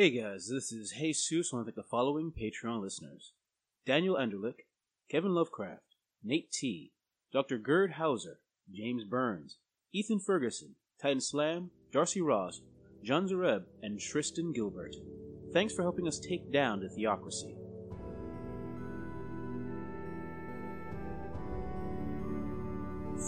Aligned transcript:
Hey 0.00 0.18
guys, 0.18 0.48
this 0.50 0.72
is 0.72 0.92
Jesus. 0.92 1.52
I 1.52 1.56
want 1.56 1.66
to 1.66 1.72
thank 1.72 1.76
the 1.76 1.90
following 1.90 2.32
Patreon 2.32 2.80
listeners 2.80 3.34
Daniel 3.84 4.16
Anderlick, 4.16 4.64
Kevin 5.10 5.34
Lovecraft, 5.34 5.94
Nate 6.24 6.50
T, 6.50 6.92
Dr. 7.34 7.58
Gerd 7.58 7.92
Hauser, 7.98 8.38
James 8.74 9.04
Burns, 9.04 9.58
Ethan 9.92 10.18
Ferguson, 10.18 10.76
Titan 11.02 11.20
Slam, 11.20 11.70
Darcy 11.92 12.22
Ross, 12.22 12.62
John 13.04 13.28
Zareb, 13.28 13.64
and 13.82 14.00
Tristan 14.00 14.54
Gilbert. 14.54 14.96
Thanks 15.52 15.74
for 15.74 15.82
helping 15.82 16.08
us 16.08 16.18
take 16.18 16.50
down 16.50 16.80
the 16.80 16.88
theocracy. 16.88 17.54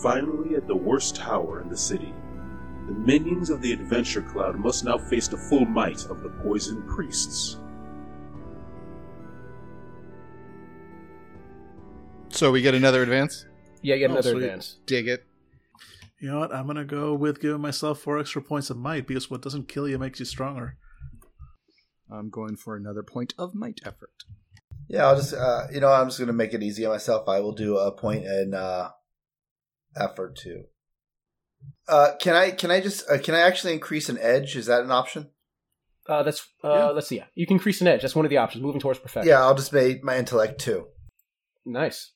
Finally, 0.03 0.57
at 0.57 0.67
the 0.67 0.75
worst 0.75 1.17
tower 1.17 1.61
in 1.61 1.69
the 1.69 1.77
city, 1.77 2.15
the 2.87 2.93
minions 2.93 3.51
of 3.51 3.63
the 3.63 3.73
Adventure 3.73 4.23
Cloud 4.23 4.59
must 4.59 4.85
now 4.85 4.99
face 4.99 5.29
the 5.29 5.37
full 5.37 5.65
might 5.65 6.05
of 6.07 6.23
the 6.23 6.31
Poison 6.43 6.83
Priests. 6.89 7.59
So 12.31 12.51
we 12.51 12.63
get 12.63 12.75
another 12.75 13.03
advance. 13.03 13.47
Yeah, 13.83 13.97
get 13.97 14.11
Oh, 14.11 14.15
another 14.15 14.31
sweet. 14.33 14.45
advance. 14.45 14.79
Dig 14.87 15.07
it. 15.09 15.25
You 16.19 16.31
know 16.31 16.39
what? 16.39 16.55
I'm 16.55 16.67
gonna 16.67 16.85
go 16.85 17.15
with 17.15 17.41
giving 17.41 17.61
myself 17.61 18.01
four 18.01 18.19
extra 18.19 18.41
points 18.43 18.71
of 18.71 18.77
might 18.77 19.07
because 19.07 19.31
what 19.31 19.43
doesn't 19.43 19.69
kill 19.69 19.89
you 19.89 19.99
makes 19.99 20.19
you 20.21 20.25
stronger. 20.25 20.77
I'm 22.11 22.31
going 22.31 22.57
for 22.57 22.77
another 22.77 23.03
point 23.03 23.35
of 23.39 23.55
might 23.55 23.81
effort. 23.85 24.13
Yeah, 24.89 25.07
I'll 25.07 25.17
just 25.17 25.35
uh, 25.35 25.67
you 25.73 25.81
know 25.81 25.91
I'm 25.91 26.09
just 26.09 26.21
gonna 26.21 26.33
make 26.33 26.55
it 26.55 26.63
easy 26.63 26.85
on 26.87 26.93
myself. 26.93 27.29
I 27.29 27.41
will 27.41 27.53
do 27.53 27.77
a 27.77 27.91
point 27.93 28.25
in 28.25 28.55
uh, 28.55 28.91
effort 29.97 30.37
too. 30.37 30.65
Uh, 31.89 32.13
can 32.21 32.35
I 32.35 32.51
can 32.51 32.71
I 32.71 32.81
just 32.81 33.09
uh, 33.11 33.19
can 33.19 33.35
I 33.35 33.41
actually 33.41 33.73
increase 33.75 34.09
an 34.09 34.19
edge? 34.21 34.57
Is 34.57 34.67
that 34.67 34.83
an 34.83 34.91
option? 34.91 35.31
Uh, 36.09 36.23
that's 36.23 36.47
uh, 36.65 36.69
Yeah. 36.69 36.87
let's 36.91 37.09
see. 37.09 37.17
Yeah, 37.17 37.27
you 37.35 37.47
can 37.47 37.57
increase 37.57 37.81
an 37.81 37.87
edge. 37.87 38.03
That's 38.03 38.17
one 38.17 38.25
of 38.25 38.31
the 38.31 38.37
options. 38.39 38.63
Moving 38.63 38.81
towards 38.81 38.99
perfection. 38.99 39.29
Yeah, 39.29 39.41
I'll 39.41 39.55
just 39.55 39.73
make 39.73 40.03
my 40.03 40.17
intellect 40.19 40.61
two. 40.61 40.87
Nice. 41.65 42.13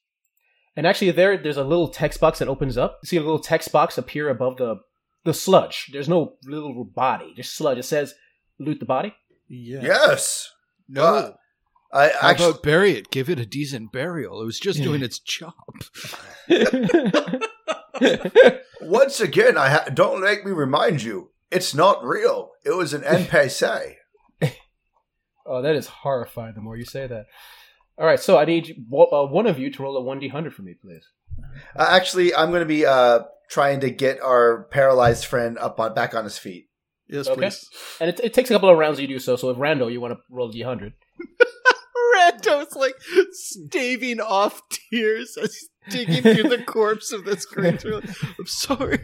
And 0.77 0.87
actually, 0.87 1.11
there 1.13 1.37
there's 1.37 1.57
a 1.57 1.65
little 1.65 1.89
text 1.89 2.21
box 2.21 2.39
that 2.39 2.49
opens 2.49 2.77
up. 2.77 2.99
You 3.03 3.07
see 3.09 3.17
a 3.17 3.21
little 3.23 3.39
text 3.39 3.73
box 3.73 3.97
appear 3.99 4.29
above 4.29 4.57
the 4.59 4.77
the 5.25 5.35
sludge. 5.35 5.89
There's 5.93 6.09
no 6.09 6.35
little 6.45 6.85
body, 6.85 7.33
just 7.35 7.55
sludge. 7.57 7.79
It 7.79 7.85
says 7.85 8.15
"loot 8.59 8.79
the 8.81 8.87
body." 8.87 9.15
Yeah. 9.49 9.81
Yes. 9.83 10.51
No. 10.89 11.05
Uh, 11.05 11.31
I 11.93 12.09
How 12.21 12.31
actually 12.31 12.51
about 12.51 12.63
bury 12.63 12.93
it? 12.93 13.11
Give 13.11 13.31
it 13.31 13.39
a 13.39 13.47
decent 13.47 13.93
burial. 13.93 14.43
It 14.43 14.45
was 14.45 14.59
just 14.61 14.83
doing 14.83 15.03
its 15.09 15.19
job. 15.19 15.55
once 18.81 19.21
again 19.21 19.57
I 19.57 19.69
ha- 19.71 19.85
don't 19.93 20.21
make 20.23 20.45
me 20.45 20.53
remind 20.53 21.03
you. 21.03 21.31
It's 21.51 21.75
not 21.75 22.05
real. 22.05 22.51
It 22.65 22.73
was 22.77 22.93
an 22.93 23.03
NPC. 23.03 23.95
oh, 25.47 25.63
that 25.63 25.77
is 25.77 25.87
horrifying. 25.87 26.55
The 26.55 26.61
more 26.61 26.77
you 26.77 26.85
say 26.85 27.07
that. 27.07 27.27
All 27.99 28.07
right, 28.07 28.21
so 28.21 28.37
I 28.39 28.45
need 28.45 28.69
you- 28.69 28.75
uh, 28.99 29.27
one 29.27 29.47
of 29.47 29.59
you 29.59 29.71
to 29.73 29.83
roll 29.83 29.97
a 29.97 30.03
one 30.03 30.19
d 30.19 30.29
hundred 30.29 30.55
for 30.55 30.63
me, 30.63 30.75
please. 30.81 31.07
Uh, 31.75 31.87
actually, 31.89 32.35
I'm 32.35 32.51
going 32.51 32.61
to 32.61 32.67
be 32.67 32.85
uh, 32.85 33.21
trying 33.51 33.81
to 33.81 33.91
get 33.91 34.21
our 34.21 34.65
paralyzed 34.71 35.25
friend 35.27 35.57
up 35.59 35.79
on 35.81 35.95
back 35.95 36.15
on 36.15 36.25
his 36.25 36.37
feet. 36.39 36.69
Yes, 37.09 37.29
Okay. 37.29 37.41
please. 37.41 37.69
And 38.01 38.11
it, 38.11 38.21
it 38.23 38.35
takes 38.35 38.51
a 38.51 38.55
couple 38.55 38.69
of 38.69 38.77
rounds 38.77 38.99
to 38.99 39.07
do 39.07 39.19
so. 39.19 39.37
So 39.37 39.51
if 39.51 39.57
Rando, 39.57 39.91
you 39.91 40.01
want 40.01 40.15
to 40.15 40.19
roll 40.31 40.49
d 40.51 40.63
hundred. 40.63 40.95
Rando's 42.17 42.75
like 42.75 42.95
staving 43.33 44.21
off 44.21 44.61
tears 44.91 45.37
as 45.41 45.55
he's 45.55 45.69
digging 45.91 46.23
through 46.23 46.49
the 46.49 46.63
corpse 46.67 47.13
of 47.13 47.25
this 47.25 47.45
creature. 47.47 48.01
I'm 48.39 48.47
sorry. 48.47 49.01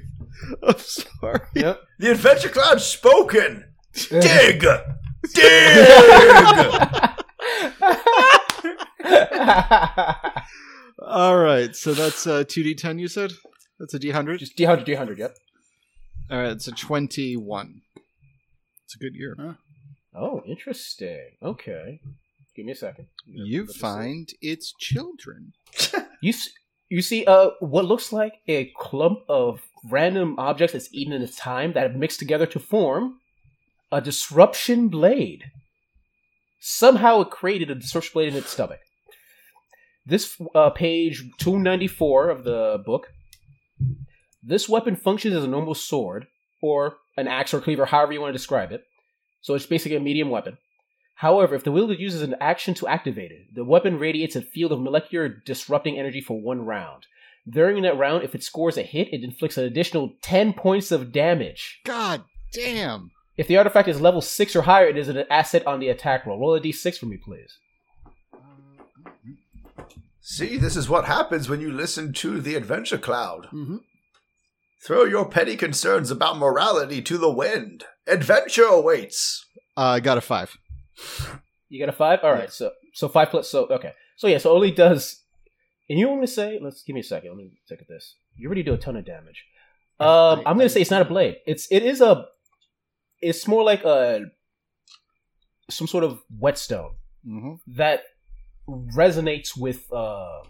I'm 0.63 0.79
sorry. 0.79 1.41
Yep. 1.55 1.81
The 1.99 2.11
Adventure 2.13 2.49
Cloud's 2.49 2.85
spoken. 2.85 3.65
Dig, 4.11 4.65
dig. 5.35 5.89
All 11.05 11.37
right, 11.39 11.75
so 11.75 11.93
that's 11.95 12.27
uh, 12.27 12.45
2d10 12.45 13.01
you 13.01 13.09
said? 13.09 13.33
That's 13.79 13.95
a 13.95 13.99
d100? 13.99 14.39
Just 14.39 14.57
d 14.57 14.65
hundred, 14.65 14.85
d 14.85 14.95
hundred. 14.95 15.19
Yep. 15.19 15.35
All 16.31 16.39
right, 16.39 16.53
it's 16.53 16.69
a 16.69 16.73
21. 16.73 17.81
It's 18.85 18.95
a 18.95 18.99
good 18.99 19.15
year. 19.15 19.37
Huh? 19.39 19.55
Oh, 20.15 20.43
interesting. 20.47 21.31
Okay. 21.43 22.01
Give 22.55 22.67
me 22.67 22.73
a 22.73 22.77
second. 22.77 23.07
You 23.27 23.63
Let's 23.63 23.75
see. 23.75 23.81
find 23.81 24.29
its 24.41 24.73
children. 24.79 25.53
You 26.25 26.29
s- 26.31 26.51
you 26.93 27.01
see 27.01 27.25
uh 27.25 27.51
what 27.61 27.87
looks 27.87 28.13
like 28.13 28.35
a 28.47 28.67
clump 28.77 29.21
of 29.27 29.63
random 29.89 30.39
objects 30.39 30.75
that's 30.75 30.93
eaten 30.93 31.15
in 31.15 31.23
its 31.23 31.37
time 31.37 31.73
that 31.73 31.85
have 31.85 31.97
mixed 31.97 32.19
together 32.19 32.45
to 32.45 32.59
form 32.59 33.19
a 33.91 34.01
disruption 34.01 34.89
blade. 34.89 35.45
Somehow 36.61 37.23
it 37.23 37.31
created 37.31 37.71
a 37.71 37.75
disruption 37.75 38.13
blade 38.13 38.29
in 38.29 38.37
its 38.37 38.51
stomach. 38.51 38.81
This 40.05 40.37
uh, 40.55 40.71
page 40.71 41.25
294 41.39 42.29
of 42.29 42.45
the 42.45 42.83
book. 42.85 43.09
This 44.43 44.69
weapon 44.69 44.97
functions 44.97 45.35
as 45.35 45.45
a 45.45 45.49
normal 45.49 45.75
sword 45.75 46.27
or 46.61 46.99
an 47.17 47.27
axe 47.27 47.55
or 47.55 47.61
cleaver, 47.61 47.87
however 47.87 48.13
you 48.13 48.21
want 48.21 48.33
to 48.33 48.39
describe 48.39 48.71
it. 48.71 48.83
So 49.41 49.55
it's 49.55 49.67
basically 49.67 49.97
a 49.97 50.01
medium 50.01 50.29
weapon. 50.29 50.59
However, 51.23 51.55
if 51.55 51.63
the 51.63 51.71
wielder 51.71 51.95
uses 51.95 52.21
an 52.23 52.35
action 52.41 52.75
to 52.75 52.89
activate 52.89 53.31
it, 53.31 53.55
the 53.55 53.63
weapon 53.63 53.97
radiates 53.97 54.35
a 54.35 54.43
field 54.43 54.73
of 54.73 54.81
molecular 54.81 55.29
disrupting 55.29 55.97
energy 55.97 56.21
for 56.21 56.43
one 56.43 56.67
round. 56.67 57.07
During 57.49 57.81
that 57.85 57.97
round, 57.97 58.25
if 58.25 58.35
it 58.35 58.43
scores 58.43 58.77
a 58.77 58.83
hit, 58.83 59.07
it 59.13 59.23
inflicts 59.23 59.57
an 59.57 59.63
additional 59.63 60.15
10 60.23 60.53
points 60.55 60.91
of 60.91 61.13
damage. 61.13 61.81
God 61.85 62.25
damn. 62.53 63.13
If 63.37 63.47
the 63.47 63.57
artifact 63.57 63.87
is 63.87 64.01
level 64.01 64.21
6 64.21 64.57
or 64.57 64.63
higher, 64.63 64.89
it 64.89 64.99
is 64.99 65.09
an 65.09 65.23
asset 65.31 65.65
on 65.65 65.79
the 65.79 65.91
attack 65.91 66.27
roll. 66.27 66.41
Roll 66.41 66.57
a 66.57 66.61
d6 66.61 66.99
for 66.99 67.07
me, 67.07 67.19
please. 67.25 67.57
See, 70.21 70.57
this 70.57 70.77
is 70.77 70.89
what 70.89 71.05
happens 71.05 71.49
when 71.49 71.61
you 71.61 71.71
listen 71.71 72.13
to 72.15 72.41
the 72.41 72.57
Adventure 72.57 72.99
Cloud. 72.99 73.47
Mm-hmm. 73.53 73.77
Throw 74.85 75.05
your 75.05 75.29
petty 75.29 75.57
concerns 75.57 76.11
about 76.11 76.39
morality 76.39 77.01
to 77.03 77.17
the 77.17 77.31
wind. 77.31 77.85
Adventure 78.09 78.65
awaits. 78.65 79.47
Uh, 79.77 79.83
I 79.83 80.01
got 80.01 80.19
a 80.19 80.21
5. 80.21 80.57
You 81.69 81.79
got 81.81 81.89
a 81.89 81.97
5? 81.97 82.21
Alright, 82.21 82.53
so 82.53 82.71
so 82.93 83.09
5 83.09 83.29
plus, 83.31 83.51
so, 83.51 83.67
okay. 83.69 83.93
So 84.17 84.27
yeah, 84.29 84.39
so 84.39 84.53
only 84.53 84.71
does, 84.71 85.23
and 85.89 85.99
you 85.99 86.07
want 86.09 86.21
me 86.21 86.27
to 86.27 86.33
say, 86.33 86.59
let's 86.61 86.83
give 86.83 86.95
me 86.95 87.01
a 87.01 87.05
second, 87.05 87.31
let 87.31 87.39
me 87.39 87.51
take 87.69 87.81
at 87.81 87.89
this. 87.89 88.17
You 88.37 88.47
already 88.49 88.63
do 88.63 88.75
a 88.75 88.79
ton 88.79 88.97
of 88.97 89.05
damage. 89.07 89.45
Um, 89.99 90.43
I'm 90.45 90.57
gonna 90.59 90.69
say 90.69 90.81
it's 90.83 90.91
not 90.91 91.03
a 91.03 91.07
blade. 91.07 91.37
It's, 91.47 91.67
it 91.71 91.83
is 91.83 92.01
a, 92.01 92.27
it's 93.21 93.47
more 93.49 93.63
like 93.65 93.85
a, 93.85 94.27
some 95.71 95.87
sort 95.87 96.05
of 96.05 96.21
whetstone. 96.39 96.95
Mm-hmm. 97.27 97.55
that 97.77 98.03
resonates 98.69 99.57
with 99.57 99.93
uh, 99.93 100.41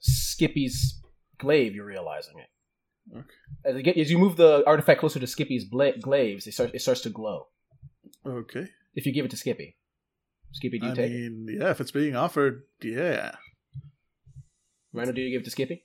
Skippy's 0.00 1.00
glaive. 1.38 1.74
You're 1.74 1.84
realizing 1.86 2.34
it 2.38 3.16
Okay. 3.18 3.26
as, 3.64 3.74
it 3.76 3.82
get, 3.82 3.96
as 3.96 4.08
you 4.10 4.16
move 4.18 4.36
the 4.36 4.62
artifact 4.66 5.00
closer 5.00 5.18
to 5.18 5.26
Skippy's 5.26 5.64
bla- 5.64 5.98
glaives. 5.98 6.46
It 6.46 6.52
starts 6.54 6.72
it 6.74 6.82
starts 6.82 7.00
to 7.00 7.10
glow. 7.10 7.48
Okay. 8.24 8.68
If 8.98 9.06
you 9.06 9.12
give 9.12 9.24
it 9.24 9.30
to 9.30 9.36
Skippy, 9.36 9.76
Skippy, 10.52 10.80
do 10.80 10.86
you 10.86 10.92
I 10.92 10.94
take 10.96 11.10
it? 11.12 11.14
mean, 11.14 11.46
yeah, 11.60 11.70
if 11.70 11.80
it's 11.80 11.92
being 11.92 12.16
offered, 12.16 12.64
yeah. 12.82 13.36
Rhino, 14.92 15.12
do 15.12 15.20
you 15.20 15.30
give 15.30 15.42
it 15.42 15.44
to 15.44 15.50
Skippy? 15.52 15.84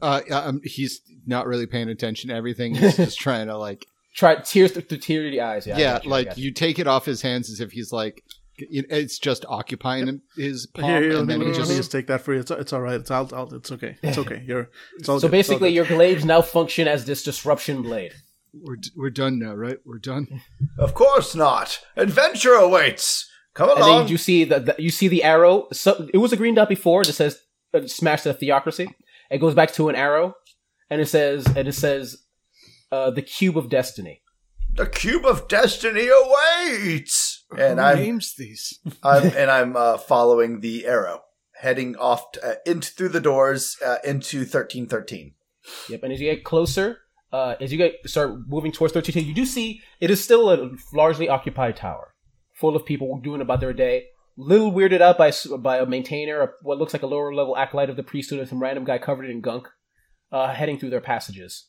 Uh, 0.00 0.20
um, 0.30 0.60
he's 0.62 1.00
not 1.26 1.46
really 1.46 1.66
paying 1.66 1.88
attention 1.88 2.28
to 2.30 2.36
everything. 2.36 2.74
He's 2.76 2.96
just 2.96 3.18
trying 3.18 3.48
to, 3.48 3.56
like, 3.56 3.86
Try 4.14 4.36
tears 4.36 4.72
through, 4.72 4.82
through 4.82 4.98
tear 4.98 5.24
to 5.24 5.30
the 5.30 5.40
eyes. 5.40 5.66
Yeah, 5.66 5.76
yeah, 5.76 5.98
you, 6.02 6.08
like 6.10 6.26
got 6.28 6.38
you 6.38 6.52
take 6.52 6.78
it 6.78 6.86
off 6.86 7.04
his 7.04 7.20
hands 7.22 7.50
as 7.50 7.60
if 7.60 7.72
he's 7.72 7.92
like, 7.92 8.22
it's 8.58 9.18
just 9.18 9.44
occupying 9.48 10.06
him 10.06 10.22
his 10.36 10.66
palm, 10.66 10.88
Here, 10.88 11.02
here, 11.02 11.10
let 11.12 11.18
and 11.18 11.26
me, 11.26 11.32
then 11.34 11.38
let 11.40 11.46
he 11.46 11.52
me 11.52 11.58
just 11.58 11.76
just 11.76 11.92
take 11.92 12.06
that 12.06 12.22
for 12.22 12.32
you. 12.32 12.40
It's, 12.40 12.50
it's 12.50 12.72
all 12.72 12.80
right. 12.80 12.94
It's, 13.00 13.10
I'll, 13.10 13.28
I'll, 13.34 13.52
it's 13.54 13.70
okay. 13.72 13.96
It's 14.02 14.16
okay. 14.24 14.42
You're, 14.46 14.70
it's 14.98 15.08
all 15.08 15.20
So 15.20 15.28
good. 15.28 15.36
It's 15.38 15.48
all 15.50 15.54
basically, 15.56 15.74
your 15.74 15.84
glaives 15.84 16.24
now 16.24 16.40
function 16.40 16.88
as 16.88 17.04
this 17.04 17.22
disruption 17.22 17.82
blade. 17.82 18.14
We're 18.62 18.76
we're 18.96 19.10
done 19.10 19.38
now, 19.38 19.54
right? 19.54 19.78
We're 19.84 19.98
done. 19.98 20.40
Of 20.78 20.92
course 20.94 21.34
not. 21.34 21.80
Adventure 21.96 22.52
awaits. 22.54 23.28
Come 23.54 23.70
And 23.70 23.78
along. 23.78 23.98
then 24.00 24.08
you 24.08 24.18
see 24.18 24.44
the, 24.44 24.60
the 24.60 24.74
you 24.78 24.90
see 24.90 25.08
the 25.08 25.22
arrow. 25.24 25.68
So 25.72 26.08
it 26.12 26.18
was 26.18 26.32
a 26.32 26.36
green 26.36 26.54
dot 26.54 26.68
before 26.68 27.04
that 27.04 27.12
says 27.12 27.38
uh, 27.72 27.86
"Smash 27.86 28.22
the 28.22 28.34
Theocracy." 28.34 28.88
It 29.30 29.38
goes 29.38 29.54
back 29.54 29.72
to 29.74 29.88
an 29.88 29.96
arrow, 29.96 30.34
and 30.90 31.00
it 31.00 31.06
says 31.08 31.46
and 31.56 31.66
it 31.66 31.72
says 31.74 32.16
uh, 32.92 33.10
the 33.10 33.22
Cube 33.22 33.56
of 33.56 33.68
Destiny. 33.70 34.22
the 34.74 34.86
cube 34.86 35.24
of 35.24 35.48
destiny 35.48 36.08
awaits. 36.08 37.44
And 37.56 37.78
Who 37.80 37.84
I'm, 37.86 37.96
names 37.98 38.34
these? 38.36 38.78
I'm 39.02 39.24
and 39.36 39.50
I'm 39.50 39.76
uh, 39.76 39.96
following 39.98 40.60
the 40.60 40.86
arrow, 40.86 41.22
heading 41.60 41.96
off 41.96 42.32
t- 42.32 42.40
uh, 42.42 42.54
into 42.66 42.90
through 42.92 43.08
the 43.10 43.20
doors 43.20 43.76
uh, 43.84 43.96
into 44.04 44.44
thirteen 44.44 44.86
thirteen. 44.86 45.34
Yep. 45.88 46.02
And 46.04 46.12
as 46.12 46.20
you 46.20 46.30
get 46.32 46.44
closer, 46.44 46.98
uh, 47.32 47.56
as 47.60 47.72
you 47.72 47.78
get 47.78 47.94
start 48.06 48.48
moving 48.48 48.72
towards 48.72 48.92
thirteen, 48.92 49.26
you 49.26 49.34
do 49.34 49.44
see 49.46 49.80
it 50.00 50.10
is 50.10 50.22
still 50.22 50.50
a 50.50 50.70
largely 50.92 51.28
occupied 51.28 51.76
tower, 51.76 52.14
full 52.54 52.76
of 52.76 52.86
people 52.86 53.20
doing 53.22 53.40
about 53.40 53.60
their 53.60 53.72
day. 53.72 54.06
Little 54.36 54.72
weirded 54.72 55.00
out 55.00 55.18
by 55.18 55.32
by 55.58 55.78
a 55.78 55.86
maintainer, 55.86 56.40
of 56.40 56.50
what 56.62 56.78
looks 56.78 56.92
like 56.92 57.02
a 57.02 57.06
lower 57.06 57.34
level 57.34 57.56
acolyte 57.56 57.90
of 57.90 57.96
the 57.96 58.02
priesthood, 58.02 58.38
and 58.38 58.48
some 58.48 58.62
random 58.62 58.84
guy 58.84 58.98
covered 58.98 59.28
in 59.28 59.40
gunk, 59.40 59.68
uh, 60.30 60.52
heading 60.52 60.78
through 60.78 60.90
their 60.90 61.00
passages. 61.00 61.68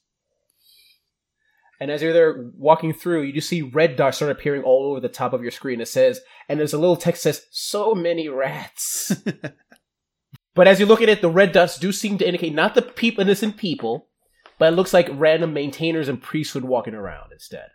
And 1.79 1.91
as 1.91 2.01
you're 2.01 2.13
there 2.13 2.51
walking 2.55 2.91
through, 2.91 3.21
you 3.21 3.33
just 3.33 3.49
see 3.49 3.61
red 3.61 3.95
dots 3.95 4.17
start 4.17 4.31
appearing 4.31 4.63
all 4.63 4.89
over 4.89 4.99
the 4.99 5.09
top 5.09 5.33
of 5.33 5.43
your 5.43 5.51
screen. 5.51 5.79
It 5.79 5.87
says, 5.87 6.19
and 6.49 6.59
there's 6.59 6.73
a 6.73 6.79
little 6.79 6.95
text 6.95 7.23
that 7.23 7.35
says, 7.35 7.45
"So 7.51 7.93
many 7.93 8.29
rats." 8.29 9.11
but 10.55 10.67
as 10.67 10.79
you 10.79 10.85
look 10.85 11.01
at 11.01 11.09
it, 11.09 11.21
the 11.21 11.29
red 11.29 11.51
dots 11.51 11.77
do 11.77 11.91
seem 11.91 12.17
to 12.17 12.25
indicate 12.25 12.53
not 12.53 12.75
the 12.75 12.81
people, 12.81 13.21
innocent 13.21 13.57
people, 13.57 14.06
but 14.57 14.73
it 14.73 14.75
looks 14.75 14.93
like 14.93 15.09
random 15.11 15.53
maintainers 15.53 16.09
and 16.09 16.21
priesthood 16.21 16.63
walking 16.63 16.93
around 16.93 17.31
instead. 17.31 17.69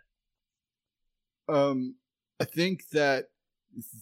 Um, 1.47 1.95
I 2.39 2.45
think 2.45 2.89
that 2.91 3.25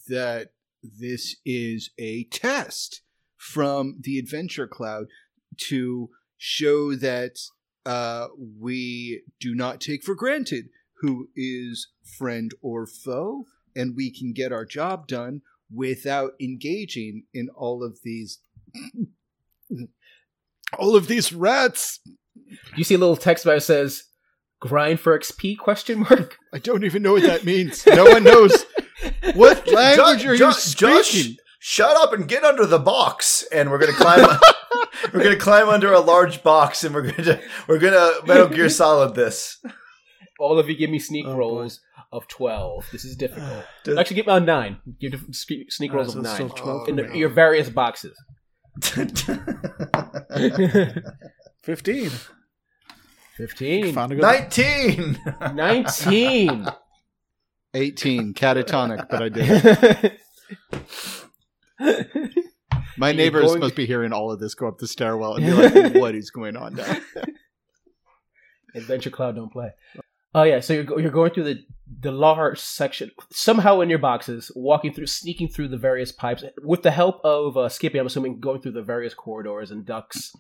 that 0.08 0.50
this 0.84 1.36
is 1.46 1.92
a 1.98 2.26
test 2.26 3.02
from 3.38 3.98
the 4.02 4.18
Adventure 4.20 4.68
Cloud 4.68 5.08
to 5.58 6.10
show 6.38 6.96
that 6.96 7.40
uh, 7.86 8.28
we 8.60 9.24
do 9.40 9.56
not 9.56 9.82
take 9.82 10.04
for 10.04 10.16
granted 10.16 10.70
who 11.02 11.30
is 11.36 11.88
friend 12.04 12.52
or 12.62 12.86
foe, 12.86 13.46
and 13.76 13.96
we 13.96 14.12
can 14.12 14.34
get 14.34 14.52
our 14.52 14.66
job 14.66 15.08
done 15.08 15.42
without 15.74 16.34
engaging 16.40 17.24
in 17.34 17.50
all 17.56 17.84
of 17.84 18.00
these 18.04 18.40
all 20.78 20.96
of 20.96 21.08
these 21.08 21.34
rats. 21.34 22.00
You 22.76 22.84
see 22.84 22.96
a 22.96 22.98
little 22.98 23.16
text 23.18 23.44
that 23.46 23.64
says, 23.64 24.04
"Grind 24.60 25.00
for 25.00 25.18
XP?" 25.18 25.58
Question 25.58 26.00
mark. 26.00 26.38
I 26.54 26.60
don't 26.60 26.84
even 26.84 27.02
know 27.04 27.14
what 27.14 27.24
that 27.24 27.44
means. 27.46 27.86
No 27.86 28.06
one 28.06 28.24
knows. 28.24 28.66
What 29.36 29.68
language 29.72 30.22
Ju- 30.22 30.30
are 30.30 30.34
you 30.34 30.40
Josh, 30.40 30.58
speaking? 30.58 31.38
shut 31.60 31.96
up 31.98 32.14
and 32.14 32.28
get 32.28 32.44
under 32.44 32.66
the 32.66 32.80
box, 32.80 33.44
and 33.52 33.70
we're 33.72 33.80
gonna 33.80 33.94
climb. 33.94 34.26
we're 35.14 35.24
gonna 35.24 35.36
climb 35.38 35.70
under 35.70 35.92
a 35.94 36.00
large 36.00 36.44
box, 36.44 36.84
and 36.84 36.94
we're 36.96 37.12
gonna 37.12 37.40
we're 37.68 37.80
gonna 37.80 38.12
Metal 38.26 38.48
Gear 38.48 38.70
Solid 38.70 39.16
this. 39.16 39.58
All 40.40 40.58
of 40.60 40.68
you 40.70 40.76
give 40.76 40.90
me 40.90 41.00
sneak 41.00 41.26
Oh, 41.28 41.34
boy. 41.34 41.38
rolls 41.40 41.80
of 42.12 42.28
twelve. 42.28 42.88
This 42.92 43.06
is 43.06 43.16
difficult. 43.16 43.66
Does- 43.84 43.98
Actually, 43.98 44.16
give 44.18 44.28
me 44.28 44.34
on 44.34 44.46
nine. 44.46 44.78
Give 45.00 45.12
dif- 45.12 45.26
sneak 45.70 45.92
oh, 45.92 45.96
rolls 45.96 46.16
Alright, 46.16 46.34
of 46.34 46.40
nine 46.40 46.50
12 46.50 46.82
Oh, 46.82 46.86
in 46.86 46.96
the, 46.96 47.18
your 47.18 47.30
various 47.30 47.70
boxes. 47.70 48.16
Fifteen. 51.64 52.12
Fifteen. 53.38 53.94
Found 53.94 54.12
a 54.12 54.16
good 54.16 54.22
Nineteen. 54.22 55.20
19. 55.54 56.68
18, 57.74 58.34
catatonic, 58.34 59.08
but 59.10 59.22
I 59.22 59.30
did. 59.30 60.18
My 62.98 63.14
neighbors 63.14 63.46
going- 63.46 63.62
must 63.62 63.76
be 63.76 63.86
hearing 63.86 64.12
all 64.12 64.32
of 64.32 64.40
this 64.40 64.54
go 64.56 64.68
up 64.68 64.78
the 64.78 64.88
stairwell 64.88 65.36
and 65.36 65.46
be 65.46 65.54
like, 65.54 65.94
what 66.02 66.14
is 66.14 66.30
going 66.32 66.58
on 66.58 66.76
down? 66.76 66.98
Adventure 68.76 69.10
Cloud 69.10 69.36
don't 69.36 69.52
play. 69.52 69.72
Oh 70.34 70.44
yeah, 70.44 70.60
so 70.60 70.74
you're 70.74 71.00
you're 71.00 71.12
going 71.12 71.32
through 71.32 71.46
the 71.46 71.64
the 72.02 72.12
large 72.12 72.60
section 72.60 73.12
somehow 73.32 73.82
in 73.82 73.90
your 73.90 74.00
boxes, 74.00 74.52
walking 74.56 74.94
through, 74.94 75.08
sneaking 75.08 75.50
through 75.50 75.68
the 75.70 75.78
various 75.78 76.12
pipes 76.12 76.44
with 76.64 76.84
the 76.84 76.92
help 76.92 77.20
of 77.24 77.58
uh, 77.58 77.68
Skippy. 77.70 77.98
I'm 77.98 78.08
assuming 78.08 78.40
going 78.40 78.62
through 78.62 78.72
the 78.74 78.82
various 78.84 79.14
corridors 79.14 79.72
and 79.72 79.86
ducts 79.86 80.34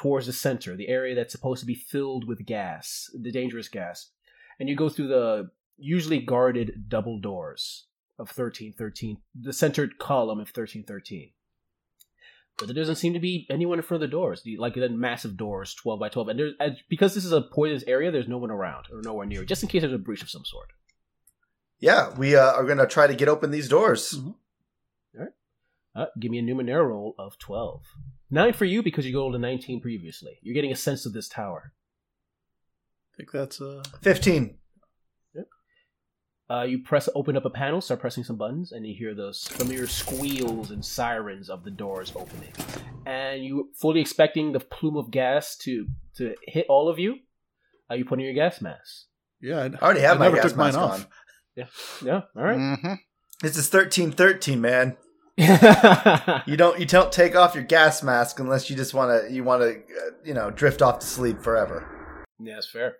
towards 0.00 0.24
the 0.24 0.32
center, 0.32 0.74
the 0.74 0.88
area 0.88 1.14
that's 1.14 1.30
supposed 1.30 1.60
to 1.60 1.66
be 1.66 1.74
filled 1.74 2.26
with 2.26 2.46
gas, 2.46 3.10
the 3.12 3.30
dangerous 3.30 3.68
gas, 3.68 4.12
and 4.58 4.66
you 4.66 4.74
go 4.74 4.88
through 4.88 5.08
the 5.08 5.50
usually 5.76 6.18
guarded 6.18 6.88
double 6.88 7.20
doors 7.20 7.84
of 8.18 8.28
1313, 8.28 9.18
the 9.38 9.52
centered 9.52 9.98
column 9.98 10.38
of 10.38 10.48
1313. 10.48 11.32
But 12.56 12.68
there 12.68 12.74
doesn't 12.74 12.96
seem 12.96 13.12
to 13.12 13.20
be 13.20 13.46
anyone 13.50 13.78
in 13.78 13.82
front 13.82 14.02
of 14.02 14.08
the 14.08 14.16
doors, 14.16 14.42
the, 14.42 14.56
like 14.56 14.74
the 14.74 14.88
massive 14.88 15.36
doors, 15.36 15.74
12 15.74 16.00
by 16.00 16.08
12. 16.08 16.28
And 16.28 16.38
there's, 16.38 16.54
because 16.88 17.14
this 17.14 17.26
is 17.26 17.32
a 17.32 17.42
poisonous 17.42 17.84
area, 17.86 18.10
there's 18.10 18.26
no 18.26 18.38
one 18.38 18.50
around 18.50 18.86
or 18.90 19.02
nowhere 19.02 19.26
near, 19.26 19.44
just 19.44 19.62
in 19.62 19.68
case 19.68 19.82
there's 19.82 19.92
a 19.92 19.98
breach 19.98 20.22
of 20.22 20.30
some 20.30 20.46
sort. 20.46 20.72
yeah, 21.78 22.14
we 22.16 22.36
uh, 22.36 22.52
are 22.52 22.64
gonna 22.64 22.86
try 22.86 23.06
to 23.06 23.14
get 23.14 23.28
open 23.28 23.50
these 23.50 23.68
doors. 23.68 24.18
Uh, 25.94 26.06
give 26.18 26.30
me 26.30 26.38
a 26.38 26.42
Numenera 26.42 26.86
roll 26.88 27.14
of 27.18 27.38
12. 27.38 27.82
9 28.30 28.52
for 28.52 28.64
you 28.64 28.82
because 28.82 29.06
you 29.06 29.16
rolled 29.18 29.34
a 29.34 29.38
19 29.38 29.80
previously. 29.80 30.38
You're 30.42 30.54
getting 30.54 30.70
a 30.72 30.76
sense 30.76 31.04
of 31.04 31.12
this 31.12 31.28
tower. 31.28 31.72
I 33.12 33.16
think 33.16 33.32
that's 33.32 33.60
uh 33.60 33.82
Fifteen. 34.00 34.56
Uh, 36.48 36.64
you 36.64 36.80
press 36.80 37.08
open 37.14 37.36
up 37.36 37.44
a 37.44 37.50
panel, 37.50 37.80
start 37.80 38.00
pressing 38.00 38.24
some 38.24 38.34
buttons, 38.36 38.72
and 38.72 38.84
you 38.84 38.92
hear 38.98 39.14
those 39.14 39.46
familiar 39.46 39.86
squeals 39.86 40.72
and 40.72 40.84
sirens 40.84 41.48
of 41.48 41.62
the 41.62 41.70
doors 41.70 42.12
opening. 42.16 42.52
And 43.06 43.44
you 43.44 43.70
fully 43.76 44.00
expecting 44.00 44.50
the 44.50 44.58
plume 44.58 44.96
of 44.96 45.12
gas 45.12 45.56
to 45.58 45.86
to 46.16 46.34
hit 46.48 46.66
all 46.68 46.88
of 46.88 46.98
you. 46.98 47.18
Are 47.88 47.94
you 47.96 48.04
putting 48.04 48.24
your 48.24 48.34
gas 48.34 48.60
mask? 48.60 49.06
yeah. 49.40 49.58
I, 49.60 49.64
I 49.66 49.68
already 49.80 50.00
have 50.00 50.16
I 50.16 50.18
my 50.18 50.24
never 50.24 50.36
gas 50.38 50.44
took 50.46 50.56
mine 50.56 50.66
mask 50.74 50.78
off. 50.78 50.92
on. 50.92 51.06
Yeah. 51.54 51.66
Yeah, 52.04 52.20
all 52.36 52.42
right. 52.42 52.58
Mhm. 52.58 52.98
This 53.42 53.56
is 53.56 53.68
thirteen 53.68 54.10
thirteen, 54.10 54.60
man. 54.60 54.96
You 56.46 56.56
don't 56.56 56.78
you 56.78 56.86
don't 56.86 57.10
take 57.10 57.34
off 57.34 57.54
your 57.54 57.64
gas 57.64 58.02
mask 58.02 58.40
unless 58.40 58.68
you 58.68 58.76
just 58.76 58.92
want 58.92 59.10
to 59.10 59.32
you 59.32 59.42
want 59.42 59.62
to 59.62 59.70
uh, 59.70 60.10
you 60.24 60.34
know 60.34 60.50
drift 60.50 60.82
off 60.82 60.98
to 60.98 61.06
sleep 61.06 61.40
forever. 61.40 62.24
Yeah, 62.38 62.54
that's 62.54 62.70
fair. 62.70 62.96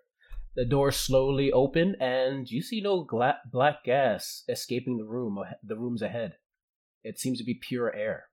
The 0.56 0.64
doors 0.64 0.96
slowly 0.96 1.52
open, 1.52 1.96
and 2.00 2.50
you 2.50 2.62
see 2.62 2.80
no 2.80 3.04
gla- 3.04 3.40
black 3.50 3.84
gas 3.84 4.42
escaping 4.48 4.96
the 4.96 5.04
room, 5.04 5.38
the 5.62 5.76
rooms 5.76 6.02
ahead. 6.02 6.36
It 7.04 7.18
seems 7.18 7.38
to 7.38 7.44
be 7.44 7.54
pure 7.54 7.94
air. 7.94 8.24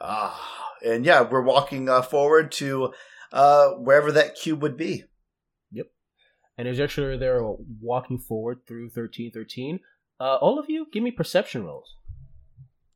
Ah, 0.00 0.68
and 0.84 1.04
yeah, 1.04 1.22
we're 1.22 1.42
walking 1.42 1.88
uh, 1.88 2.02
forward 2.02 2.52
to 2.52 2.92
uh, 3.32 3.70
wherever 3.70 4.12
that 4.12 4.34
cube 4.34 4.62
would 4.62 4.76
be. 4.76 5.04
Yep. 5.70 5.86
And 6.58 6.68
as 6.68 6.78
you're 6.96 7.18
there 7.18 7.42
walking 7.80 8.18
forward 8.18 8.60
through 8.66 8.84
1313, 8.84 9.80
uh, 10.20 10.36
all 10.36 10.58
of 10.58 10.68
you, 10.68 10.86
give 10.92 11.02
me 11.02 11.10
perception 11.10 11.64
rolls. 11.64 11.96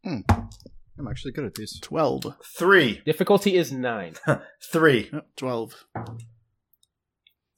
I'm 0.06 1.08
actually 1.08 1.32
good 1.32 1.44
at 1.44 1.54
these. 1.54 1.78
Twelve. 1.80 2.24
Three, 2.44 3.02
Difficulty 3.04 3.56
is 3.56 3.72
9. 3.72 4.14
three. 4.72 5.10
Twelve. 5.36 5.84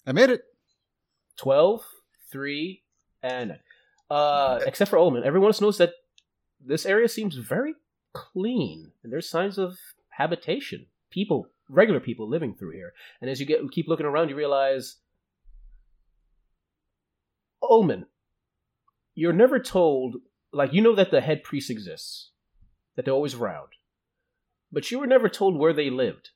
I 0.06 0.12
made 0.12 0.30
it. 0.30 0.42
12, 1.38 1.82
3, 2.32 2.82
and 3.22 3.48
9. 3.50 3.58
Uh, 4.10 4.60
except 4.66 4.90
for 4.90 4.98
Ullman, 4.98 5.22
everyone 5.24 5.50
else 5.50 5.60
knows 5.60 5.78
that 5.78 5.92
this 6.64 6.86
area 6.86 7.08
seems 7.08 7.36
very 7.36 7.74
clean, 8.14 8.92
and 9.02 9.12
there's 9.12 9.28
signs 9.28 9.58
of 9.58 9.76
habitation. 10.08 10.86
People, 11.10 11.48
regular 11.68 12.00
people 12.00 12.28
living 12.28 12.54
through 12.54 12.72
here. 12.72 12.92
And 13.20 13.30
as 13.30 13.38
you 13.38 13.46
get 13.46 13.60
keep 13.70 13.86
looking 13.86 14.06
around, 14.06 14.30
you 14.30 14.36
realize, 14.36 14.96
Ullman, 17.62 18.06
you're 19.14 19.32
never 19.32 19.58
told, 19.58 20.16
like, 20.52 20.72
you 20.72 20.80
know 20.80 20.94
that 20.94 21.10
the 21.10 21.20
head 21.20 21.42
priest 21.42 21.70
exists, 21.70 22.30
that 22.98 23.04
they're 23.04 23.14
always 23.14 23.34
around, 23.34 23.68
but 24.72 24.90
you 24.90 24.98
were 24.98 25.06
never 25.06 25.28
told 25.28 25.56
where 25.56 25.72
they 25.72 25.88
lived. 25.88 26.30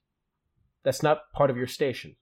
That's 0.85 1.02
not 1.02 1.33
part 1.35 1.50
of 1.50 1.57
your 1.57 1.66
station. 1.66 2.14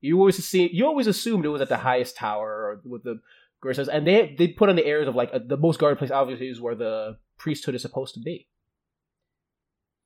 You 0.00 0.18
always 0.20 0.42
see, 0.46 0.70
you 0.72 0.86
always 0.86 1.08
assumed 1.08 1.44
it 1.44 1.48
was 1.48 1.60
at 1.60 1.68
the 1.68 1.78
highest 1.78 2.14
tower 2.16 2.48
or 2.48 2.80
with 2.84 3.02
the 3.02 3.18
greatest, 3.60 3.90
and 3.90 4.06
they 4.06 4.36
they 4.38 4.46
put 4.46 4.68
on 4.68 4.76
the 4.76 4.86
airs 4.86 5.08
of 5.08 5.16
like 5.16 5.30
uh, 5.34 5.40
the 5.44 5.56
most 5.56 5.80
guarded 5.80 5.98
place. 5.98 6.12
Obviously, 6.12 6.46
is 6.46 6.60
where 6.60 6.76
the 6.76 7.18
priesthood 7.38 7.74
is 7.74 7.82
supposed 7.82 8.14
to 8.14 8.20
be. 8.20 8.46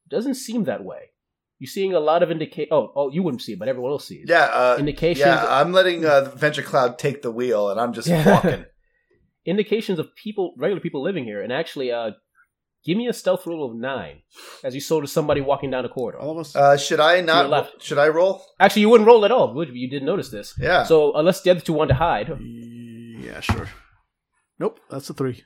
Doesn't 0.08 0.36
seem 0.36 0.64
that 0.64 0.82
way. 0.82 1.10
You're 1.58 1.68
seeing 1.68 1.92
a 1.92 2.00
lot 2.00 2.22
of 2.22 2.30
indicate. 2.30 2.68
Oh, 2.70 2.92
oh, 2.96 3.10
you 3.10 3.22
wouldn't 3.22 3.42
see 3.42 3.52
it, 3.52 3.58
but 3.58 3.68
everyone 3.68 3.92
else 3.92 4.06
sees. 4.08 4.24
Yeah, 4.26 4.44
uh, 4.46 4.76
Indications. 4.78 5.26
yeah. 5.26 5.44
I'm 5.60 5.72
letting 5.72 6.06
uh, 6.06 6.30
Venture 6.34 6.62
Cloud 6.62 6.98
take 6.98 7.20
the 7.20 7.30
wheel, 7.30 7.68
and 7.68 7.78
I'm 7.78 7.92
just 7.92 8.08
walking. 8.26 8.64
indications 9.44 9.98
of 9.98 10.14
people, 10.16 10.54
regular 10.56 10.80
people 10.80 11.02
living 11.02 11.24
here, 11.24 11.42
and 11.42 11.52
actually, 11.52 11.92
uh, 11.92 12.12
give 12.84 12.96
me 12.96 13.06
a 13.08 13.12
stealth 13.12 13.46
roll 13.46 13.68
of 13.70 13.76
nine 13.76 14.22
as 14.62 14.74
you 14.74 14.80
saw 14.80 15.00
to 15.00 15.06
somebody 15.06 15.40
walking 15.40 15.70
down 15.70 15.84
a 15.84 15.88
corridor. 15.88 16.18
All 16.18 16.32
of 16.32 16.38
us. 16.38 16.54
Uh, 16.54 16.76
should 16.76 17.00
I 17.00 17.20
not? 17.20 17.48
left. 17.50 17.82
Should 17.82 17.98
I 17.98 18.08
roll? 18.08 18.42
Actually, 18.60 18.82
you 18.82 18.88
wouldn't 18.90 19.06
roll 19.08 19.24
at 19.24 19.30
all, 19.32 19.54
would 19.54 19.68
you? 19.68 19.74
You 19.74 19.90
didn't 19.90 20.06
notice 20.06 20.30
this. 20.30 20.54
Yeah. 20.60 20.84
So 20.84 21.12
unless 21.14 21.42
the 21.42 21.50
other 21.50 21.60
two 21.60 21.72
want 21.72 21.88
to 21.88 21.94
hide, 21.96 22.28
yeah, 22.40 23.40
sure. 23.40 23.68
Nope, 24.58 24.78
that's 24.90 25.10
a 25.10 25.14
three. 25.14 25.42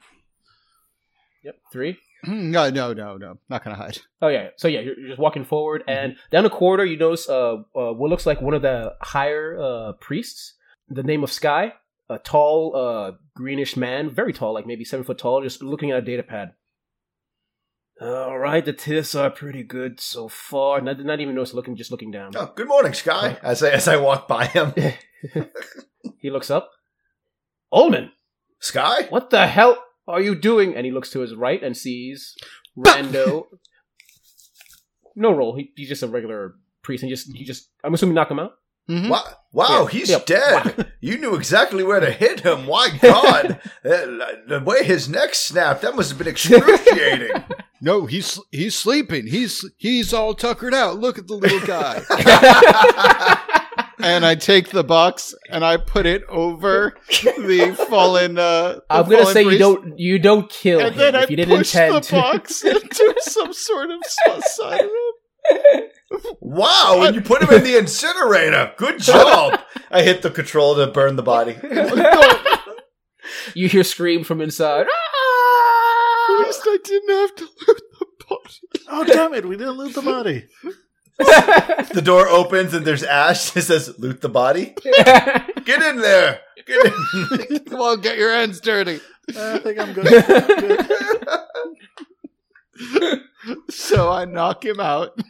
yep, 1.44 1.56
three. 1.72 1.96
Hmm, 2.24 2.50
No, 2.50 2.68
no, 2.68 2.92
no, 2.92 3.16
no. 3.16 3.38
Not 3.48 3.62
gonna 3.64 3.76
hide. 3.76 3.98
Oh 4.20 4.28
yeah, 4.28 4.48
so 4.56 4.66
yeah, 4.68 4.80
you're, 4.80 4.98
you're 4.98 5.08
just 5.10 5.20
walking 5.20 5.44
forward, 5.44 5.84
and 5.86 6.16
down 6.32 6.42
the 6.44 6.50
corridor, 6.50 6.84
you 6.84 6.96
notice 6.96 7.28
uh, 7.28 7.54
uh, 7.76 7.92
what 7.92 8.10
looks 8.10 8.26
like 8.26 8.40
one 8.40 8.54
of 8.54 8.62
the 8.62 8.94
higher 9.00 9.56
uh, 9.60 9.92
priests. 10.00 10.54
The 10.90 11.02
name 11.02 11.22
of 11.22 11.30
Sky, 11.30 11.74
a 12.08 12.18
tall, 12.18 12.74
uh, 12.74 13.12
greenish 13.36 13.76
man, 13.76 14.10
very 14.10 14.32
tall, 14.32 14.54
like 14.54 14.66
maybe 14.66 14.84
seven 14.84 15.04
foot 15.04 15.18
tall, 15.18 15.42
just 15.42 15.62
looking 15.62 15.90
at 15.90 15.98
a 15.98 16.02
data 16.02 16.22
pad. 16.22 16.52
All 18.00 18.38
right, 18.38 18.64
the 18.64 18.72
tests 18.72 19.14
are 19.16 19.28
pretty 19.30 19.64
good 19.64 20.00
so 20.00 20.28
far. 20.28 20.80
Not, 20.80 21.00
not 21.00 21.20
even 21.20 21.34
notice 21.34 21.52
looking, 21.52 21.74
just 21.76 21.90
looking 21.90 22.12
down. 22.12 22.32
Oh, 22.36 22.52
good 22.54 22.68
morning, 22.68 22.92
Sky. 22.94 23.38
As 23.42 23.60
I 23.62 23.70
as 23.70 23.88
I 23.88 23.96
walk 23.96 24.28
by 24.28 24.46
him, 24.46 24.72
He 26.20 26.30
looks 26.30 26.50
up. 26.50 26.70
Ullman, 27.72 28.12
Sky. 28.60 29.06
what 29.10 29.30
the 29.30 29.46
hell 29.48 29.82
are 30.06 30.20
you 30.20 30.34
doing? 30.36 30.76
And 30.76 30.86
he 30.86 30.92
looks 30.92 31.10
to 31.10 31.20
his 31.20 31.34
right 31.34 31.62
and 31.62 31.76
sees 31.76 32.36
Rando. 32.78 33.46
no 35.16 35.32
roll. 35.32 35.56
He, 35.56 35.72
he's 35.76 35.88
just 35.88 36.02
a 36.04 36.08
regular 36.08 36.54
priest, 36.82 37.02
and 37.02 37.10
just 37.10 37.34
he 37.36 37.44
just. 37.44 37.68
I'm 37.82 37.94
assuming 37.94 38.14
knock 38.14 38.30
him 38.30 38.38
out. 38.38 38.52
Mhm. 38.88 39.08
What? 39.10 39.40
Wow, 39.52 39.66
Yeah, 39.82 39.88
he's 39.98 40.10
yeah. 40.10 40.18
dead. 40.24 40.92
You 41.00 41.16
knew 41.18 41.36
exactly 41.36 41.84
where 41.84 42.00
to 42.00 42.10
hit 42.10 42.40
him. 42.40 42.66
My 42.66 42.88
God. 43.02 43.60
Uh, 43.84 44.06
the 44.48 44.60
way 44.64 44.82
his 44.84 45.08
neck 45.08 45.32
snapped, 45.34 45.82
that 45.82 45.94
must 45.94 46.10
have 46.10 46.18
been 46.18 46.26
excruciating. 46.28 47.30
No, 47.80 48.06
he's 48.06 48.40
he's 48.50 48.76
sleeping. 48.76 49.26
He's 49.28 49.64
he's 49.76 50.12
all 50.12 50.34
tuckered 50.34 50.74
out. 50.74 50.98
Look 50.98 51.18
at 51.18 51.26
the 51.28 51.34
little 51.34 51.60
guy. 51.60 52.02
and 54.00 54.24
I 54.26 54.34
take 54.34 54.70
the 54.70 54.82
box 54.82 55.34
and 55.48 55.64
I 55.64 55.76
put 55.76 56.04
it 56.06 56.24
over 56.28 56.94
the 57.22 57.76
fallen. 57.88 58.36
Uh, 58.38 58.72
the 58.74 58.82
I'm 58.90 59.04
gonna 59.04 59.18
fallen 59.18 59.34
say 59.34 59.42
you 59.44 59.58
don't 59.58 59.98
you 59.98 60.18
don't 60.18 60.50
kill 60.50 60.80
And 60.80 60.92
him 60.94 60.98
then 60.98 61.14
I 61.16 61.22
if 61.22 61.30
you 61.30 61.36
didn't 61.36 61.56
push 61.58 61.74
intend 61.74 61.94
the 61.96 62.00
to. 62.00 62.12
box 62.16 62.64
into 62.64 63.14
some 63.20 63.52
sort 63.52 63.90
of 63.90 64.04
side 64.44 64.80
of 64.80 64.86
him. 65.50 65.82
wow, 66.40 67.02
and 67.06 67.14
you 67.14 67.20
put 67.20 67.42
him 67.42 67.50
in 67.50 67.62
the 67.64 67.78
incinerator. 67.78 68.72
Good 68.76 68.98
job. 69.02 69.60
I 69.90 70.02
hit 70.02 70.22
the 70.22 70.30
control 70.30 70.74
to 70.76 70.88
burn 70.88 71.16
the 71.16 71.22
body. 71.22 71.56
you 73.54 73.68
hear 73.68 73.84
scream 73.84 74.24
from 74.24 74.40
inside. 74.40 74.82
At 74.82 74.88
least 76.48 76.62
I 76.64 76.78
didn't 76.84 77.10
have 77.10 77.34
to 77.36 77.44
loot 77.44 77.80
the 78.00 78.06
body. 78.28 78.60
Oh 78.88 79.04
damn 79.04 79.34
it! 79.34 79.46
We 79.46 79.56
didn't 79.56 79.76
loot 79.78 79.94
the 79.94 80.02
body. 80.02 80.46
The 81.18 82.00
door 82.00 82.28
opens 82.28 82.74
and 82.74 82.86
there's 82.86 83.02
ash. 83.02 83.56
It 83.56 83.62
says, 83.62 83.98
loot 83.98 84.20
the 84.20 84.28
body. 84.28 84.76
Get 84.84 85.82
in 85.82 85.96
there. 86.00 86.40
Get 86.64 86.86
in. 86.86 87.58
Come 87.64 87.80
on, 87.80 88.00
get 88.00 88.16
your 88.18 88.32
hands 88.32 88.60
dirty. 88.60 89.00
I 89.36 89.58
think 89.58 89.80
I'm 89.80 89.92
good. 89.94 90.06
I'm 90.06 91.74
good. 92.94 93.22
So 93.70 94.12
I 94.12 94.26
knock 94.26 94.64
him 94.64 94.78
out, 94.78 95.16
and 95.16 95.24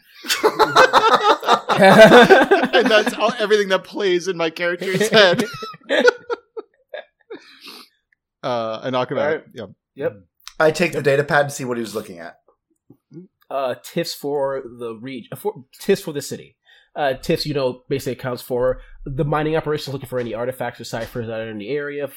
that's 2.86 3.14
all, 3.14 3.32
everything 3.38 3.68
that 3.68 3.84
plays 3.84 4.28
in 4.28 4.36
my 4.36 4.50
character's 4.50 5.08
head. 5.08 5.42
Uh, 8.42 8.80
I 8.82 8.90
knock 8.90 9.10
him 9.10 9.16
out. 9.18 9.24
Alright. 9.24 9.44
Yeah. 9.94 10.10
I 10.58 10.70
take 10.70 10.92
the 10.92 11.02
data 11.02 11.24
pad 11.24 11.48
to 11.48 11.54
see 11.54 11.64
what 11.64 11.76
he 11.76 11.82
was 11.82 11.94
looking 11.94 12.18
at. 12.18 12.38
uh, 13.50 13.74
tiffs 13.82 14.14
for 14.14 14.62
the 14.78 14.94
region, 14.94 15.36
for 15.36 15.64
tiffs 15.78 16.02
for 16.02 16.12
the 16.12 16.22
city. 16.22 16.56
Uh, 16.94 17.14
tiffs, 17.14 17.46
you 17.46 17.54
know, 17.54 17.82
basically 17.88 18.12
accounts 18.12 18.42
for 18.42 18.80
the 19.04 19.24
mining 19.24 19.56
operations, 19.56 19.92
looking 19.92 20.08
for 20.08 20.18
any 20.18 20.34
artifacts 20.34 20.80
or 20.80 20.84
ciphers 20.84 21.28
that 21.28 21.40
are 21.40 21.50
in 21.50 21.58
the 21.58 21.68
area, 21.70 22.08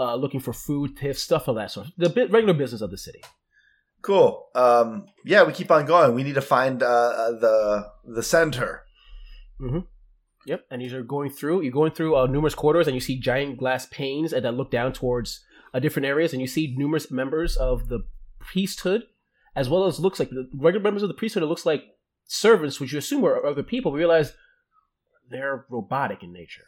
uh, 0.00 0.14
looking 0.14 0.40
for 0.40 0.52
food, 0.52 0.96
tiffs, 0.96 1.22
stuff 1.22 1.48
of 1.48 1.56
that 1.56 1.70
sort. 1.70 1.88
The 1.98 2.08
bit 2.08 2.30
regular 2.30 2.54
business 2.54 2.80
of 2.80 2.90
the 2.90 2.96
city. 2.98 3.22
Cool. 4.00 4.48
Um, 4.54 5.06
yeah, 5.24 5.44
we 5.44 5.52
keep 5.52 5.70
on 5.70 5.86
going. 5.86 6.14
We 6.14 6.22
need 6.24 6.34
to 6.34 6.40
find 6.40 6.82
uh, 6.82 6.86
uh, 6.86 7.30
the 7.38 7.90
the 8.04 8.22
center. 8.22 8.84
Yep, 10.46 10.64
and 10.70 10.82
you're 10.82 11.04
going 11.04 11.30
through. 11.30 11.62
You're 11.62 11.72
going 11.72 11.92
through 11.92 12.16
uh, 12.16 12.26
numerous 12.26 12.54
corridors, 12.56 12.88
and 12.88 12.96
you 12.96 13.00
see 13.00 13.20
giant 13.20 13.58
glass 13.58 13.86
panes 13.86 14.32
and 14.32 14.44
that 14.44 14.52
look 14.52 14.72
down 14.72 14.92
towards 14.92 15.44
uh, 15.74 15.78
different 15.80 16.06
areas, 16.06 16.32
and 16.32 16.40
you 16.40 16.46
see 16.48 16.74
numerous 16.76 17.10
members 17.10 17.56
of 17.56 17.88
the 17.88 18.00
priesthood, 18.38 19.02
as 19.56 19.68
well 19.68 19.84
as 19.86 20.00
looks 20.00 20.18
like 20.18 20.30
the 20.30 20.48
regular 20.54 20.82
members 20.82 21.02
of 21.02 21.08
the 21.08 21.14
priesthood. 21.14 21.42
It 21.42 21.46
looks 21.46 21.66
like 21.66 21.82
servants, 22.26 22.80
which 22.80 22.92
you 22.92 22.98
assume 22.98 23.24
are 23.24 23.44
other 23.44 23.62
people. 23.62 23.92
We 23.92 23.98
realize 24.00 24.32
they're 25.30 25.66
robotic 25.70 26.22
in 26.22 26.32
nature. 26.32 26.64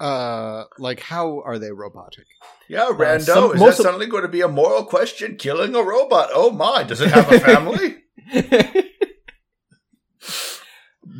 Uh, 0.00 0.64
like 0.78 1.00
how 1.00 1.40
are 1.44 1.58
they 1.58 1.70
robotic? 1.70 2.26
Yeah, 2.68 2.90
Rando, 2.92 3.20
some- 3.22 3.52
is 3.54 3.60
most 3.60 3.76
that 3.76 3.80
of- 3.82 3.84
suddenly 3.86 4.06
going 4.06 4.22
to 4.24 4.28
be 4.28 4.40
a 4.40 4.48
moral 4.48 4.84
question? 4.84 5.36
Killing 5.36 5.74
a 5.76 5.82
robot? 5.82 6.30
Oh 6.32 6.50
my! 6.50 6.82
Does 6.82 7.00
it 7.00 7.10
have 7.10 7.30
a 7.30 7.38
family? 7.40 7.98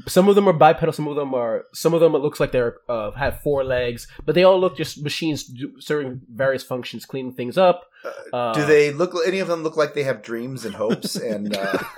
some 0.07 0.29
of 0.29 0.35
them 0.35 0.49
are 0.49 0.53
bipedal, 0.53 0.93
some 0.93 1.09
of 1.09 1.17
them 1.17 1.35
are. 1.35 1.65
Some 1.73 1.95
of 1.95 2.01
them 2.01 2.15
it 2.15 2.19
looks 2.19 2.41
like 2.41 2.53
they're 2.53 2.77
uh, 2.89 3.11
have 3.13 3.41
four 3.43 3.65
legs, 3.65 4.07
but 4.25 4.35
they 4.35 4.45
all 4.45 4.61
look 4.61 4.77
just 4.77 5.03
machines 5.03 5.51
serving 5.79 6.21
various 6.33 6.63
functions, 6.63 7.05
cleaning 7.07 7.33
things 7.35 7.57
up. 7.59 7.85
Uh, 8.33 8.53
Do 8.53 8.67
they 8.67 8.91
look? 8.93 9.15
Any 9.27 9.39
of 9.41 9.49
them 9.49 9.63
look 9.63 9.77
like 9.77 9.95
they 9.95 10.03
have 10.05 10.23
dreams 10.23 10.65
and 10.65 10.75
hopes? 10.75 11.17
And 11.17 11.57
uh, 11.57 11.79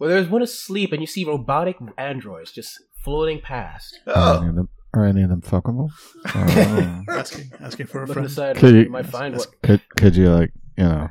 Well, 0.00 0.10
there's 0.10 0.28
one 0.28 0.42
asleep, 0.42 0.92
and 0.92 1.00
you 1.00 1.06
see 1.06 1.24
robotic 1.24 1.76
androids 1.96 2.50
just 2.52 2.82
floating 3.04 3.40
past. 3.40 4.00
Are 4.08 4.36
any 4.38 4.46
oh, 4.46 4.48
of 4.50 4.54
them, 4.56 4.68
are 4.92 5.04
any 5.06 5.22
of 5.22 5.28
them 5.28 5.40
fuckable? 5.42 5.90
Oh. 6.34 7.02
asking, 7.08 7.52
asking 7.60 7.86
for 7.86 8.02
a 8.02 8.06
Look 8.06 8.14
friend. 8.14 8.26
aside, 8.26 8.56
Could 8.56 8.74
you- 8.74 8.80
you 8.82 8.90
might 8.90 9.06
find 9.06 9.36
what. 9.36 9.46
could 9.62 9.80
could 9.96 10.16
you 10.16 10.30
like 10.30 10.52
you 10.76 10.84
know? 10.84 11.10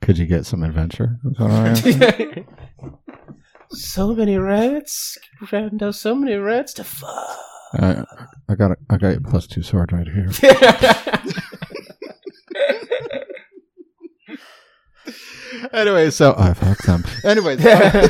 Could 0.00 0.16
you 0.18 0.26
get 0.26 0.46
some 0.46 0.62
adventure? 0.64 1.18
Is 3.72 3.96
what 3.96 4.04
I'm 4.04 4.08
asking. 4.08 4.14
so 4.14 4.14
many 4.14 4.36
rats, 4.38 5.18
Rando, 5.42 5.94
so 5.94 6.14
many 6.14 6.34
rats 6.34 6.72
to 6.74 6.84
fuck. 6.84 7.38
I, 7.74 8.04
I 8.48 8.54
got 8.54 8.72
a, 8.72 8.76
I 8.90 8.96
got 8.98 9.16
a 9.16 9.20
plus 9.20 9.46
two 9.46 9.62
sword 9.62 9.92
right 9.92 10.06
here. 10.06 10.28
Anyway, 15.72 16.10
so 16.10 16.34
I 16.36 16.54
fucked 16.54 16.86
them. 16.86 17.04
anyways, 17.24 17.64
uh, 17.66 18.08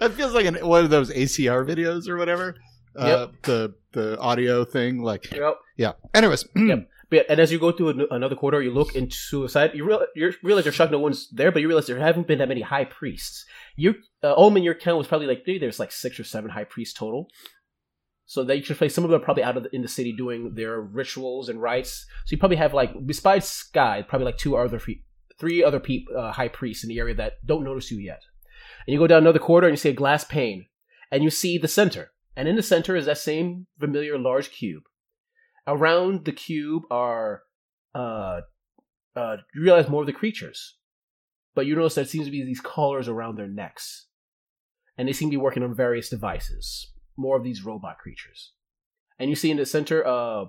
it 0.00 0.12
feels 0.12 0.34
like 0.34 0.46
an, 0.46 0.54
one 0.66 0.84
of 0.84 0.90
those 0.90 1.10
ASMR 1.10 1.66
videos 1.66 2.08
or 2.08 2.16
whatever. 2.16 2.56
Uh, 2.96 3.28
the 3.42 3.74
the 3.92 4.18
audio 4.18 4.64
thing, 4.64 5.02
like 5.02 5.30
Yep. 5.32 5.54
yeah. 5.76 5.92
Anyways, 6.14 6.44
Yep. 6.56 6.88
But, 7.10 7.26
and 7.28 7.40
as 7.40 7.50
you 7.50 7.58
go 7.58 7.72
through 7.72 7.88
an- 7.90 8.06
another 8.10 8.36
corridor, 8.36 8.62
you 8.62 8.70
look 8.70 8.94
into 8.94 9.44
a 9.44 9.48
side. 9.48 9.72
You, 9.74 9.84
real, 9.84 10.06
you 10.14 10.32
realize 10.42 10.64
you're 10.64 10.72
shocked 10.72 10.92
no 10.92 10.98
one's 10.98 11.28
there, 11.30 11.50
but 11.50 11.60
you 11.60 11.68
realize 11.68 11.86
there 11.86 11.98
haven't 11.98 12.26
been 12.26 12.38
that 12.38 12.48
many 12.48 12.60
high 12.60 12.84
priests. 12.84 13.44
You, 13.76 13.96
uh, 14.22 14.34
Omen, 14.36 14.62
your 14.62 14.74
count 14.74 14.98
was 14.98 15.08
probably 15.08 15.26
like 15.26 15.42
maybe 15.46 15.58
there's 15.58 15.80
like 15.80 15.92
six 15.92 16.18
or 16.20 16.24
seven 16.24 16.50
high 16.50 16.64
priests 16.64 16.98
total. 16.98 17.28
So 18.26 18.44
that 18.44 18.56
you 18.56 18.62
should 18.62 18.78
play. 18.78 18.88
Some 18.88 19.02
of 19.02 19.10
them 19.10 19.20
are 19.20 19.24
probably 19.24 19.42
out 19.42 19.56
of 19.56 19.64
the, 19.64 19.74
in 19.74 19.82
the 19.82 19.88
city 19.88 20.12
doing 20.12 20.54
their 20.54 20.80
rituals 20.80 21.48
and 21.48 21.60
rites. 21.60 22.06
So 22.26 22.32
you 22.32 22.38
probably 22.38 22.58
have 22.58 22.72
like 22.72 22.94
besides 23.04 23.48
Sky, 23.48 24.04
probably 24.06 24.26
like 24.26 24.38
two 24.38 24.56
other 24.56 24.80
three 25.40 25.64
other 25.64 25.82
uh, 26.16 26.30
high 26.30 26.46
priests 26.46 26.84
in 26.84 26.88
the 26.88 27.00
area 27.00 27.14
that 27.16 27.44
don't 27.44 27.64
notice 27.64 27.90
you 27.90 27.98
yet. 27.98 28.22
And 28.86 28.92
you 28.92 29.00
go 29.00 29.08
down 29.08 29.22
another 29.22 29.40
corridor 29.40 29.66
and 29.66 29.72
you 29.72 29.80
see 29.80 29.88
a 29.88 29.94
glass 29.94 30.22
pane, 30.22 30.66
and 31.10 31.24
you 31.24 31.30
see 31.30 31.58
the 31.58 31.66
center. 31.66 32.12
And 32.36 32.46
in 32.46 32.54
the 32.54 32.62
center 32.62 32.94
is 32.94 33.06
that 33.06 33.18
same 33.18 33.66
familiar 33.80 34.16
large 34.16 34.50
cube. 34.52 34.84
Around 35.70 36.24
the 36.24 36.32
cube 36.32 36.82
are, 36.90 37.42
uh, 37.94 38.40
uh, 39.14 39.36
you 39.54 39.62
realize 39.62 39.88
more 39.88 40.02
of 40.02 40.06
the 40.08 40.12
creatures, 40.12 40.76
but 41.54 41.64
you 41.64 41.76
notice 41.76 41.94
there 41.94 42.04
seems 42.04 42.26
to 42.26 42.32
be 42.32 42.44
these 42.44 42.60
collars 42.60 43.06
around 43.06 43.36
their 43.36 43.46
necks, 43.46 44.08
and 44.98 45.06
they 45.06 45.12
seem 45.12 45.28
to 45.28 45.36
be 45.36 45.42
working 45.42 45.62
on 45.62 45.72
various 45.72 46.08
devices. 46.08 46.92
More 47.16 47.36
of 47.36 47.44
these 47.44 47.64
robot 47.64 47.98
creatures, 47.98 48.52
and 49.16 49.30
you 49.30 49.36
see 49.36 49.52
in 49.52 49.58
the 49.58 49.64
center, 49.64 50.04
uh, 50.04 50.46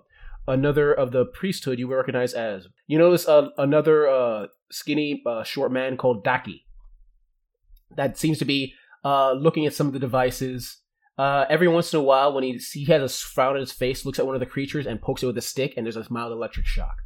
another 0.47 0.91
of 0.91 1.11
the 1.11 1.25
priesthood 1.25 1.77
you 1.77 1.93
recognize 1.93 2.33
as. 2.33 2.67
You 2.87 2.97
notice 2.97 3.27
uh, 3.27 3.49
another 3.59 4.07
uh, 4.09 4.47
skinny, 4.71 5.21
uh, 5.25 5.43
short 5.43 5.71
man 5.71 5.97
called 5.97 6.23
Daki. 6.23 6.65
That 7.95 8.17
seems 8.17 8.39
to 8.39 8.45
be 8.45 8.73
uh, 9.05 9.33
looking 9.33 9.67
at 9.67 9.75
some 9.75 9.85
of 9.85 9.93
the 9.93 9.99
devices. 9.99 10.80
Uh, 11.17 11.45
every 11.49 11.67
once 11.67 11.93
in 11.93 11.99
a 11.99 12.03
while, 12.03 12.33
when 12.33 12.43
he 12.43 12.53
he 12.73 12.85
has 12.85 13.03
a 13.03 13.09
frown 13.09 13.53
on 13.55 13.59
his 13.59 13.71
face, 13.71 14.05
looks 14.05 14.17
at 14.19 14.25
one 14.25 14.35
of 14.35 14.39
the 14.39 14.45
creatures 14.45 14.87
and 14.87 15.01
pokes 15.01 15.21
it 15.23 15.27
with 15.27 15.37
a 15.37 15.41
stick, 15.41 15.73
and 15.77 15.85
there's 15.85 15.97
a 15.97 16.05
mild 16.09 16.31
electric 16.31 16.65
shock. 16.65 16.97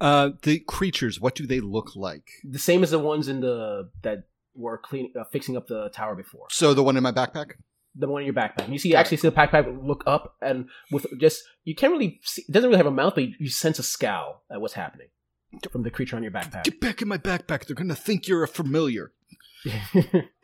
uh, 0.00 0.30
the 0.42 0.58
creatures, 0.60 1.20
what 1.20 1.34
do 1.34 1.46
they 1.46 1.60
look 1.60 1.96
like? 1.96 2.28
The 2.44 2.58
same 2.58 2.82
as 2.82 2.90
the 2.90 2.98
ones 2.98 3.28
in 3.28 3.40
the 3.40 3.88
that 4.02 4.24
were 4.54 4.78
cleaning, 4.78 5.12
uh, 5.18 5.24
fixing 5.24 5.56
up 5.56 5.66
the 5.68 5.88
tower 5.90 6.14
before. 6.14 6.46
So 6.50 6.74
the 6.74 6.82
one 6.82 6.96
in 6.96 7.02
my 7.02 7.12
backpack. 7.12 7.52
The 7.94 8.08
one 8.08 8.22
in 8.22 8.26
your 8.26 8.34
backpack. 8.34 8.70
You 8.70 8.78
see, 8.78 8.92
Got 8.92 9.00
actually 9.00 9.16
see 9.18 9.28
the 9.28 9.34
backpack 9.34 9.86
look 9.86 10.02
up, 10.06 10.36
and 10.42 10.68
with 10.90 11.06
just 11.18 11.44
you 11.64 11.74
can't 11.74 11.92
really. 11.92 12.20
See, 12.24 12.42
it 12.46 12.52
doesn't 12.52 12.68
really 12.68 12.78
have 12.78 12.86
a 12.86 12.90
mouth, 12.90 13.14
but 13.14 13.24
you, 13.24 13.34
you 13.38 13.48
sense 13.48 13.78
a 13.78 13.82
scowl 13.82 14.42
at 14.50 14.60
what's 14.60 14.74
happening 14.74 15.08
from 15.70 15.82
the 15.82 15.90
creature 15.90 16.16
on 16.16 16.22
your 16.22 16.32
backpack. 16.32 16.64
Get 16.64 16.80
back 16.80 17.00
in 17.00 17.08
my 17.08 17.16
backpack. 17.16 17.66
They're 17.66 17.76
gonna 17.76 17.94
think 17.94 18.28
you're 18.28 18.42
a 18.42 18.48
familiar. 18.48 19.12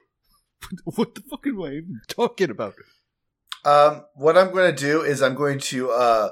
what 0.84 1.14
the 1.14 1.22
fuck 1.30 1.46
am 1.46 1.62
I 1.62 1.68
even 1.68 2.00
talking 2.08 2.50
about? 2.50 2.74
um, 3.64 4.04
what 4.14 4.36
I'm 4.36 4.52
going 4.52 4.74
to 4.74 4.80
do 4.80 5.02
is 5.02 5.22
I'm 5.22 5.34
going 5.34 5.58
to 5.60 5.90
uh, 5.90 6.28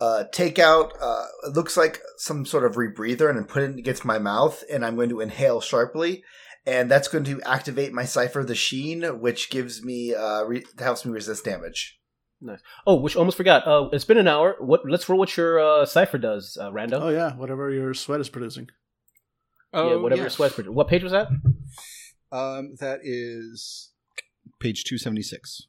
uh, 0.00 0.24
take 0.32 0.58
out. 0.58 0.92
Uh, 1.00 1.24
it 1.44 1.54
looks 1.54 1.76
like 1.76 2.00
some 2.16 2.44
sort 2.44 2.64
of 2.64 2.74
rebreather 2.74 3.30
and 3.30 3.48
put 3.48 3.62
it 3.62 3.78
against 3.78 4.04
my 4.04 4.18
mouth, 4.18 4.62
and 4.70 4.84
I'm 4.84 4.96
going 4.96 5.10
to 5.10 5.20
inhale 5.20 5.60
sharply. 5.60 6.24
And 6.64 6.88
that's 6.90 7.08
going 7.08 7.24
to 7.24 7.42
activate 7.42 7.92
my 7.92 8.04
cipher, 8.04 8.44
the 8.44 8.54
Sheen, 8.54 9.02
which 9.20 9.50
gives 9.50 9.84
me 9.84 10.14
uh, 10.14 10.44
re- 10.44 10.64
helps 10.78 11.04
me 11.04 11.12
resist 11.12 11.44
damage. 11.44 11.98
Nice. 12.40 12.60
Oh, 12.86 12.96
which 12.96 13.16
almost 13.16 13.36
forgot. 13.36 13.66
Uh, 13.66 13.88
it's 13.92 14.04
been 14.04 14.18
an 14.18 14.28
hour. 14.28 14.56
What? 14.60 14.80
Let's 14.88 15.08
roll 15.08 15.18
what 15.18 15.36
your 15.36 15.58
uh, 15.60 15.86
cipher 15.86 16.18
does, 16.18 16.56
uh, 16.60 16.70
Rando. 16.70 17.00
Oh 17.00 17.08
yeah, 17.08 17.34
whatever 17.36 17.70
your 17.70 17.94
sweat 17.94 18.20
is 18.20 18.28
producing. 18.28 18.68
yeah, 19.72 19.96
whatever 19.96 20.22
your 20.22 20.30
sweat. 20.30 20.68
What 20.68 20.88
page 20.88 21.02
was 21.02 21.12
that? 21.12 21.28
Um, 22.32 22.76
that 22.80 23.00
is 23.02 23.90
page 24.58 24.84
two 24.84 24.96
seventy 24.98 25.22
six. 25.22 25.62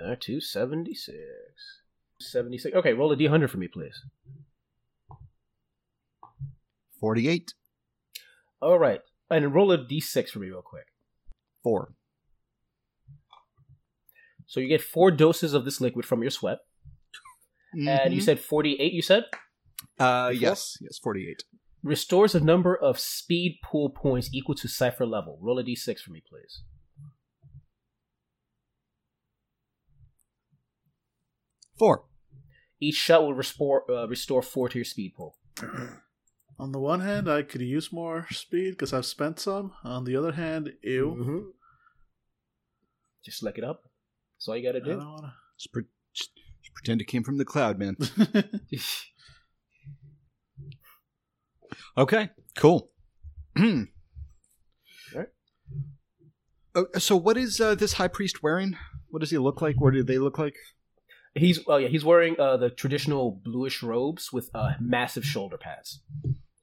Uh, 0.00 0.14
two 0.20 0.40
seventy 0.40 0.94
six. 0.94 1.16
Seventy 2.20 2.58
six. 2.58 2.76
Okay, 2.76 2.92
roll 2.92 3.10
a 3.10 3.16
d 3.16 3.26
hundred 3.26 3.50
for 3.50 3.56
me, 3.58 3.66
please. 3.68 4.02
Forty 6.98 7.28
eight. 7.28 7.54
All 8.60 8.78
right, 8.78 9.00
and 9.30 9.54
roll 9.54 9.72
a 9.72 9.78
d6 9.78 10.28
for 10.28 10.38
me 10.38 10.48
real 10.48 10.60
quick. 10.60 10.88
Four. 11.62 11.94
So 14.46 14.60
you 14.60 14.68
get 14.68 14.82
four 14.82 15.10
doses 15.10 15.54
of 15.54 15.64
this 15.64 15.80
liquid 15.80 16.04
from 16.04 16.20
your 16.22 16.30
sweat. 16.30 16.58
And 17.72 18.12
you 18.12 18.20
Mhm. 18.20 18.24
said 18.24 18.40
48, 18.40 18.92
you 18.92 19.00
said? 19.00 19.24
uh, 19.98 20.30
yes, 20.34 20.76
yes, 20.80 20.98
forty-eight. 20.98 21.44
Restores 21.82 22.34
a 22.34 22.40
number 22.40 22.76
of 22.76 22.98
speed 22.98 23.58
pool 23.64 23.88
points 23.90 24.28
equal 24.32 24.54
to 24.56 24.68
cipher 24.68 25.06
level. 25.06 25.38
Roll 25.40 25.58
a 25.58 25.64
d6 25.64 26.00
for 26.00 26.10
me, 26.10 26.22
please. 26.28 26.62
Four. 31.78 32.04
Each 32.80 32.96
shot 32.96 33.22
will 33.22 33.34
restore, 33.34 33.90
uh, 33.90 34.06
restore 34.06 34.42
four 34.42 34.68
to 34.68 34.78
your 34.78 34.84
speed 34.84 35.14
pool. 35.16 35.36
On 36.58 36.72
the 36.72 36.78
one 36.78 37.00
hand, 37.00 37.30
I 37.30 37.42
could 37.42 37.62
use 37.62 37.90
more 37.90 38.26
speed 38.30 38.72
because 38.72 38.92
I've 38.92 39.06
spent 39.06 39.38
some. 39.40 39.72
On 39.82 40.04
the 40.04 40.16
other 40.16 40.32
hand, 40.32 40.74
ew. 40.82 41.16
Mhm. 41.18 41.44
Just 43.24 43.42
lick 43.42 43.56
it 43.56 43.64
up. 43.64 43.84
That's 44.36 44.48
all 44.48 44.56
you 44.56 44.62
gotta 44.62 44.82
I 44.82 44.84
do. 44.84 44.96
don't 44.96 45.10
wanna. 45.12 45.34
Just, 45.58 45.72
pre- 45.72 45.84
just 46.12 46.30
pretend 46.74 47.00
it 47.00 47.06
came 47.06 47.22
from 47.24 47.38
the 47.38 47.46
cloud, 47.46 47.78
man. 47.78 47.96
Okay, 51.96 52.30
cool. 52.56 52.90
Alright. 53.58 53.88
Oh, 56.74 56.86
so 56.98 57.16
what 57.16 57.36
is 57.36 57.60
uh, 57.60 57.74
this 57.74 57.94
high 57.94 58.08
priest 58.08 58.42
wearing? 58.42 58.76
What 59.10 59.20
does 59.20 59.30
he 59.30 59.38
look 59.38 59.60
like? 59.60 59.80
What 59.80 59.92
do 59.92 60.02
they 60.02 60.18
look 60.18 60.38
like? 60.38 60.54
He's 61.34 61.60
oh 61.66 61.76
yeah, 61.76 61.88
he's 61.88 62.04
wearing 62.04 62.38
uh, 62.40 62.56
the 62.56 62.70
traditional 62.70 63.40
bluish 63.44 63.82
robes 63.82 64.32
with 64.32 64.50
uh, 64.54 64.72
massive 64.80 65.24
shoulder 65.24 65.56
pads 65.56 66.00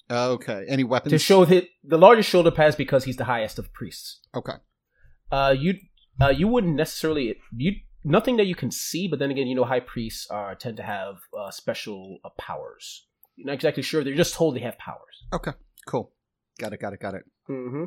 Uh, 0.09 0.29
okay. 0.31 0.65
Any 0.67 0.83
weapons? 0.83 1.11
to 1.11 1.19
show 1.19 1.45
that 1.45 1.65
the 1.83 1.97
largest 1.97 2.29
shoulder 2.29 2.51
pads 2.51 2.75
because 2.75 3.05
he's 3.05 3.15
the 3.15 3.25
highest 3.25 3.59
of 3.59 3.71
priests. 3.73 4.19
Okay. 4.35 4.53
Uh, 5.31 5.55
you 5.57 5.75
uh, 6.21 6.29
you 6.29 6.47
wouldn't 6.47 6.75
necessarily 6.75 7.35
you 7.55 7.73
nothing 8.03 8.37
that 8.37 8.45
you 8.45 8.55
can 8.55 8.71
see, 8.71 9.07
but 9.07 9.19
then 9.19 9.31
again, 9.31 9.47
you 9.47 9.55
know, 9.55 9.65
high 9.65 9.79
priests 9.79 10.27
are 10.29 10.55
tend 10.55 10.77
to 10.77 10.83
have 10.83 11.15
uh, 11.37 11.51
special 11.51 12.19
uh, 12.25 12.29
powers. 12.37 13.07
You're 13.37 13.47
not 13.47 13.53
exactly 13.53 13.83
sure; 13.83 14.03
they're 14.03 14.15
just 14.15 14.33
told 14.33 14.55
they 14.55 14.61
have 14.61 14.77
powers. 14.77 15.25
Okay. 15.31 15.51
Cool. 15.87 16.11
Got 16.59 16.73
it. 16.73 16.81
Got 16.81 16.93
it. 16.93 16.99
Got 16.99 17.15
it. 17.15 17.23
Mm-hmm. 17.49 17.85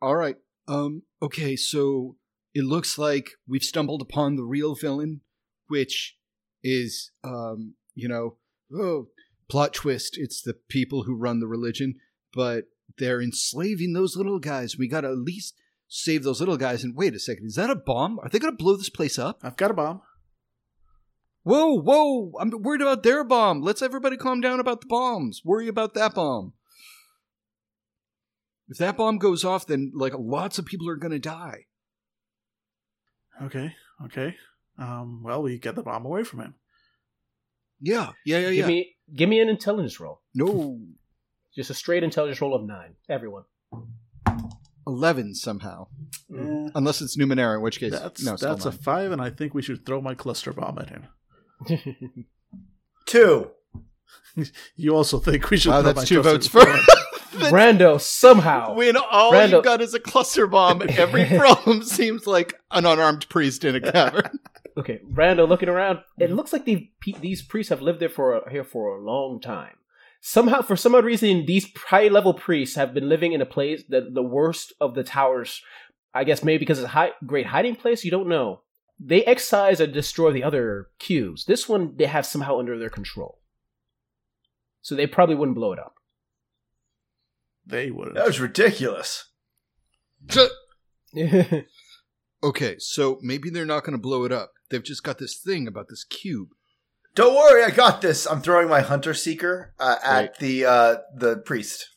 All 0.00 0.14
right. 0.14 0.36
Um. 0.68 1.02
Okay. 1.20 1.56
So 1.56 2.16
it 2.54 2.64
looks 2.64 2.96
like 2.98 3.30
we've 3.48 3.64
stumbled 3.64 4.00
upon 4.00 4.36
the 4.36 4.44
real 4.44 4.74
villain, 4.74 5.22
which 5.66 6.16
is, 6.62 7.10
um, 7.24 7.74
you 7.94 8.08
know, 8.08 8.36
oh, 8.72 9.08
plot 9.50 9.74
twist. 9.74 10.16
It's 10.16 10.40
the 10.40 10.54
people 10.68 11.02
who 11.02 11.16
run 11.16 11.40
the 11.40 11.48
religion, 11.48 11.96
but 12.32 12.64
they're 12.98 13.20
enslaving 13.20 13.92
those 13.92 14.16
little 14.16 14.38
guys. 14.38 14.78
We 14.78 14.88
got 14.88 15.02
to 15.02 15.08
at 15.08 15.18
least 15.18 15.54
save 15.88 16.22
those 16.22 16.40
little 16.40 16.56
guys. 16.56 16.84
And 16.84 16.96
wait 16.96 17.14
a 17.14 17.18
second, 17.18 17.46
is 17.46 17.56
that 17.56 17.70
a 17.70 17.76
bomb? 17.76 18.18
Are 18.20 18.28
they 18.28 18.38
going 18.38 18.56
to 18.56 18.62
blow 18.62 18.76
this 18.76 18.88
place 18.88 19.18
up? 19.18 19.40
I've 19.42 19.56
got 19.56 19.70
a 19.70 19.74
bomb. 19.74 20.02
Whoa, 21.44 21.78
whoa! 21.80 22.32
I'm 22.40 22.50
worried 22.62 22.80
about 22.80 23.02
their 23.02 23.22
bomb. 23.22 23.60
Let's 23.60 23.82
everybody 23.82 24.16
calm 24.16 24.40
down 24.40 24.60
about 24.60 24.80
the 24.80 24.86
bombs. 24.88 25.42
Worry 25.44 25.68
about 25.68 25.94
that 25.94 26.14
bomb. 26.14 26.54
If 28.68 28.78
that 28.78 28.96
bomb 28.96 29.18
goes 29.18 29.44
off, 29.44 29.66
then 29.66 29.92
like 29.94 30.14
lots 30.18 30.58
of 30.58 30.64
people 30.64 30.88
are 30.88 30.96
gonna 30.96 31.18
die. 31.18 31.66
Okay, 33.42 33.74
okay. 34.06 34.36
Um, 34.78 35.22
well, 35.22 35.42
we 35.42 35.58
get 35.58 35.74
the 35.76 35.82
bomb 35.82 36.06
away 36.06 36.24
from 36.24 36.40
him. 36.40 36.54
Yeah, 37.80 38.12
yeah, 38.24 38.38
yeah, 38.38 38.48
Give 38.48 38.56
yeah. 38.56 38.66
me 38.66 38.94
give 39.14 39.28
me 39.28 39.40
an 39.40 39.48
intelligence 39.50 40.00
roll. 40.00 40.22
no, 40.34 40.80
Just 41.54 41.68
a 41.68 41.74
straight 41.74 42.02
intelligence 42.02 42.40
roll 42.40 42.54
of 42.54 42.64
nine. 42.64 42.94
Everyone. 43.08 43.44
eleven 44.86 45.34
somehow, 45.34 45.88
Eh, 46.34 46.70
unless 46.74 47.02
it's 47.02 47.18
Numenera, 47.18 47.56
in 47.56 47.60
which 47.62 47.80
case 47.80 47.92
that's 47.92 48.24
no, 48.24 48.36
that's 48.36 48.64
a 48.64 48.72
five, 48.72 49.12
and 49.12 49.20
I 49.20 49.28
think 49.28 49.52
we 49.52 49.60
should 49.62 49.84
throw 49.84 50.00
my 50.00 50.14
cluster 50.14 50.54
bomb 50.54 50.78
at 50.78 50.88
him. 50.88 51.04
Two. 53.06 53.50
You 54.74 54.96
also 54.96 55.20
think 55.20 55.48
we 55.48 55.56
should? 55.56 55.70
Wow, 55.70 55.82
that's 55.82 56.08
two 56.08 56.20
votes 56.20 56.48
cluster 56.48 56.76
for. 56.76 57.38
bomb? 57.38 57.52
Brando 57.52 58.00
somehow. 58.00 58.74
when 58.74 58.96
all 58.96 59.30
Brando- 59.32 59.58
you 59.58 59.62
got 59.62 59.80
is 59.80 59.94
a 59.94 60.00
cluster 60.00 60.48
bomb, 60.48 60.80
and 60.80 60.90
every 60.98 61.24
problem 61.26 61.84
seems 61.84 62.26
like 62.26 62.54
an 62.72 62.84
unarmed 62.84 63.28
priest 63.28 63.64
in 63.64 63.76
a 63.76 63.80
cavern. 63.80 64.40
Okay, 64.76 64.98
Brando 65.08 65.48
looking 65.48 65.68
around. 65.68 66.00
It 66.18 66.32
looks 66.32 66.52
like 66.52 66.64
these 66.64 66.88
these 67.20 67.42
priests 67.42 67.70
have 67.70 67.80
lived 67.80 68.00
there 68.00 68.08
for 68.08 68.42
here 68.50 68.64
for 68.64 68.96
a 68.96 69.04
long 69.04 69.40
time. 69.40 69.76
Somehow, 70.20 70.62
for 70.62 70.74
some 70.74 70.96
odd 70.96 71.04
reason, 71.04 71.46
these 71.46 71.68
high 71.86 72.08
level 72.08 72.34
priests 72.34 72.74
have 72.74 72.92
been 72.92 73.08
living 73.08 73.34
in 73.34 73.40
a 73.40 73.46
place 73.46 73.84
that 73.90 74.14
the 74.14 74.22
worst 74.22 74.72
of 74.80 74.96
the 74.96 75.04
towers. 75.04 75.62
I 76.12 76.24
guess 76.24 76.42
maybe 76.42 76.58
because 76.58 76.78
it's 76.80 76.86
a 76.86 76.90
high, 76.90 77.12
great 77.24 77.46
hiding 77.46 77.76
place. 77.76 78.04
You 78.04 78.10
don't 78.10 78.28
know. 78.28 78.62
They 79.06 79.22
excise 79.24 79.80
and 79.80 79.92
destroy 79.92 80.32
the 80.32 80.42
other 80.44 80.88
cubes. 80.98 81.44
This 81.44 81.68
one 81.68 81.94
they 81.96 82.06
have 82.06 82.24
somehow 82.24 82.58
under 82.58 82.78
their 82.78 82.88
control, 82.88 83.40
so 84.80 84.94
they 84.94 85.06
probably 85.06 85.34
wouldn't 85.34 85.56
blow 85.56 85.72
it 85.72 85.78
up. 85.78 85.96
They 87.66 87.90
would. 87.90 88.14
That 88.14 88.26
was 88.26 88.40
ridiculous. 88.40 89.26
okay, 92.42 92.76
so 92.78 93.18
maybe 93.22 93.50
they're 93.50 93.64
not 93.66 93.84
going 93.84 93.92
to 93.96 94.02
blow 94.02 94.24
it 94.24 94.32
up. 94.32 94.52
They've 94.70 94.82
just 94.82 95.02
got 95.02 95.18
this 95.18 95.36
thing 95.36 95.66
about 95.66 95.88
this 95.88 96.04
cube. 96.04 96.48
Don't 97.14 97.34
worry, 97.34 97.62
I 97.62 97.70
got 97.70 98.00
this. 98.00 98.26
I'm 98.26 98.40
throwing 98.42 98.68
my 98.68 98.80
hunter 98.80 99.14
seeker 99.14 99.74
uh, 99.78 99.96
at 100.02 100.14
Right. 100.20 100.38
the 100.38 100.64
uh, 100.64 100.96
the 101.14 101.36
priest. 101.36 101.90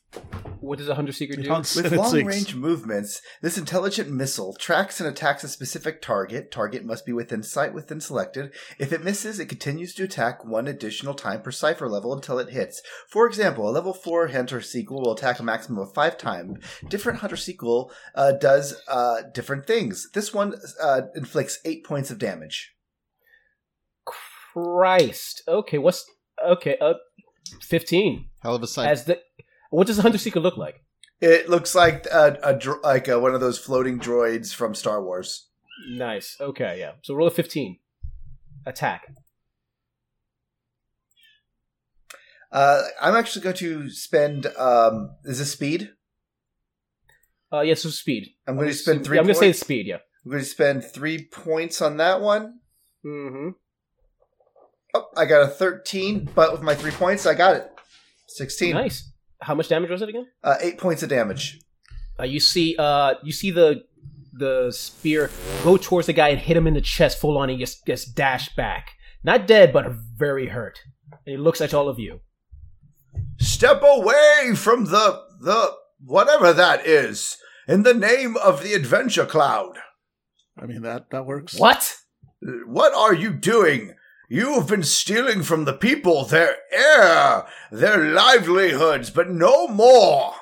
What 0.60 0.80
does 0.80 0.90
a 0.90 0.96
hunter 0.96 1.12
seeker 1.12 1.36
do? 1.36 1.42
With 1.42 1.94
long 1.94 2.10
six. 2.10 2.26
range 2.26 2.56
movements, 2.56 3.22
this 3.42 3.58
intelligent 3.58 4.10
missile 4.10 4.54
tracks 4.54 5.00
and 5.00 5.08
attacks 5.08 5.44
a 5.44 5.48
specific 5.48 6.02
target. 6.02 6.52
Target 6.52 6.84
must 6.84 7.06
be 7.06 7.14
within 7.14 7.42
sight 7.44 7.74
within 7.74 8.02
selected. 8.02 8.52
If 8.78 8.92
it 8.92 9.04
misses, 9.04 9.40
it 9.40 9.48
continues 9.48 9.94
to 9.96 10.04
attack 10.04 10.44
one 10.44 10.68
additional 10.68 11.14
time 11.14 11.42
per 11.42 11.52
cipher 11.52 11.88
level 11.88 12.14
until 12.14 12.38
it 12.40 12.50
hits. 12.50 12.82
For 13.08 13.26
example, 13.28 13.70
a 13.70 13.72
level 13.72 13.94
4 13.94 14.28
Hunter 14.30 14.60
Seeker 14.60 14.96
will 14.96 15.14
attack 15.14 15.40
a 15.40 15.44
maximum 15.44 15.80
of 15.80 15.94
5 15.94 16.18
times. 16.18 16.58
Different 16.90 17.20
Hunter 17.20 17.38
Seeker 17.38 17.84
uh, 18.16 18.34
does 18.34 18.82
uh, 18.88 19.22
different 19.34 19.68
things. 19.68 20.10
This 20.14 20.34
one 20.34 20.56
uh, 20.82 21.04
inflicts 21.16 21.60
8 21.64 21.86
points 21.86 22.12
of 22.12 22.20
damage. 22.20 22.74
Christ. 24.58 25.44
Okay, 25.48 25.78
what's 25.78 26.10
okay? 26.46 26.78
Uh, 26.82 26.94
fifteen. 27.62 28.26
Hell 28.42 28.56
of 28.56 28.64
a 28.64 28.68
sight. 28.68 28.90
As 28.90 29.06
the 29.06 29.20
what 29.70 29.88
does 29.88 29.98
the 29.98 30.02
hunter 30.02 30.18
seeker 30.18 30.40
look 30.40 30.58
like? 30.58 30.84
It 31.20 31.50
looks 31.50 31.74
like 31.74 32.06
a, 32.08 32.38
a 32.44 32.54
dro- 32.54 32.80
like 32.84 33.08
a, 33.08 33.20
one 33.20 33.34
of 33.34 33.42
those 33.42 33.58
floating 33.58 34.00
droids 34.00 34.54
from 34.54 34.76
Star 34.76 35.04
Wars. 35.04 35.48
Nice. 35.90 36.38
Okay, 36.40 36.78
yeah. 36.80 36.94
So 37.04 37.16
roll 37.16 37.28
a 37.28 37.32
15. 37.32 37.80
Attack. 38.66 39.14
Uh, 42.52 42.84
I'm 43.02 43.16
actually 43.16 43.44
going 43.44 43.56
to 43.58 43.90
spend. 43.90 44.46
Um, 44.58 45.12
is 45.26 45.40
this 45.40 45.52
speed? 45.52 45.92
Uh, 47.52 47.62
yeah, 47.62 47.76
so 47.76 47.90
speed. 47.90 48.30
I'm 48.46 48.56
going 48.56 48.68
to 48.68 48.74
spend 48.74 49.06
three. 49.06 49.18
Yeah, 49.18 49.22
I'm 49.22 49.28
going 49.28 49.36
to 49.36 49.40
say 49.40 49.54
speed, 49.54 49.88
yeah. 49.88 49.98
I'm 50.26 50.32
going 50.32 50.44
to 50.44 50.50
spend 50.50 50.84
three 50.84 51.26
points 51.26 51.82
on 51.82 51.98
that 51.98 52.22
one. 52.22 52.60
Mm-hmm. 53.06 53.50
Oh, 54.94 55.06
I 55.16 55.26
got 55.26 55.44
a 55.44 55.48
13, 55.48 56.30
but 56.36 56.52
with 56.52 56.62
my 56.62 56.76
three 56.76 56.92
points, 56.92 57.26
I 57.26 57.34
got 57.34 57.56
it. 57.56 57.70
16. 58.28 58.74
Nice. 58.74 59.12
How 59.42 59.56
much 59.56 59.70
damage 59.70 59.90
was 59.90 60.02
it 60.02 60.10
again? 60.10 60.28
Uh, 60.44 60.56
eight 60.62 60.78
points 60.78 61.04
of 61.04 61.10
damage. 61.10 61.60
Uh, 62.20 62.24
you 62.24 62.40
see, 62.40 62.76
uh, 62.78 63.16
you 63.24 63.32
see 63.32 63.52
the 63.52 63.84
the 64.34 64.72
spear 64.72 65.32
go 65.64 65.78
towards 65.78 66.08
the 66.08 66.14
guy 66.14 66.30
and 66.30 66.40
hit 66.40 66.56
him 66.56 66.68
in 66.68 66.74
the 66.74 66.82
chest 66.82 67.20
full 67.20 67.38
on, 67.38 67.50
and 67.50 67.58
he 67.60 67.64
just 67.64 67.86
gets 67.86 68.06
dashed 68.06 68.56
back. 68.56 68.92
Not 69.24 69.48
dead, 69.48 69.74
but 69.74 69.92
very 69.92 70.48
hurt. 70.48 70.80
And 71.12 71.20
he 71.26 71.38
looks 71.38 71.62
at 71.62 71.74
all 71.74 71.90
of 71.90 72.00
you. 72.00 72.22
Step 73.40 73.82
away 73.84 74.54
from 74.56 74.86
the 74.86 75.24
the 75.42 75.74
whatever 76.04 76.54
that 76.54 76.86
is 76.86 77.38
in 77.68 77.84
the 77.84 77.94
name 77.94 78.38
of 78.38 78.64
the 78.64 78.74
adventure 78.74 79.26
cloud. 79.26 79.78
I 80.60 80.66
mean 80.66 80.82
that 80.82 81.12
that 81.12 81.26
works. 81.26 81.60
What? 81.60 81.96
What 82.66 82.94
are 82.94 83.14
you 83.14 83.32
doing? 83.32 83.96
You 84.30 84.56
have 84.56 84.68
been 84.68 84.84
stealing 84.84 85.42
from 85.44 85.64
the 85.66 85.74
people 85.74 86.26
their 86.26 86.58
air, 86.72 87.46
their 87.72 87.98
livelihoods, 88.14 89.10
but 89.10 89.30
no 89.30 89.68
more. 89.70 90.34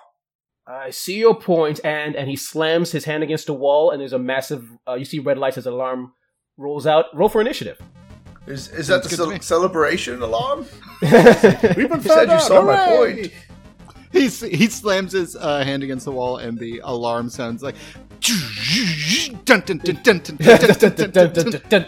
I 0.67 0.89
see 0.89 1.19
your 1.19 1.35
point, 1.39 1.79
and 1.83 2.15
and 2.15 2.27
he 2.27 2.35
slams 2.35 2.91
his 2.91 3.05
hand 3.05 3.21
against 3.21 3.45
the 3.45 3.53
wall, 3.53 3.91
and 3.91 4.01
there's 4.01 4.13
a 4.13 4.17
massive. 4.19 4.67
Uh, 4.87 4.95
you 4.95 5.05
see 5.05 5.19
red 5.19 5.37
lights 5.37 5.57
as 5.59 5.67
alarm 5.67 6.13
rolls 6.57 6.87
out. 6.87 7.05
Roll 7.13 7.29
for 7.29 7.41
initiative. 7.41 7.79
Is 8.47 8.69
is 8.69 8.87
that 8.87 9.03
Sounds 9.03 9.15
good 9.17 9.29
to 9.37 9.43
ce- 9.43 9.45
celebration 9.45 10.21
alarm? 10.21 10.65
We've 11.01 11.11
been 11.11 11.77
You 11.77 11.87
found 11.89 12.03
said 12.03 12.25
you 12.27 12.33
out. 12.33 12.41
saw 12.41 12.61
my 12.63 12.75
hooray! 12.87 13.15
point. 13.29 13.33
He 14.11 14.27
he 14.49 14.67
slams 14.67 15.11
his 15.11 15.35
uh, 15.35 15.63
hand 15.63 15.83
against 15.83 16.05
the 16.05 16.11
wall, 16.11 16.37
and 16.37 16.57
the 16.57 16.79
alarm 16.83 17.29
sounds 17.29 17.61
like. 17.61 17.75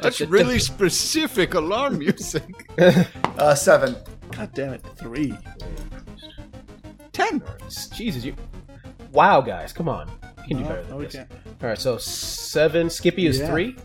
That's 0.02 0.22
really 0.22 0.60
specific 0.60 1.54
alarm 1.54 2.00
music. 2.00 2.44
uh, 3.38 3.56
seven. 3.56 3.96
God 4.32 4.54
damn 4.54 4.74
it, 4.74 4.86
three. 4.98 5.34
Ten. 7.12 7.42
Jesus, 7.94 8.24
you. 8.24 8.36
Wow, 9.12 9.42
guys, 9.42 9.74
come 9.74 9.90
on. 9.90 10.10
You 10.48 10.56
can 10.56 10.64
do 10.64 10.70
better 10.70 10.84
than 10.84 11.00
this. 11.00 11.16
All 11.16 11.70
right, 11.70 11.78
so 11.78 11.98
seven. 11.98 12.90
Skippy 12.90 13.26
is 13.26 13.42
three, 13.42 13.76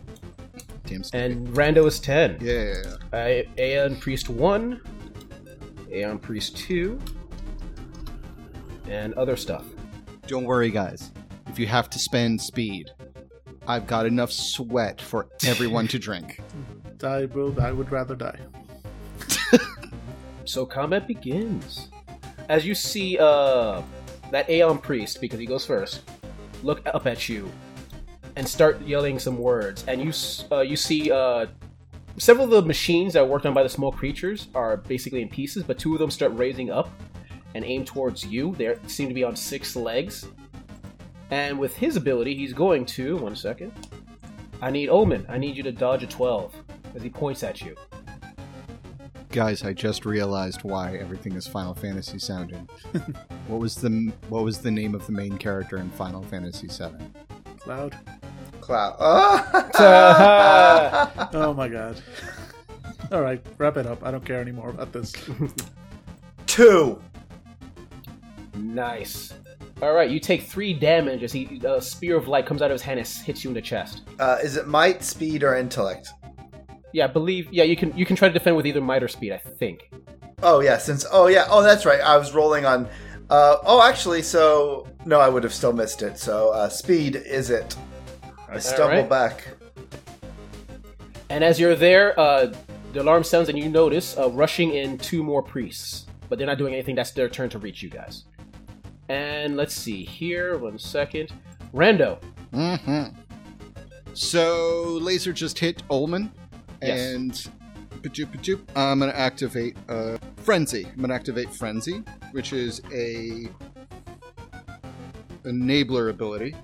and 1.13 1.47
Rando 1.49 1.87
is 1.87 1.99
ten. 1.99 2.37
Yeah. 2.39 2.75
Uh, 3.11 3.41
Aeon 3.59 3.95
Priest 3.97 4.29
1, 4.29 4.81
Aeon 5.91 6.19
Priest 6.19 6.57
2, 6.57 6.99
and 8.87 9.13
other 9.15 9.35
stuff. 9.35 9.65
Don't 10.27 10.45
worry, 10.45 10.69
guys. 10.71 11.11
If 11.53 11.59
you 11.59 11.67
have 11.67 11.87
to 11.91 11.99
spend 11.99 12.41
speed, 12.41 12.89
I've 13.67 13.85
got 13.85 14.07
enough 14.07 14.31
sweat 14.31 14.99
for 14.99 15.27
everyone 15.45 15.87
to 15.89 15.99
drink. 15.99 16.41
Die, 16.97 17.25
will. 17.25 17.61
I 17.61 17.71
would 17.71 17.91
rather 17.91 18.15
die. 18.15 18.39
So 20.45 20.65
combat 20.65 21.07
begins. 21.07 21.89
As 22.49 22.65
you 22.65 22.73
see 22.73 23.19
uh, 23.19 23.83
that 24.31 24.49
Aeon 24.49 24.79
Priest, 24.79 25.21
because 25.21 25.39
he 25.39 25.45
goes 25.45 25.63
first, 25.63 26.01
look 26.63 26.81
up 26.87 27.05
at 27.05 27.29
you 27.29 27.51
and 28.35 28.47
start 28.47 28.81
yelling 28.81 29.19
some 29.19 29.37
words, 29.37 29.85
and 29.87 30.01
you 30.01 30.11
uh, 30.51 30.61
you 30.61 30.75
see 30.75 31.11
uh, 31.11 31.45
several 32.17 32.45
of 32.45 32.49
the 32.49 32.61
machines 32.63 33.13
that 33.13 33.23
were 33.23 33.31
worked 33.31 33.45
on 33.45 33.53
by 33.53 33.61
the 33.61 33.69
small 33.69 33.91
creatures 33.91 34.47
are 34.55 34.77
basically 34.77 35.21
in 35.21 35.29
pieces, 35.29 35.61
but 35.61 35.77
two 35.77 35.93
of 35.93 35.99
them 35.99 36.09
start 36.09 36.31
raising 36.33 36.71
up 36.71 36.89
and 37.53 37.63
aim 37.63 37.85
towards 37.85 38.25
you. 38.25 38.55
They 38.55 38.75
seem 38.87 39.07
to 39.07 39.13
be 39.13 39.23
on 39.23 39.35
six 39.35 39.75
legs, 39.75 40.25
and 41.33 41.57
with 41.57 41.75
his 41.75 41.95
ability, 41.95 42.35
he's 42.35 42.53
going 42.53 42.85
to 42.85 43.17
one 43.17 43.35
second. 43.35 43.71
I 44.61 44.69
need 44.69 44.89
Omen. 44.89 45.25
I 45.27 45.39
need 45.39 45.57
you 45.57 45.63
to 45.63 45.71
dodge 45.71 46.03
a 46.03 46.07
twelve 46.07 46.53
as 46.93 47.01
he 47.01 47.09
points 47.09 47.41
at 47.41 47.59
you. 47.59 47.75
Guys, 49.31 49.63
I 49.63 49.73
just 49.73 50.05
realized 50.05 50.63
why 50.63 50.95
everything 50.95 51.33
is 51.33 51.47
Final 51.47 51.73
Fantasy 51.73 52.19
sounding. 52.19 52.69
what 53.47 53.59
was 53.59 53.73
the 53.73 54.13
what 54.29 54.43
was 54.43 54.59
the 54.59 54.69
name 54.69 54.93
of 54.93 55.07
the 55.07 55.11
main 55.11 55.39
character 55.39 55.77
in 55.77 55.89
Final 55.89 56.21
Fantasy 56.21 56.67
VII? 56.67 57.03
Cloud. 57.57 57.97
Cloud. 58.61 58.99
Oh 61.33 61.55
my 61.55 61.67
god. 61.67 61.99
All 63.11 63.23
right, 63.23 63.43
wrap 63.57 63.77
it 63.77 63.87
up. 63.87 64.05
I 64.05 64.11
don't 64.11 64.23
care 64.23 64.39
anymore 64.39 64.69
about 64.69 64.93
this. 64.93 65.15
Two. 66.45 67.01
Nice. 68.53 69.33
All 69.83 69.93
right, 69.93 70.09
you 70.09 70.21
take 70.21 70.43
three 70.43 70.73
damage 70.73 71.23
as 71.23 71.33
he 71.33 71.59
a 71.65 71.81
spear 71.81 72.15
of 72.15 72.29
light 72.29 72.45
comes 72.45 72.61
out 72.61 72.71
of 72.71 72.75
his 72.75 72.81
hand 72.81 72.99
and 72.99 73.07
hits 73.07 73.43
you 73.43 73.49
in 73.49 73.53
the 73.53 73.61
chest. 73.61 74.03
Uh, 74.17 74.37
is 74.41 74.55
it 74.55 74.65
might, 74.65 75.03
speed, 75.03 75.43
or 75.43 75.55
intellect? 75.55 76.07
Yeah, 76.93 77.03
I 77.03 77.07
believe. 77.07 77.51
Yeah, 77.51 77.65
you 77.65 77.75
can 77.75 77.95
you 77.97 78.05
can 78.05 78.15
try 78.15 78.29
to 78.29 78.33
defend 78.33 78.55
with 78.55 78.65
either 78.65 78.79
might 78.79 79.03
or 79.03 79.09
speed. 79.09 79.33
I 79.33 79.37
think. 79.39 79.91
Oh 80.41 80.61
yeah, 80.61 80.77
since 80.77 81.05
oh 81.11 81.27
yeah, 81.27 81.47
oh 81.49 81.61
that's 81.61 81.85
right. 81.85 81.99
I 81.99 82.15
was 82.15 82.33
rolling 82.33 82.65
on. 82.65 82.87
Uh, 83.29 83.57
oh, 83.65 83.85
actually, 83.85 84.21
so 84.21 84.87
no, 85.05 85.19
I 85.19 85.27
would 85.27 85.43
have 85.43 85.53
still 85.53 85.73
missed 85.73 86.01
it. 86.01 86.17
So 86.17 86.51
uh, 86.51 86.69
speed 86.69 87.17
is 87.17 87.49
it? 87.49 87.75
I 88.47 88.59
stumble 88.59 88.99
right. 88.99 89.09
back. 89.09 89.49
And 91.29 91.43
as 91.43 91.59
you're 91.59 91.75
there, 91.75 92.17
uh, 92.17 92.53
the 92.93 93.01
alarm 93.01 93.25
sounds 93.25 93.49
and 93.49 93.59
you 93.59 93.67
notice 93.67 94.17
uh, 94.17 94.29
rushing 94.29 94.75
in 94.75 94.97
two 94.97 95.23
more 95.23 95.43
priests, 95.43 96.05
but 96.29 96.37
they're 96.37 96.47
not 96.47 96.57
doing 96.57 96.73
anything. 96.73 96.95
That's 96.95 97.11
their 97.11 97.27
turn 97.27 97.49
to 97.49 97.59
reach 97.59 97.83
you 97.83 97.89
guys. 97.89 98.23
And 99.09 99.55
let's 99.57 99.73
see 99.73 100.03
here. 100.03 100.57
One 100.57 100.77
second. 100.79 101.31
Rando. 101.73 102.19
Mm-hmm. 102.53 103.15
So 104.13 104.99
laser 105.01 105.33
just 105.33 105.57
hit 105.57 105.81
Ullman, 105.89 106.31
Yes. 106.81 107.13
and 107.13 107.31
pajoop, 108.03 108.27
pajoop, 108.27 108.61
I'm 108.75 108.99
gonna 108.99 109.11
activate 109.13 109.75
uh, 109.89 110.17
frenzy. 110.37 110.85
I'm 110.85 111.01
gonna 111.01 111.13
activate 111.15 111.49
frenzy, 111.51 112.03
which 112.31 112.53
is 112.53 112.81
a 112.93 113.49
enabler 115.43 116.09
ability. 116.09 116.55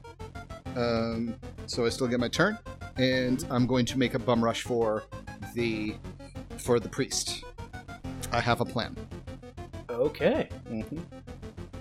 Um, 0.75 1.35
so 1.65 1.85
I 1.85 1.89
still 1.89 2.07
get 2.07 2.19
my 2.19 2.27
turn, 2.27 2.57
and 2.97 3.43
I'm 3.49 3.65
going 3.65 3.85
to 3.87 3.97
make 3.97 4.13
a 4.13 4.19
bum 4.19 4.43
rush 4.43 4.61
for 4.61 5.03
the 5.55 5.95
for 6.57 6.79
the 6.79 6.89
priest. 6.89 7.43
I 8.31 8.39
have 8.39 8.61
a 8.61 8.65
plan. 8.65 8.95
Okay. 9.89 10.49
Mm-hmm. 10.69 10.99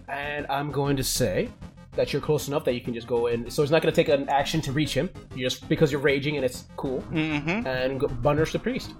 And 0.08 0.46
I'm 0.48 0.70
going 0.70 0.96
to 0.96 1.04
say 1.04 1.50
that 1.92 2.12
you're 2.12 2.22
close 2.22 2.48
enough 2.48 2.64
that 2.64 2.74
you 2.74 2.80
can 2.80 2.94
just 2.94 3.06
go 3.06 3.26
in. 3.26 3.50
So 3.50 3.62
it's 3.62 3.72
not 3.72 3.82
going 3.82 3.92
to 3.92 3.96
take 3.96 4.08
an 4.08 4.28
action 4.28 4.60
to 4.62 4.72
reach 4.72 4.94
him. 4.94 5.10
You 5.34 5.44
just 5.44 5.68
because 5.68 5.90
you're 5.90 6.00
raging 6.00 6.36
and 6.36 6.44
it's 6.44 6.64
cool. 6.76 7.02
Mm-hmm. 7.10 7.66
And 7.66 8.00
go, 8.00 8.06
the 8.06 8.58
priest. 8.58 8.94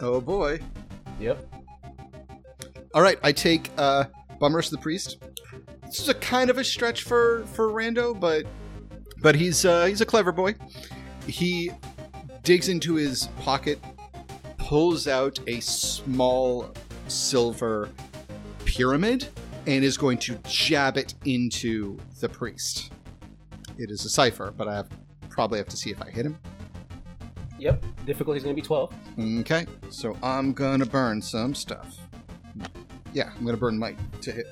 Oh 0.00 0.20
boy. 0.20 0.60
Yep. 1.18 1.46
All 2.92 3.02
right, 3.02 3.18
I 3.22 3.32
take 3.32 3.70
uh, 3.76 4.04
Bum 4.38 4.54
Rush 4.54 4.68
the 4.68 4.78
Priest. 4.78 5.18
This 5.84 6.00
is 6.00 6.08
a 6.08 6.14
kind 6.14 6.50
of 6.50 6.58
a 6.58 6.64
stretch 6.64 7.02
for 7.02 7.44
for 7.46 7.72
Rando, 7.72 8.18
but 8.18 8.44
but 9.20 9.34
he's 9.34 9.64
uh, 9.64 9.86
he's 9.86 10.00
a 10.00 10.06
clever 10.06 10.30
boy. 10.30 10.54
He 11.26 11.70
digs 12.42 12.68
into 12.68 12.94
his 12.94 13.28
pocket, 13.40 13.78
pulls 14.58 15.08
out 15.08 15.38
a 15.46 15.60
small 15.60 16.72
silver 17.08 17.88
pyramid, 18.64 19.28
and 19.66 19.84
is 19.84 19.96
going 19.96 20.18
to 20.18 20.36
jab 20.44 20.96
it 20.96 21.14
into 21.24 21.98
the 22.20 22.28
priest. 22.28 22.92
It 23.78 23.90
is 23.90 24.04
a 24.04 24.08
cipher, 24.08 24.52
but 24.56 24.68
I 24.68 24.74
have, 24.74 24.88
probably 25.28 25.58
have 25.58 25.68
to 25.68 25.76
see 25.76 25.90
if 25.90 26.00
I 26.00 26.10
hit 26.10 26.26
him. 26.26 26.38
Yep. 27.58 27.84
Difficulty's 28.04 28.42
going 28.42 28.54
to 28.54 28.60
be 28.60 28.66
12. 28.66 28.92
Okay, 29.40 29.66
so 29.88 30.16
I'm 30.22 30.52
gonna 30.52 30.84
burn 30.86 31.22
some 31.22 31.54
stuff. 31.54 31.96
Yeah, 33.12 33.30
I'm 33.36 33.44
gonna 33.44 33.56
burn 33.56 33.78
might 33.78 33.96
to 34.22 34.32
hit. 34.32 34.46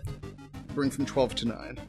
Burn 0.75 0.89
from 0.91 1.05
12 1.05 1.35
to 1.37 1.49
9. 1.49 1.81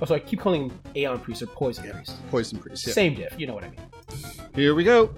Oh, 0.00 0.04
so 0.06 0.14
I 0.14 0.20
keep 0.20 0.40
calling 0.40 0.70
Aeon 0.94 1.18
Priest 1.18 1.42
or 1.42 1.46
Poison 1.46 1.84
Yeah. 1.84 1.92
Priest. 1.92 2.30
Poison 2.30 2.58
priest. 2.58 2.86
Yeah. 2.86 2.92
Same 2.92 3.14
diff. 3.14 3.34
You 3.36 3.48
know 3.48 3.54
what 3.54 3.64
I 3.64 3.70
mean. 3.70 3.80
Here 4.54 4.74
we 4.74 4.84
go. 4.84 5.12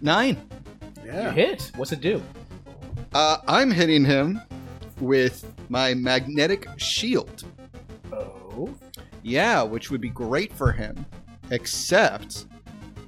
Nine. 0.00 0.36
Yeah. 1.04 1.28
You 1.28 1.30
hit. 1.34 1.70
What's 1.76 1.92
it 1.92 2.00
do? 2.00 2.22
Uh, 3.16 3.40
I'm 3.48 3.70
hitting 3.70 4.04
him 4.04 4.42
with 5.00 5.50
my 5.70 5.94
magnetic 5.94 6.68
shield. 6.76 7.44
Oh. 8.12 8.68
Yeah, 9.22 9.62
which 9.62 9.90
would 9.90 10.02
be 10.02 10.10
great 10.10 10.52
for 10.52 10.70
him. 10.70 11.06
Except, 11.50 12.44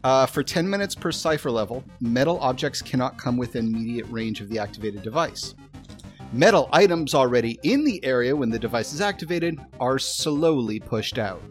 uh, 0.04 0.24
for 0.24 0.42
10 0.42 0.66
minutes 0.66 0.94
per 0.94 1.12
cipher 1.12 1.50
level, 1.50 1.84
metal 2.00 2.38
objects 2.40 2.80
cannot 2.80 3.18
come 3.18 3.36
within 3.36 3.66
immediate 3.66 4.06
range 4.08 4.40
of 4.40 4.48
the 4.48 4.58
activated 4.58 5.02
device. 5.02 5.54
Metal 6.32 6.70
items 6.72 7.14
already 7.14 7.58
in 7.62 7.84
the 7.84 8.02
area 8.02 8.34
when 8.34 8.48
the 8.48 8.58
device 8.58 8.94
is 8.94 9.02
activated 9.02 9.58
are 9.78 9.98
slowly 9.98 10.80
pushed 10.80 11.18
out. 11.18 11.42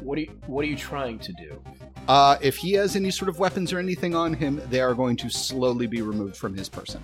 What 0.00 0.16
are 0.16 0.22
you 0.22 0.32
What 0.46 0.64
are 0.64 0.68
you 0.68 0.76
trying 0.76 1.18
to 1.18 1.32
do? 1.34 1.62
Uh, 2.08 2.36
if 2.40 2.56
he 2.56 2.72
has 2.72 2.96
any 2.96 3.10
sort 3.10 3.28
of 3.28 3.38
weapons 3.38 3.72
or 3.72 3.78
anything 3.78 4.14
on 4.14 4.32
him, 4.34 4.60
they 4.68 4.80
are 4.80 4.94
going 4.94 5.16
to 5.16 5.28
slowly 5.30 5.86
be 5.86 6.02
removed 6.02 6.36
from 6.36 6.54
his 6.56 6.68
person. 6.68 7.00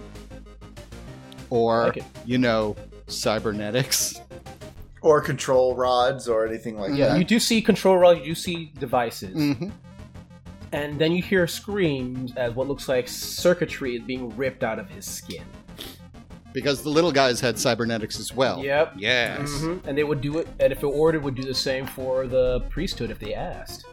Or, 1.51 1.85
Like 1.85 1.99
it. 1.99 2.05
you 2.25 2.39
know, 2.39 2.75
cybernetics. 3.07 4.21
Or 5.03 5.21
control 5.21 5.77
rods 5.77 6.29
or 6.29 6.45
anything 6.47 6.77
like 6.81 6.95
Yeah, 6.97 7.09
that. 7.11 7.19
you 7.19 7.25
do 7.25 7.39
see 7.39 7.63
control 7.63 7.97
rods, 7.97 8.19
You 8.21 8.27
do 8.27 8.35
see 8.35 8.73
devices, 8.79 9.35
hmm 9.35 9.69
and 10.73 10.99
then 10.99 11.13
you 11.13 11.23
hear 11.23 11.47
screams 11.47 12.35
as 12.37 12.53
what 12.55 12.67
looks 12.67 12.89
like 12.89 13.07
circuitry 13.07 13.97
is 13.97 14.03
being 14.03 14.37
ripped 14.37 14.65
out 14.65 14.81
of 14.81 14.91
his 14.91 15.07
skin. 15.07 15.45
Because 16.53 16.83
the 16.83 16.89
little 16.89 17.13
guys 17.13 17.41
had 17.41 17.57
cybernetics 17.57 18.19
as 18.19 18.35
well. 18.35 18.63
Yep. 18.63 18.95
Yes. 18.99 19.49
Mhm. 19.49 19.87
And 19.87 19.97
they 19.97 20.03
would 20.03 20.21
do 20.21 20.39
it, 20.39 20.49
and 20.59 20.73
if 20.73 20.83
it 20.83 20.87
ordered, 20.87 21.23
would 21.23 21.37
do 21.37 21.45
the 21.45 21.55
same 21.55 21.87
for 21.87 22.27
the 22.27 22.61
priesthood 22.69 23.13
if 23.13 23.19
they 23.21 23.33
asked. 23.33 23.85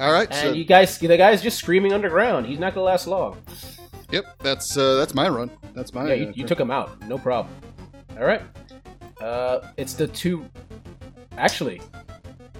All 0.00 0.12
right. 0.12 0.28
And 0.30 0.34
So, 0.34 0.52
you 0.52 0.64
guys, 0.64 0.98
the 0.98 1.16
guy's 1.16 1.42
just 1.42 1.58
screaming 1.58 1.92
underground. 1.92 2.46
He's 2.46 2.58
not 2.58 2.74
gonna 2.74 2.84
last 2.86 3.06
long. 3.06 3.40
yep. 4.10 4.24
That's 4.40 4.76
uh, 4.76 4.94
that's 4.96 5.14
my 5.14 5.28
run. 5.28 5.50
That's 5.74 5.94
my. 5.94 6.08
yeah, 6.08 6.14
you, 6.14 6.28
uh, 6.28 6.32
you 6.34 6.46
took 6.46 6.58
him 6.60 6.70
out, 6.70 7.00
no 7.06 7.18
problem. 7.18 7.54
All 8.18 8.24
right. 8.26 8.42
Uh, 9.20 9.60
it's 9.76 9.94
the 9.94 10.06
two. 10.08 10.44
Actually, 11.38 11.80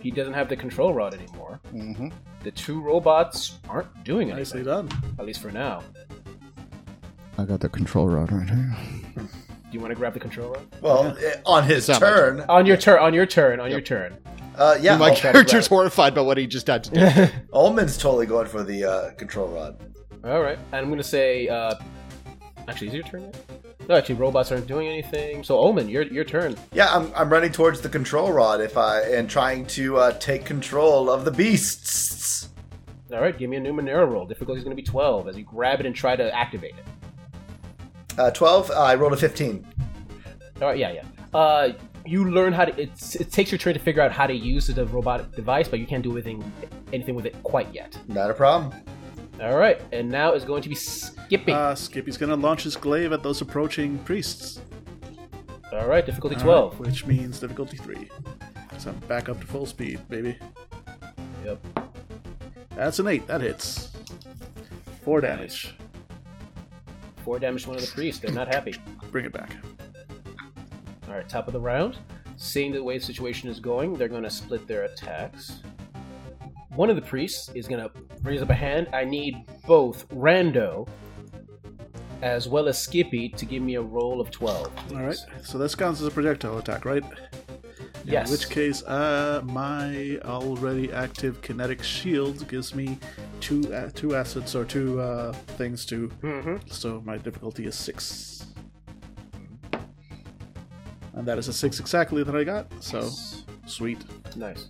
he 0.01 0.11
doesn't 0.11 0.35
have 0.35 0.49
the 0.49 0.57
control 0.57 0.92
rod 0.94 1.14
anymore. 1.14 1.61
mhm. 1.73 2.12
The 2.42 2.51
two 2.51 2.81
robots 2.81 3.59
aren't 3.68 4.05
doing 4.05 4.29
it 4.29 4.37
Nicely 4.37 4.62
done. 4.62 4.88
at 5.18 5.25
least 5.25 5.40
for 5.40 5.51
now. 5.51 5.83
I 7.38 7.44
got 7.44 7.61
the 7.61 7.68
control 7.68 8.09
rod 8.09 8.31
right 8.31 8.49
here. 8.49 8.77
Do 9.16 9.27
you 9.73 9.81
want 9.81 9.90
to 9.90 9.97
grab 9.97 10.12
the 10.14 10.20
control 10.20 10.51
rod? 10.53 10.66
well, 10.83 11.16
eh, 11.25 11.37
on 11.47 11.64
his 11.64 11.88
It's 11.88 12.01
not 12.01 12.03
my 12.03 12.16
turn. 12.16 12.40
On 12.49 12.66
your 12.66 12.77
turn. 12.77 12.99
On 13.01 13.12
your 13.14 13.27
turn. 13.27 13.61
On 13.61 13.70
your 13.70 13.81
turn. 13.81 14.16
Uh, 14.57 14.77
yeah, 14.81 14.97
My 14.97 15.11
Ul- 15.11 15.17
character's 15.17 15.67
horrified 15.67 16.14
by 16.14 16.21
what 16.21 16.38
he 16.38 16.47
just 16.47 16.67
had 16.69 16.85
to 16.85 16.90
do. 16.90 17.01
Ullman's 17.53 17.99
totally 17.99 18.27
going 18.27 18.47
for 18.47 18.62
the 18.62 18.85
uh, 18.85 19.11
control 19.12 19.49
rod. 19.49 19.77
All 20.25 20.40
right, 20.43 20.59
and 20.73 20.77
I'm 20.85 20.88
gonna 20.90 21.03
say. 21.03 21.49
Uh, 21.49 21.75
actually, 22.69 22.88
is 22.88 22.95
your 22.95 23.03
turn 23.03 23.23
yet? 23.23 23.37
No, 23.88 23.97
actually, 23.97 24.14
robots 24.14 24.51
aren't 24.53 24.67
doing 24.67 24.88
anything. 24.88 25.45
So, 25.45 25.59
Omen, 25.59 25.88
your 25.88 26.03
your 26.05 26.25
turn. 26.25 26.57
Yeah, 26.73 26.88
I'm, 26.95 27.12
I'm 27.14 27.29
running 27.31 27.53
towards 27.53 27.81
the 27.83 27.88
control 27.88 28.33
rod 28.33 28.61
if 28.61 28.79
I 28.79 29.01
and 29.03 29.29
trying 29.29 29.67
to 29.67 29.99
uh, 29.99 30.12
take 30.19 30.45
control 30.47 31.11
of 31.11 31.25
the 31.25 31.31
beasts. 31.31 32.49
All 33.12 33.21
right, 33.21 33.37
give 33.37 33.51
me 33.51 33.59
a 33.59 33.61
new 33.61 33.73
Numenera 33.73 34.11
roll. 34.11 34.25
Difficulty 34.25 34.59
is 34.59 34.64
gonna 34.64 34.75
be 34.77 34.83
12 34.83 35.29
as 35.29 35.37
you 35.37 35.45
grab 35.45 35.81
it 35.81 35.87
and 35.87 35.95
try 35.95 36.17
to 36.17 36.35
activate 36.35 36.75
it. 36.77 38.19
Uh, 38.19 38.31
Twelve. 38.31 38.71
Uh, 38.71 38.81
I 38.81 38.95
rolled 38.95 39.12
a 39.12 39.17
fifteen. 39.17 39.67
All 40.62 40.69
right, 40.69 40.79
yeah, 40.79 40.93
yeah. 40.93 41.03
Uh, 41.38 41.73
you 42.07 42.31
learn 42.31 42.53
how 42.53 42.64
to. 42.67 42.81
It's, 42.81 43.14
it 43.17 43.33
takes 43.33 43.51
your 43.51 43.59
turn 43.59 43.75
to 43.75 43.81
figure 43.81 44.03
out 44.03 44.12
how 44.12 44.27
to 44.27 44.35
use 44.35 44.67
the 44.67 44.87
robotic 44.87 45.33
device, 45.35 45.69
but 45.69 45.79
you 45.79 45.87
can't 45.87 46.03
do 46.03 46.12
anything 46.12 46.53
anything 46.93 47.14
with 47.14 47.27
it 47.27 47.35
quite 47.43 47.73
yet. 47.75 47.97
Not 48.09 48.31
a 48.31 48.35
problem. 48.35 48.75
All 49.40 49.57
right, 49.57 49.81
and 49.93 50.09
now 50.09 50.33
is 50.33 50.45
going 50.45 50.62
to 50.62 50.69
be 50.69 50.75
Skippy. 50.75 51.53
Uh, 51.53 51.75
Skippy's 51.75 52.17
gonna 52.17 52.37
launch 52.37 52.62
his 52.62 52.77
glaive 52.77 53.12
at 53.12 53.23
those 53.23 53.40
approaching 53.40 53.99
priests. 54.01 54.61
All 55.73 55.88
right, 55.88 56.07
difficulty 56.07 56.37
All 56.37 56.43
twelve. 56.43 56.73
right, 56.81 56.88
which 56.88 57.05
means 57.07 57.40
difficulty 57.40 57.77
three. 57.77 58.09
So 58.79 58.90
I'm 58.90 58.99
back 59.09 59.29
up 59.29 59.40
to 59.40 59.47
full 59.47 59.67
speed, 59.67 60.01
baby. 60.09 60.37
Yep. 61.45 61.59
That's 62.77 62.99
an 62.99 63.09
eight. 63.09 63.27
That 63.27 63.40
hits. 63.40 63.90
Four 65.05 65.21
damage. 65.21 65.75
Four 67.25 67.38
damage 67.38 67.64
to 67.64 67.71
one 67.71 67.79
of 67.79 67.85
the 67.85 67.90
priests. 67.93 68.21
They're 68.21 68.33
not 68.33 68.49
happy. 68.49 68.75
Bring 69.11 69.25
it 69.25 69.33
back. 69.33 69.57
All 71.09 71.14
right, 71.14 71.29
top 71.29 71.47
of 71.47 71.53
the 71.53 71.61
round. 71.61 71.99
Seeing 72.37 72.73
the 72.73 72.83
way 72.83 72.99
the 72.99 73.05
situation 73.05 73.49
is 73.49 73.61
going, 73.61 73.95
they're 73.95 74.09
going 74.09 74.23
to 74.25 74.31
split 74.31 74.67
their 74.67 74.85
attacks. 74.85 75.61
One 76.75 76.90
of 76.90 76.97
the 76.97 77.03
priests 77.03 77.51
is 77.55 77.69
going 77.69 77.83
to 77.83 77.90
raise 78.23 78.43
up 78.43 78.51
a 78.51 78.55
hand. 78.55 78.88
I 78.93 79.05
need 79.05 79.45
both 79.67 80.09
Rando 80.09 80.88
as 82.23 82.49
well 82.49 82.69
as 82.69 82.81
Skippy 82.81 83.29
to 83.29 83.45
give 83.45 83.62
me 83.62 83.75
a 83.75 83.83
roll 83.83 84.21
of 84.21 84.31
12. 84.31 84.73
All 84.93 85.03
right. 85.03 85.17
So 85.43 85.59
this 85.59 85.75
counts 85.75 86.01
as 86.01 86.07
a 86.07 86.11
projectile 86.11 86.59
attack, 86.59 86.85
right? 86.85 87.05
Yes. 88.05 88.29
In 88.29 88.33
which 88.33 88.51
case, 88.51 88.83
uh, 88.85 89.43
my 89.45 90.19
already 90.25 90.93
active 90.93 91.40
kinetic 91.43 91.83
shield 91.83 92.47
gives 92.49 92.75
me 92.75 92.99
two 93.40 93.73
uh, 93.73 93.90
two 93.95 94.14
assets 94.14 94.55
or 94.55 94.64
two 94.64 95.01
uh, 95.01 95.33
things 95.33 95.87
to. 95.87 96.09
Mm-hmm. 96.23 96.69
So 96.71 97.03
my 97.05 97.17
difficulty 97.17 97.67
is 97.67 97.75
six, 97.75 98.43
and 101.14 101.27
that 101.27 101.38
is 101.38 101.48
a 101.48 101.53
six 101.53 101.81
exactly 101.81 102.22
that 102.22 102.35
I 102.35 102.44
got. 102.44 102.66
So 102.83 103.09
sweet. 103.66 104.05
Nice. 104.37 104.68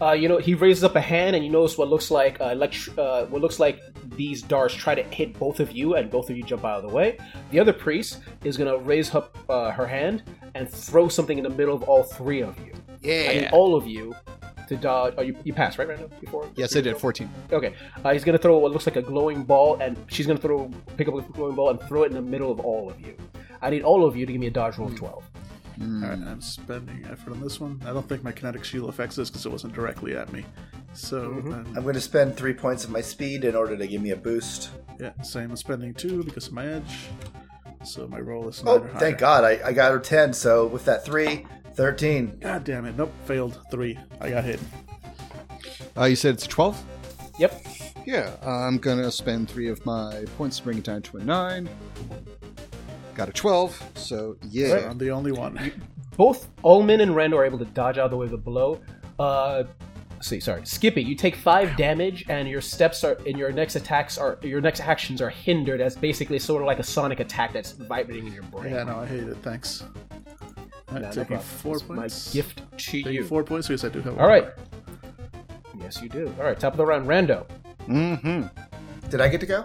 Uh, 0.00 0.12
you 0.12 0.28
know, 0.28 0.38
he 0.38 0.54
raises 0.54 0.82
up 0.82 0.96
a 0.96 1.00
hand, 1.00 1.36
and 1.36 1.44
you 1.44 1.50
notice 1.50 1.78
what 1.78 1.88
looks 1.88 2.10
like 2.10 2.40
uh, 2.40 2.46
elect- 2.46 2.98
uh, 2.98 3.24
what 3.26 3.40
looks 3.40 3.60
like 3.60 3.80
these 4.16 4.42
darts 4.42 4.74
try 4.74 4.94
to 4.96 5.02
hit 5.04 5.38
both 5.38 5.60
of 5.60 5.70
you, 5.70 5.94
and 5.94 6.10
both 6.10 6.28
of 6.28 6.36
you 6.36 6.42
jump 6.42 6.64
out 6.64 6.82
of 6.82 6.88
the 6.88 6.94
way. 6.94 7.18
The 7.52 7.60
other 7.60 7.72
priest 7.72 8.18
is 8.42 8.56
gonna 8.56 8.78
raise 8.78 9.14
up 9.14 9.36
uh, 9.48 9.70
her 9.70 9.86
hand 9.86 10.24
and 10.54 10.68
throw 10.68 11.08
something 11.08 11.38
in 11.38 11.44
the 11.44 11.50
middle 11.50 11.74
of 11.74 11.84
all 11.84 12.02
three 12.02 12.42
of 12.42 12.58
you. 12.58 12.72
Yeah, 13.00 13.26
I 13.30 13.34
need 13.34 13.48
all 13.52 13.76
of 13.76 13.86
you 13.86 14.14
to 14.68 14.76
dodge. 14.76 15.14
Oh, 15.18 15.22
you, 15.22 15.36
you 15.44 15.52
passed 15.52 15.78
right, 15.78 15.86
Randall? 15.86 16.10
Before? 16.20 16.48
Yes, 16.56 16.74
I 16.76 16.80
did. 16.80 16.96
14. 16.96 17.28
Okay. 17.52 17.74
Uh, 18.04 18.12
he's 18.12 18.24
gonna 18.24 18.38
throw 18.38 18.58
what 18.58 18.72
looks 18.72 18.86
like 18.86 18.96
a 18.96 19.02
glowing 19.02 19.44
ball, 19.44 19.76
and 19.80 19.96
she's 20.08 20.26
gonna 20.26 20.38
throw 20.40 20.68
pick 20.96 21.06
up 21.06 21.14
a 21.14 21.22
glowing 21.32 21.54
ball 21.54 21.70
and 21.70 21.80
throw 21.82 22.02
it 22.02 22.06
in 22.06 22.14
the 22.14 22.22
middle 22.22 22.50
of 22.50 22.58
all 22.60 22.90
of 22.90 23.00
you. 23.00 23.16
I 23.60 23.70
need 23.70 23.82
all 23.82 24.04
of 24.04 24.16
you 24.16 24.26
to 24.26 24.32
give 24.32 24.40
me 24.40 24.48
a 24.48 24.50
dodge 24.50 24.78
roll 24.78 24.88
of 24.88 24.96
twelve. 24.96 25.24
All 25.82 26.08
right, 26.08 26.18
I'm 26.18 26.40
spending 26.40 27.04
effort 27.10 27.32
on 27.32 27.40
this 27.40 27.58
one. 27.60 27.80
I 27.84 27.92
don't 27.92 28.08
think 28.08 28.22
my 28.22 28.32
kinetic 28.32 28.64
shield 28.64 28.88
affects 28.88 29.16
this 29.16 29.28
because 29.30 29.44
it 29.46 29.50
wasn't 29.52 29.72
directly 29.74 30.16
at 30.16 30.32
me. 30.32 30.44
So 30.94 31.24
um, 31.24 31.72
I'm 31.76 31.82
going 31.82 31.94
to 31.94 32.00
spend 32.00 32.36
three 32.36 32.52
points 32.54 32.84
of 32.84 32.90
my 32.90 33.00
speed 33.00 33.44
in 33.44 33.56
order 33.56 33.76
to 33.76 33.86
give 33.86 34.00
me 34.02 34.10
a 34.10 34.16
boost. 34.16 34.70
yeah, 35.00 35.12
same 35.22 35.50
as 35.52 35.60
spending 35.60 35.92
two 35.94 36.22
because 36.22 36.46
of 36.48 36.52
my 36.52 36.66
edge. 36.66 37.08
So 37.84 38.06
my 38.06 38.20
roll 38.20 38.48
is 38.48 38.62
Oh, 38.64 38.76
nine 38.78 38.84
or 38.86 38.88
higher. 38.92 39.00
thank 39.00 39.18
God. 39.18 39.44
I, 39.44 39.60
I 39.64 39.72
got 39.72 39.90
her 39.92 39.98
10, 39.98 40.32
so 40.34 40.66
with 40.66 40.84
that 40.84 41.04
3, 41.04 41.44
13. 41.74 42.38
God 42.40 42.64
damn 42.64 42.84
it! 42.84 42.96
Nope, 42.96 43.12
failed 43.24 43.58
three. 43.70 43.98
I 44.20 44.30
got 44.30 44.44
hit. 44.44 44.60
Uh, 45.96 46.04
you 46.04 46.14
said 46.16 46.34
it's 46.34 46.46
12? 46.46 46.80
Yep. 47.38 47.66
Yeah, 48.06 48.36
I'm 48.42 48.78
gonna 48.78 49.10
spend 49.10 49.48
three 49.48 49.68
of 49.68 49.84
my 49.86 50.24
points 50.36 50.58
to 50.58 50.64
bring 50.64 50.78
it 50.78 50.84
down 50.84 51.02
to 51.02 51.16
a 51.16 51.24
9. 51.24 51.68
Got 53.14 53.28
a 53.28 53.32
12, 53.32 53.90
so 53.94 54.36
yeah. 54.42 54.88
I'm 54.90 54.98
the 54.98 55.10
only 55.10 55.32
one. 55.32 55.72
Both 56.16 56.48
Ullman 56.64 57.00
and 57.00 57.12
Rando 57.12 57.36
are 57.36 57.44
able 57.44 57.58
to 57.58 57.64
dodge 57.66 57.98
out 57.98 58.06
of 58.06 58.10
the 58.10 58.16
way 58.16 58.24
of 58.26 58.30
the 58.32 58.38
blow. 58.38 58.80
Uh, 59.18 59.64
see, 60.20 60.40
sorry, 60.40 60.64
Skippy, 60.66 61.02
you 61.02 61.14
take 61.14 61.36
five 61.36 61.76
damage, 61.76 62.24
and 62.28 62.48
your 62.48 62.60
steps 62.62 63.04
are, 63.04 63.18
and 63.26 63.36
your 63.38 63.52
next 63.52 63.76
attacks 63.76 64.16
are, 64.18 64.38
your 64.42 64.60
next 64.60 64.80
actions 64.80 65.20
are 65.20 65.28
hindered 65.30 65.80
as 65.80 65.94
basically 65.96 66.38
sort 66.38 66.62
of 66.62 66.66
like 66.66 66.78
a 66.78 66.82
sonic 66.82 67.20
attack 67.20 67.52
that's 67.52 67.72
vibrating 67.72 68.26
in 68.26 68.32
your 68.32 68.42
brain. 68.44 68.72
Yeah, 68.74 68.84
no, 68.84 69.00
I 69.00 69.06
hate 69.06 69.24
it. 69.24 69.36
Thanks. 69.42 69.82
All 69.82 70.94
right, 70.94 71.00
No, 71.02 71.08
no 71.08 71.10
taking 71.10 71.24
problem. 71.24 71.40
four 71.40 71.74
It's 71.76 71.82
points. 71.84 72.28
My 72.28 72.32
gift 72.32 72.62
to 72.78 72.92
Taking 73.02 73.12
you. 73.12 73.24
four 73.24 73.44
points 73.44 73.68
because 73.68 73.84
I 73.84 73.88
do 73.90 74.00
have. 74.02 74.18
All 74.18 74.26
right. 74.28 74.48
Yes, 75.80 76.00
you 76.02 76.08
do. 76.08 76.34
All 76.38 76.44
right, 76.44 76.58
top 76.58 76.72
of 76.74 76.76
the 76.78 76.86
round, 76.86 77.06
Rando. 77.08 77.46
Mm-hmm. 77.88 79.08
Did 79.10 79.20
I 79.20 79.28
get 79.28 79.40
to 79.40 79.46
go? 79.46 79.64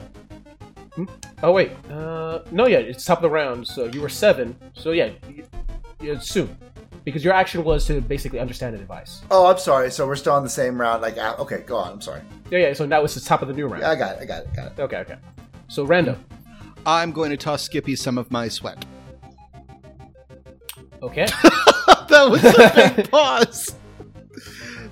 Oh 1.44 1.52
wait, 1.52 1.72
uh, 1.92 2.40
no, 2.52 2.68
yeah, 2.68 2.78
it's 2.80 3.06
top 3.06 3.20
of 3.20 3.22
the 3.22 3.30
round. 3.30 3.68
So 3.68 3.86
you 3.86 4.02
were 4.02 4.10
seven. 4.10 4.56
So 4.74 4.92
yeah, 4.92 5.12
y- 5.28 5.44
yeah, 6.02 6.20
soon, 6.20 6.56
because 7.04 7.24
your 7.24 7.34
action 7.34 7.64
was 7.64 7.86
to 7.88 8.02
basically 8.02 8.40
understand 8.40 8.74
the 8.74 8.80
device. 8.80 9.22
Oh, 9.30 9.46
I'm 9.48 9.58
sorry. 9.60 9.92
So 9.92 10.08
we're 10.08 10.16
still 10.16 10.34
on 10.34 10.44
the 10.44 10.50
same 10.50 10.80
round. 10.80 11.02
Like, 11.02 11.18
ah, 11.20 11.36
okay, 11.38 11.64
go 11.66 11.78
on. 11.78 11.92
I'm 11.94 12.02
sorry. 12.02 12.22
Yeah, 12.50 12.60
yeah. 12.60 12.74
So 12.74 12.86
now 12.86 13.04
it's 13.04 13.14
the 13.16 13.22
top 13.22 13.42
of 13.42 13.48
the 13.48 13.54
new 13.54 13.68
round. 13.68 13.82
Yeah, 13.84 13.92
I 13.92 13.96
got 13.96 14.16
it. 14.18 14.22
I 14.22 14.26
got 14.26 14.44
it. 14.44 14.54
Got 14.56 14.72
it. 14.72 14.80
Okay, 14.80 14.98
okay. 14.98 15.16
So 15.68 15.86
Rando. 15.86 16.18
I'm 16.86 17.12
going 17.12 17.30
to 17.32 17.38
toss 17.38 17.64
Skippy 17.64 17.96
some 17.96 18.18
of 18.18 18.32
my 18.32 18.48
sweat. 18.48 18.86
Okay. 21.04 21.26
that 22.10 22.28
was 22.30 22.44
a 22.44 22.94
big 22.96 23.12
pause. 23.12 23.76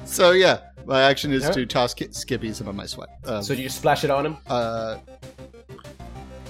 So 0.05 0.31
yeah, 0.31 0.59
my 0.85 1.01
action 1.01 1.31
is 1.31 1.43
Yeah. 1.43 1.51
to 1.51 1.65
toss 1.65 1.95
Skippy 2.11 2.53
some 2.53 2.67
of 2.67 2.75
my 2.75 2.85
sweat. 2.85 3.09
Um, 3.25 3.41
so 3.43 3.55
do 3.55 3.61
you 3.61 3.69
splash 3.69 4.03
it 4.03 4.11
on 4.11 4.25
him? 4.25 4.37
uh, 4.47 4.97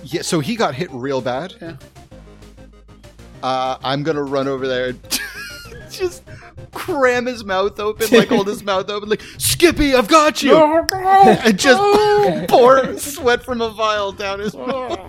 yeah, 0.06 0.22
so 0.22 0.40
he 0.40 0.56
got 0.56 0.76
hit 0.76 0.90
real 0.92 1.22
bad. 1.22 1.54
Yeah. 1.62 1.76
Uh, 3.44 3.78
I'm 3.84 4.04
gonna 4.04 4.24
run 4.24 4.48
over 4.48 4.68
there 4.68 4.90
and 4.90 5.20
just 5.92 6.24
cram 6.72 7.26
his 7.26 7.44
mouth 7.44 7.80
open, 7.80 8.08
like 8.18 8.30
hold 8.30 8.48
his 8.48 8.64
mouth 8.64 8.90
open, 8.90 9.10
like 9.10 9.22
Skippy, 9.38 9.94
I've 9.94 10.08
got 10.08 10.42
you, 10.42 10.56
and 10.58 11.58
just 11.60 11.82
pour 12.50 12.98
sweat 12.98 13.44
from 13.44 13.62
a 13.62 13.70
vial 13.70 14.12
down 14.12 14.40
his 14.40 14.56
mouth. 14.56 15.00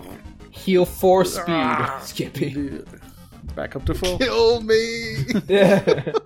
Heal 0.51 0.85
four 0.85 1.25
speed, 1.25 1.87
Skippy. 2.03 2.83
Back 3.55 3.77
up 3.77 3.87
to 3.87 3.95
full. 3.95 4.19
Kill 4.19 4.61
me. 4.63 5.17
Yeah. 5.49 6.13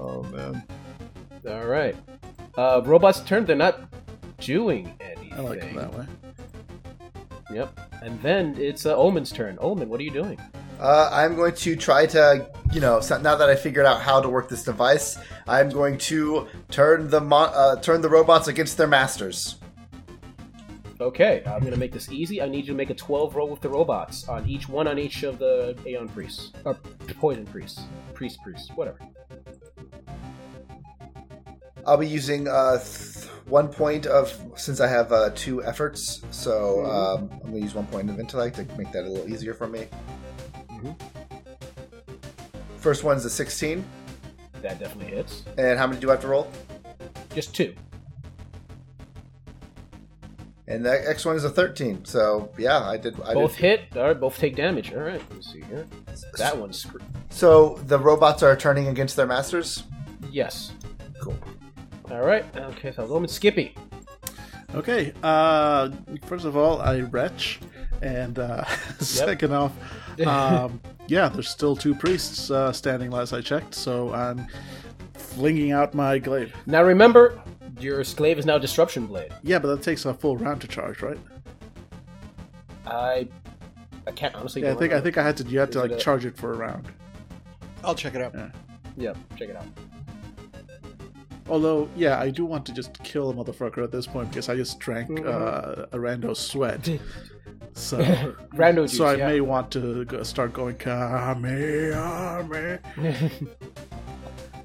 Oh 0.00 0.22
man. 0.24 0.62
All 1.48 1.66
right. 1.66 1.96
Uh, 2.56 2.80
robot's 2.84 3.20
turn. 3.20 3.44
They're 3.44 3.56
not 3.56 3.80
doing 4.38 4.94
anything. 5.00 5.32
I 5.32 5.40
like 5.40 5.58
it 5.62 5.74
that 5.74 5.92
way. 5.92 6.06
Yep. 7.50 7.80
And 8.02 8.20
then 8.22 8.54
it's 8.58 8.86
uh, 8.86 8.96
Omen's 8.96 9.32
turn. 9.32 9.58
Omen, 9.60 9.88
what 9.88 10.00
are 10.00 10.04
you 10.04 10.10
doing? 10.10 10.38
Uh, 10.78 11.08
I'm 11.12 11.34
going 11.34 11.54
to 11.54 11.76
try 11.76 12.06
to, 12.06 12.48
you 12.72 12.80
know, 12.80 13.00
so 13.00 13.20
now 13.20 13.34
that 13.34 13.48
I 13.48 13.56
figured 13.56 13.86
out 13.86 14.00
how 14.00 14.20
to 14.20 14.28
work 14.28 14.48
this 14.48 14.62
device, 14.62 15.18
I'm 15.46 15.70
going 15.70 15.98
to 15.98 16.46
turn 16.70 17.08
the 17.08 17.20
mon- 17.20 17.50
uh, 17.52 17.76
turn 17.80 18.00
the 18.00 18.08
robots 18.08 18.48
against 18.48 18.76
their 18.76 18.86
masters. 18.86 19.56
Okay, 21.00 21.44
I'm 21.46 21.62
gonna 21.62 21.76
make 21.76 21.92
this 21.92 22.10
easy. 22.10 22.42
I 22.42 22.48
need 22.48 22.66
you 22.66 22.72
to 22.72 22.76
make 22.76 22.90
a 22.90 22.94
12 22.94 23.36
roll 23.36 23.48
with 23.48 23.60
the 23.60 23.68
robots 23.68 24.28
on 24.28 24.48
each 24.48 24.68
one 24.68 24.88
on 24.88 24.98
each 24.98 25.22
of 25.22 25.38
the 25.38 25.78
Aeon 25.86 26.08
priests 26.08 26.50
or 26.64 26.74
poison 27.20 27.46
priests, 27.46 27.82
priest 28.14 28.40
priests, 28.42 28.70
whatever. 28.74 28.98
I'll 31.88 31.96
be 31.96 32.06
using 32.06 32.46
uh, 32.48 32.78
th- 32.78 33.24
one 33.46 33.68
point 33.68 34.04
of 34.06 34.30
since 34.56 34.78
I 34.80 34.86
have 34.88 35.10
uh, 35.10 35.30
two 35.34 35.64
efforts, 35.64 36.20
so 36.30 36.84
um, 36.84 37.30
I'm 37.32 37.38
going 37.40 37.52
to 37.54 37.60
use 37.60 37.74
one 37.74 37.86
point 37.86 38.10
of 38.10 38.20
intellect 38.20 38.56
to 38.56 38.64
make 38.76 38.92
that 38.92 39.04
a 39.04 39.08
little 39.08 39.28
easier 39.28 39.54
for 39.54 39.66
me. 39.66 39.86
First 42.76 43.04
one's 43.04 43.24
a 43.24 43.30
16, 43.30 43.84
That 44.62 44.78
definitely 44.78 45.14
hits. 45.16 45.44
and 45.56 45.78
how 45.78 45.86
many 45.86 45.98
do 46.00 46.08
I 46.10 46.12
have 46.12 46.20
to 46.20 46.28
roll? 46.28 46.50
Just 47.34 47.54
two. 47.54 47.74
And 50.66 50.84
the 50.84 50.90
next 50.90 51.24
one 51.24 51.34
is 51.34 51.44
a 51.44 51.50
13. 51.50 52.04
So 52.04 52.50
yeah, 52.58 52.80
I 52.86 52.98
did. 52.98 53.18
I 53.22 53.32
both 53.32 53.52
did. 53.56 53.80
hit. 53.80 53.96
All 53.96 54.04
right, 54.08 54.20
both 54.20 54.36
take 54.36 54.54
damage. 54.54 54.92
All 54.92 55.00
right, 55.00 55.22
let's 55.32 55.50
see 55.50 55.62
here. 55.62 55.86
That 56.36 56.58
one's 56.58 56.80
scr- 56.82 56.98
So 57.30 57.80
the 57.86 57.98
robots 57.98 58.42
are 58.42 58.54
turning 58.54 58.88
against 58.88 59.16
their 59.16 59.26
masters. 59.26 59.84
yes. 60.30 60.72
Cool. 61.22 61.36
All 62.10 62.22
right. 62.22 62.44
Okay, 62.56 62.92
so 62.92 63.06
Omen 63.06 63.28
Skippy. 63.28 63.74
Okay. 64.74 65.12
Uh, 65.22 65.90
first 66.26 66.44
of 66.44 66.56
all, 66.56 66.80
I 66.80 67.00
retch, 67.00 67.60
and 68.02 68.38
uh, 68.38 68.64
second 69.00 69.52
off, 69.52 69.72
um, 70.26 70.80
yeah, 71.06 71.28
there's 71.28 71.48
still 71.48 71.76
two 71.76 71.94
priests 71.94 72.50
uh, 72.50 72.72
standing 72.72 73.10
last 73.10 73.32
I 73.32 73.40
checked, 73.40 73.74
so 73.74 74.12
I'm 74.12 74.46
flinging 75.14 75.72
out 75.72 75.94
my 75.94 76.18
glaive. 76.18 76.54
Now 76.66 76.82
remember, 76.82 77.40
your 77.78 78.02
glaive 78.16 78.38
is 78.38 78.46
now 78.46 78.58
Disruption 78.58 79.06
Blade. 79.06 79.32
Yeah, 79.42 79.58
but 79.58 79.68
that 79.68 79.82
takes 79.82 80.04
a 80.04 80.14
full 80.14 80.36
round 80.36 80.60
to 80.62 80.68
charge, 80.68 81.02
right? 81.02 81.18
I, 82.86 83.28
I 84.06 84.10
can't 84.12 84.34
honestly. 84.34 84.62
Yeah, 84.62 84.68
I 84.68 84.70
don't 84.70 84.80
think 84.80 84.92
I 84.94 85.00
think 85.00 85.18
I 85.18 85.22
had 85.22 85.36
to. 85.38 85.44
You 85.44 85.60
had 85.60 85.72
to 85.72 85.80
like 85.80 85.90
it 85.90 85.94
a- 85.94 85.98
charge 85.98 86.24
it 86.24 86.36
for 86.36 86.52
a 86.52 86.56
round. 86.56 86.86
I'll 87.84 87.94
check 87.94 88.14
it 88.14 88.22
out. 88.22 88.34
Yeah, 88.96 89.12
check 89.36 89.50
it 89.50 89.56
out. 89.56 89.66
Although, 91.48 91.88
yeah, 91.96 92.18
I 92.18 92.30
do 92.30 92.44
want 92.44 92.66
to 92.66 92.72
just 92.72 93.02
kill 93.02 93.30
a 93.30 93.34
motherfucker 93.34 93.82
at 93.82 93.90
this 93.90 94.06
point 94.06 94.30
because 94.30 94.48
I 94.48 94.56
just 94.56 94.78
drank 94.78 95.24
uh, 95.24 95.86
a 95.92 95.96
rando 95.96 96.36
sweat. 96.36 97.00
So, 97.74 97.98
Rando 98.54 98.88
juice. 98.88 98.96
so 98.96 99.04
I 99.04 99.14
yeah. 99.14 99.28
may 99.28 99.40
want 99.40 99.70
to 99.72 100.04
go, 100.04 100.22
start 100.24 100.52
going 100.52 100.76
Kamehameha. 100.76 102.80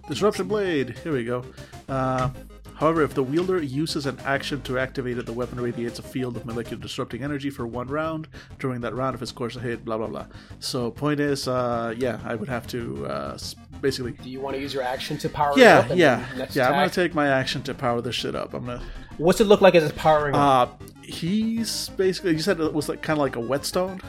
Disruption 0.09 0.47
Blade. 0.47 0.97
Here 1.03 1.13
we 1.13 1.23
go. 1.23 1.45
Uh, 1.87 2.29
however, 2.75 3.03
if 3.03 3.13
the 3.13 3.21
wielder 3.23 3.61
uses 3.61 4.05
an 4.07 4.17
action 4.25 4.61
to 4.63 4.79
activate 4.79 5.17
it, 5.19 5.25
the 5.27 5.33
weapon 5.33 5.59
radiates 5.59 5.99
a 5.99 6.01
field 6.01 6.35
of 6.37 6.45
molecular 6.45 6.81
disrupting 6.81 7.23
energy 7.23 7.49
for 7.51 7.67
one 7.67 7.87
round. 7.87 8.27
During 8.59 8.81
that 8.81 8.95
round, 8.95 9.15
if 9.15 9.21
it 9.21 9.27
scores 9.27 9.55
a 9.55 9.59
hit, 9.59 9.85
blah 9.85 9.97
blah 9.97 10.07
blah. 10.07 10.25
So, 10.59 10.89
point 10.89 11.19
is, 11.19 11.47
uh, 11.47 11.93
yeah, 11.97 12.19
I 12.25 12.33
would 12.35 12.49
have 12.49 12.65
to 12.67 13.05
uh, 13.05 13.37
basically. 13.83 14.13
Do 14.13 14.27
you 14.31 14.39
want 14.41 14.55
to 14.55 14.61
use 14.61 14.73
your 14.73 14.81
action 14.81 15.19
to 15.19 15.29
power 15.29 15.51
it 15.51 15.57
Yeah, 15.59 15.77
up? 15.79 15.89
and 15.91 15.99
yeah, 15.99 16.25
then 16.35 16.47
yeah. 16.53 16.65
I'm 16.69 16.73
gonna 16.73 16.89
take 16.89 17.13
my 17.13 17.27
action 17.27 17.61
to 17.63 17.75
power 17.75 18.01
this 18.01 18.15
shit 18.15 18.33
up. 18.33 18.55
I'm 18.55 18.65
gonna. 18.65 18.81
What's 19.19 19.39
it 19.39 19.45
look 19.45 19.61
like 19.61 19.75
as 19.75 19.83
it's 19.83 19.93
powering 19.95 20.33
up? 20.33 20.81
Uh, 20.81 20.85
he's 21.03 21.89
basically. 21.89 22.31
You 22.31 22.39
said 22.39 22.59
it 22.59 22.73
was 22.73 22.89
like 22.89 23.03
kind 23.03 23.19
of 23.19 23.21
like 23.21 23.35
a 23.35 23.39
whetstone. 23.39 24.01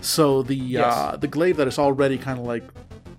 So 0.00 0.42
the 0.44 0.54
Yes. 0.54 0.94
uh, 0.94 1.16
the 1.16 1.26
glaive 1.26 1.56
that 1.56 1.66
is 1.66 1.78
already 1.80 2.16
kind 2.18 2.38
of 2.38 2.44
like 2.46 2.62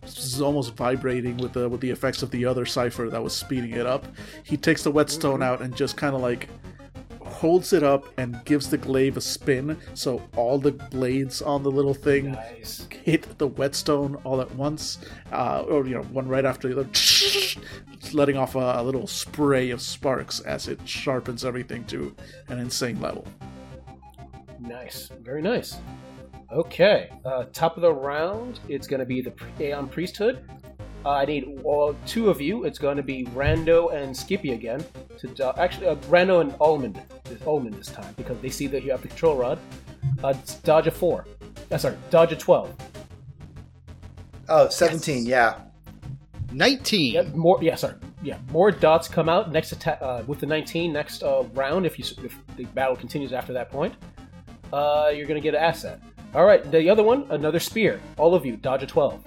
is 0.06 0.42
almost 0.42 0.76
vibrating 0.76 1.38
with 1.38 1.54
the 1.54 1.68
with 1.68 1.82
the 1.82 1.90
effects 1.90 2.24
of 2.24 2.32
the 2.32 2.46
other 2.46 2.66
cipher 2.66 3.10
that 3.10 3.22
was 3.22 3.36
speeding 3.36 3.72
it 3.72 3.86
up. 3.86 4.06
He 4.44 4.56
takes 4.56 4.84
the 4.84 4.92
whetstone 4.92 5.42
out 5.44 5.62
and 5.62 5.76
just 5.76 5.98
kind 5.98 6.16
of 6.16 6.22
like 6.22 6.48
holds 7.44 7.74
it 7.74 7.84
up 7.84 8.06
and 8.18 8.40
gives 8.46 8.70
the 8.70 8.78
glaive 8.78 9.18
a 9.18 9.22
spin. 9.22 9.78
So 9.96 10.22
all 10.38 10.58
the 10.58 10.72
blades 10.72 11.42
on 11.42 11.62
the 11.62 11.70
little 11.70 11.94
thing 11.94 12.32
Nice. 12.32 12.88
hit 13.04 13.38
the 13.38 13.48
whetstone 13.48 14.16
all 14.24 14.40
at 14.40 14.50
once, 14.56 15.00
uh, 15.34 15.66
or 15.68 15.86
you 15.86 15.94
know, 15.96 16.04
one 16.04 16.26
right 16.30 16.46
after 16.46 16.74
the 16.74 16.80
other, 16.80 16.90
letting 18.14 18.38
off 18.38 18.56
a, 18.56 18.76
a 18.78 18.82
little 18.82 19.08
spray 19.08 19.72
of 19.72 19.82
sparks 19.82 20.40
as 20.40 20.70
it 20.70 20.80
sharpens 20.88 21.44
everything 21.44 21.84
to 21.88 22.16
an 22.48 22.60
insane 22.60 23.02
level. 23.02 23.28
Nice. 24.58 25.10
Very 25.22 25.42
nice. 25.42 25.76
Okay. 26.50 27.10
Uh, 27.26 27.44
top 27.52 27.76
of 27.76 27.82
the 27.82 27.94
round, 27.94 28.62
it's 28.70 28.88
going 28.88 29.02
to 29.02 29.06
be 29.06 29.20
the 29.20 29.34
Aeon 29.60 29.90
Priesthood. 29.90 30.50
Uh, 31.06 31.10
I 31.10 31.26
need 31.26 31.60
all, 31.64 31.96
two 32.06 32.30
of 32.30 32.40
you. 32.40 32.64
It's 32.64 32.80
going 32.80 32.98
to 32.98 33.04
be 33.04 33.26
Rando 33.28 33.94
and 33.94 34.16
Skippy 34.16 34.54
again. 34.54 34.84
To 35.18 35.28
do- 35.28 35.52
actually, 35.58 35.88
uh, 35.88 35.96
Rando 36.08 36.42
and 36.42 36.56
Ullman. 36.62 36.98
This 37.26 37.42
Ullman 37.46 37.72
this 37.74 37.88
time 37.88 38.14
because 38.16 38.40
they 38.40 38.50
see 38.50 38.68
that 38.68 38.84
you 38.84 38.92
have 38.92 39.02
the 39.02 39.08
control 39.10 39.36
rod. 39.36 39.60
Uh, 40.24 40.34
dodge 40.64 40.88
a 40.88 40.92
four. 40.92 41.26
Uh, 41.72 41.78
sorry, 41.78 41.98
dodge 42.10 42.32
a 42.32 42.36
twelve. 42.36 42.74
Oh, 44.50 44.68
17, 44.70 45.26
yeah. 45.26 45.60
19. 46.52 47.14
Yep. 47.14 47.36
More. 47.36 47.60
Yeah. 47.62 47.76
Sorry. 47.76 47.96
Yeah. 48.22 48.38
More 48.52 48.72
dots 48.72 49.08
come 49.08 49.30
out 49.30 49.52
next 49.52 49.72
attack 49.72 50.00
uh, 50.02 50.24
with 50.28 50.40
the 50.40 50.46
19 50.46 50.92
next 50.92 51.24
uh, 51.24 51.44
round. 51.54 51.86
If 51.86 51.98
you 51.98 52.06
if 52.24 52.38
the 52.58 52.66
battle 52.66 52.96
continues 52.96 53.34
after 53.34 53.54
that 53.54 53.72
point, 53.72 53.96
uh, 54.72 55.12
you're 55.16 55.28
gonna 55.28 55.40
get 55.40 55.56
an 55.56 55.62
asset. 55.62 56.02
All 56.36 56.46
right. 56.46 56.70
The 56.72 56.90
other 56.90 57.04
one, 57.04 57.26
another 57.30 57.60
spear. 57.60 58.02
All 58.18 58.36
of 58.36 58.46
you 58.46 58.58
dodge 58.58 58.84
a 58.84 58.88
12. 58.88 59.24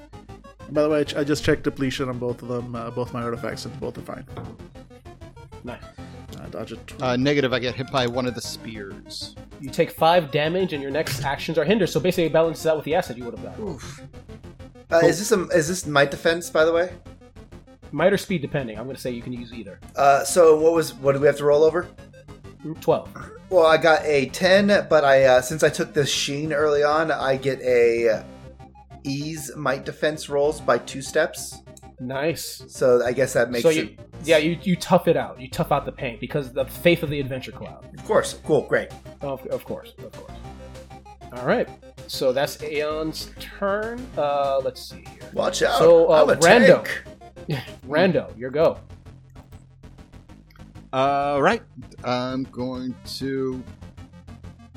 By 0.70 0.82
the 0.82 0.88
way, 0.88 1.00
I 1.00 1.04
ch- 1.04 1.14
I 1.16 1.24
just 1.24 1.44
checked 1.44 1.62
depletion 1.62 2.08
on 2.08 2.18
both 2.18 2.42
of 2.42 2.48
them, 2.48 2.74
uh, 2.74 2.90
both 2.90 3.12
my 3.12 3.22
artifacts, 3.22 3.64
and 3.64 3.78
both 3.80 3.96
are 3.98 4.02
fine. 4.02 4.26
Nice. 5.64 5.82
Uh, 6.38 6.46
dodge 6.48 6.72
it. 6.72 6.92
Uh, 7.00 7.16
negative, 7.16 7.52
I 7.52 7.58
get 7.58 7.74
hit 7.74 7.90
by 7.90 8.06
one 8.06 8.26
of 8.26 8.34
the 8.34 8.40
spears. 8.40 9.34
You 9.60 9.70
take 9.70 9.90
five 9.90 10.30
damage, 10.30 10.72
and 10.72 10.82
your 10.82 10.90
next 10.90 11.22
actions 11.24 11.56
are 11.58 11.64
hindered. 11.64 11.88
So 11.88 12.00
basically, 12.00 12.24
it 12.24 12.32
balances 12.32 12.66
out 12.66 12.76
with 12.76 12.84
the 12.84 12.94
acid 12.94 13.16
you 13.16 13.24
would 13.24 13.38
have 13.38 13.42
gotten. 13.44 13.78
Uh, 14.90 14.98
Is 14.98 15.18
this 15.18 15.32
a, 15.32 15.42
is 15.48 15.66
this 15.68 15.86
might 15.86 16.10
defense, 16.10 16.48
by 16.50 16.64
the 16.64 16.72
way? 16.72 16.92
Might 17.92 18.12
or 18.12 18.18
speed, 18.18 18.42
depending. 18.42 18.78
I'm 18.78 18.84
going 18.84 18.96
to 18.96 19.00
say 19.02 19.10
you 19.10 19.22
can 19.22 19.32
use 19.32 19.52
either. 19.52 19.80
Uh, 19.96 20.24
so 20.24 20.58
what 20.60 20.72
was 20.74 20.94
what 20.94 21.12
do 21.14 21.20
we 21.20 21.26
have 21.26 21.36
to 21.38 21.44
roll 21.44 21.62
over? 21.64 21.88
Twelve. 22.80 23.08
Well, 23.48 23.64
I 23.66 23.76
got 23.76 24.04
a 24.04 24.26
10, 24.26 24.88
but 24.90 25.04
I 25.04 25.24
uh, 25.24 25.40
since 25.40 25.62
I 25.62 25.68
took 25.68 25.94
this 25.94 26.10
sheen 26.10 26.52
early 26.52 26.82
on, 26.82 27.10
I 27.12 27.36
get 27.36 27.60
a 27.62 28.24
ease 29.06 29.50
might 29.56 29.84
defense 29.84 30.28
rolls 30.28 30.60
by 30.60 30.78
two 30.78 31.00
steps. 31.02 31.62
Nice. 31.98 32.62
So 32.68 33.04
I 33.04 33.12
guess 33.12 33.32
that 33.32 33.50
makes 33.50 33.62
so 33.62 33.70
it. 33.70 33.76
you, 33.76 33.96
yeah, 34.24 34.36
you 34.36 34.58
you 34.62 34.76
tough 34.76 35.08
it 35.08 35.16
out. 35.16 35.40
You 35.40 35.48
tough 35.48 35.72
out 35.72 35.86
the 35.86 35.92
pain 35.92 36.18
because 36.20 36.52
the 36.52 36.66
faith 36.66 37.02
of 37.02 37.10
the 37.10 37.20
adventure 37.20 37.52
cloud. 37.52 37.88
Of 37.98 38.04
course, 38.04 38.38
cool, 38.44 38.62
great. 38.62 38.90
Of, 39.22 39.46
of 39.46 39.64
course, 39.64 39.94
of 39.98 40.12
course. 40.12 40.32
All 41.32 41.46
right. 41.46 41.68
So 42.06 42.32
that's 42.32 42.62
Aeon's 42.62 43.30
turn. 43.40 44.06
Uh, 44.16 44.60
let's 44.62 44.90
see 44.90 45.04
here. 45.10 45.30
Watch 45.32 45.62
out! 45.62 45.78
So, 45.78 46.10
uh, 46.10 46.22
I'm 46.22 46.30
a 46.30 46.36
Rando. 46.36 46.84
tank. 46.84 47.64
Rando, 47.88 48.36
your 48.38 48.50
go. 48.50 48.78
All 50.92 51.42
right. 51.42 51.62
I'm 52.04 52.44
going 52.44 52.94
to 53.16 53.62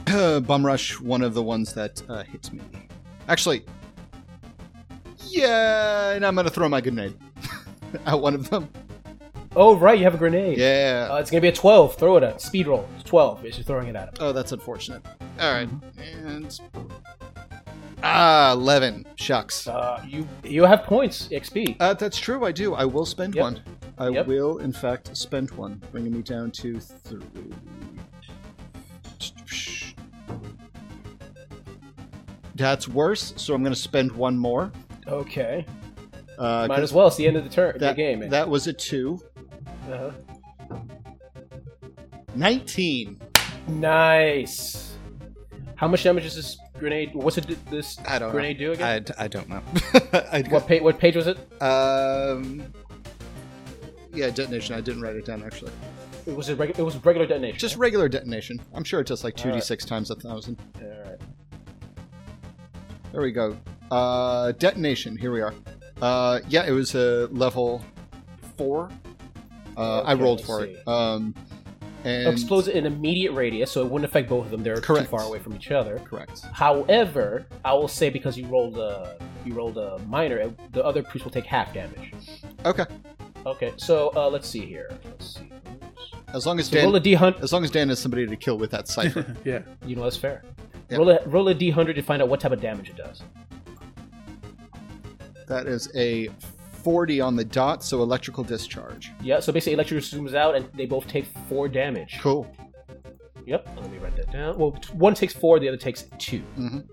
bum 0.41 0.65
rush 0.65 0.99
one 0.99 1.21
of 1.21 1.33
the 1.33 1.43
ones 1.43 1.73
that 1.73 2.01
uh, 2.09 2.23
hits 2.23 2.51
me. 2.51 2.61
Actually, 3.27 3.63
yeah, 5.29 6.11
and 6.11 6.25
I'm 6.25 6.35
to 6.35 6.49
throw 6.49 6.67
my 6.69 6.81
grenade 6.81 7.15
at 8.05 8.19
one 8.19 8.35
of 8.35 8.49
them. 8.49 8.69
Oh, 9.55 9.75
right, 9.75 9.97
you 9.97 10.03
have 10.03 10.13
a 10.13 10.17
grenade. 10.17 10.57
Yeah. 10.57 11.07
Uh, 11.11 11.15
it's 11.17 11.31
gonna 11.31 11.41
be 11.41 11.47
a 11.47 11.51
twelve. 11.53 11.95
Throw 11.95 12.17
it 12.17 12.23
at 12.23 12.41
speed 12.41 12.67
roll. 12.67 12.87
It's 12.95 13.03
twelve 13.03 13.43
as 13.45 13.57
you're 13.57 13.63
throwing 13.65 13.87
it 13.87 13.95
at 13.95 14.09
him. 14.09 14.13
oh, 14.19 14.31
that's 14.31 14.51
unfortunate. 14.51 15.01
All 15.39 15.51
right. 15.51 15.69
And. 16.25 16.59
Ah, 18.01 18.53
11. 18.53 19.05
Shucks. 19.15 19.67
Uh, 19.67 20.01
you 20.07 20.25
you 20.43 20.63
have 20.63 20.83
points 20.83 21.27
XP. 21.29 21.75
Uh, 21.81 21.93
that's 21.95 22.17
true. 22.17 22.45
I 22.45 22.51
do. 22.53 22.73
I 22.73 22.85
will 22.85 23.05
spend 23.05 23.35
Yep. 23.35 23.41
one. 23.41 23.61
I 23.97 24.07
Yep. 24.09 24.27
will, 24.27 24.59
in 24.59 24.71
fact, 24.71 25.15
spend 25.17 25.51
one, 25.51 25.81
bringing 25.91 26.13
me 26.13 26.21
down 26.21 26.51
to 26.51 26.79
three. 26.79 27.19
That's 32.55 32.87
worse. 32.87 33.33
So 33.37 33.53
I'm 33.53 33.61
to 33.73 33.79
spend 33.79 34.11
one 34.11 34.37
more. 34.37 34.71
Okay. 35.09 35.65
Uh, 36.37 36.67
Might 36.69 36.79
as 36.79 36.93
well. 36.93 37.07
It's 37.07 37.15
the 37.17 37.27
end 37.27 37.35
of 37.37 37.43
the 37.43 37.49
turn. 37.49 37.77
That, 37.79 37.95
the 37.95 38.01
game. 38.01 38.19
man. 38.19 38.29
that 38.29 38.47
was 38.49 38.67
a 38.67 38.73
two. 38.73 39.19
uh-huh. 39.91 40.11
19. 42.35 43.19
Nice. 43.67 44.95
How 45.75 45.87
much 45.87 46.03
damage 46.03 46.25
is 46.25 46.35
this 46.35 46.57
grenade? 46.77 47.11
What's 47.13 47.37
it? 47.37 47.47
This 47.69 47.97
I 48.07 48.19
don't 48.19 48.31
grenade 48.31 48.57
do 48.57 48.67
know. 48.67 48.73
again? 48.73 49.05
I, 49.17 49.23
I 49.25 49.27
don't 49.27 49.49
know. 49.49 49.61
What 50.49 50.67
page? 50.67 50.81
What 50.81 50.99
page 50.99 51.15
was 51.15 51.27
it? 51.27 51.37
um, 51.61 52.63
yeah, 54.13 54.29
detonation. 54.29 54.75
I 54.75 54.81
didn't 54.81 55.01
write 55.01 55.15
it 55.15 55.25
down 55.25 55.43
actually. 55.43 55.71
It 56.25 56.35
was 56.35 56.49
a 56.49 56.55
regu- 56.55 56.77
It 56.77 56.83
was 56.83 56.95
regular 57.03 57.25
detonation. 57.25 57.57
Just 57.59 57.75
regular 57.77 58.07
detonation. 58.09 58.61
I'm 58.73 58.83
sure 58.83 58.99
it 58.99 59.07
does 59.07 59.23
like 59.23 59.35
2d6 59.35 59.85
times 59.87 60.11
a 60.11 60.15
thousand. 60.15 60.57
All 60.81 60.87
right. 61.05 61.19
There 63.11 63.21
we 63.21 63.31
go. 63.31 63.57
Uh, 63.91 64.51
detonation. 64.53 65.17
Here 65.17 65.31
we 65.31 65.41
are. 65.41 65.53
Uh, 66.01 66.39
yeah, 66.47 66.65
it 66.65 66.71
was 66.71 66.95
a 66.95 67.27
level 67.31 67.83
four. 68.57 68.89
Uh, 69.77 70.01
I 70.01 70.13
rolled 70.13 70.43
for 70.43 70.61
see. 70.63 70.71
it. 70.71 70.87
Um, 70.87 71.33
and 72.05 72.27
Explodes 72.29 72.69
in 72.69 72.85
immediate 72.85 73.33
radius, 73.33 73.71
so 73.71 73.81
it 73.85 73.89
wouldn't 73.91 74.09
affect 74.09 74.29
both 74.29 74.45
of 74.45 74.51
them. 74.51 74.63
They're 74.63 74.79
Correct. 74.79 75.05
too 75.09 75.17
far 75.17 75.23
away 75.25 75.39
from 75.39 75.53
each 75.55 75.71
other. 75.71 75.99
correct. 75.99 76.41
However, 76.53 77.45
I 77.65 77.73
will 77.73 77.89
say 77.89 78.09
because 78.09 78.37
you 78.37 78.45
rolled 78.47 78.77
a 78.77 79.17
you 79.45 79.53
rolled 79.53 79.77
a 79.77 79.99
minor, 80.07 80.49
the 80.71 80.83
other 80.83 81.03
priest 81.03 81.25
will 81.25 81.31
take 81.31 81.45
half 81.45 81.73
damage. 81.73 82.13
Okay. 82.65 82.85
Okay, 83.45 83.73
so 83.77 84.11
uh, 84.15 84.29
let's 84.29 84.47
see 84.47 84.65
here. 84.65 84.89
Let's 85.03 85.35
see. 85.35 85.49
As 86.33 86.45
long 86.45 86.59
as 86.59 86.67
So 86.67 86.81
roll 86.81 86.95
a 86.95 86.99
Dan, 86.99 87.03
d 87.03 87.13
hundred. 87.15 87.43
as 87.43 87.51
long 87.51 87.63
as 87.65 87.71
Dan 87.71 87.89
has 87.89 87.99
somebody 87.99 88.25
to 88.27 88.35
kill 88.37 88.57
with 88.57 88.71
that 88.71 88.87
cipher. 88.95 89.35
yeah. 89.43 89.59
You 89.85 89.95
know 89.97 90.03
that's 90.03 90.15
fair. 90.17 90.43
Yep. 90.89 90.99
Roll 90.99 91.09
a 91.09 91.19
roll 91.27 91.47
a 91.49 91.53
d 91.53 91.69
hundred 91.69 91.95
to 91.95 92.01
find 92.01 92.21
out 92.21 92.29
what 92.29 92.39
type 92.39 92.51
of 92.53 92.61
damage 92.61 92.89
it 92.89 92.95
does. 92.97 93.23
That 95.49 95.67
is 95.67 95.91
a 95.95 96.29
forty 96.83 97.19
on 97.19 97.35
the 97.35 97.43
dot. 97.43 97.83
So 97.83 98.01
electrical 98.01 98.43
discharge. 98.43 99.11
Yeah. 99.21 99.41
So 99.41 99.51
basically, 99.51 99.73
electric 99.73 100.01
zooms 100.03 100.33
out, 100.33 100.55
and 100.55 100.69
they 100.73 100.85
both 100.85 101.07
take 101.07 101.25
four 101.49 101.67
damage. 101.67 102.17
Cool. 102.21 102.47
Yep. 103.45 103.67
Let 103.75 103.91
me 103.91 103.97
write 103.97 104.15
that 104.15 104.31
down. 104.31 104.57
Well, 104.57 104.77
one 104.93 105.13
takes 105.15 105.33
four, 105.33 105.59
the 105.59 105.67
other 105.67 105.77
takes 105.77 106.05
2 106.19 106.41
Mhm. 106.57 106.83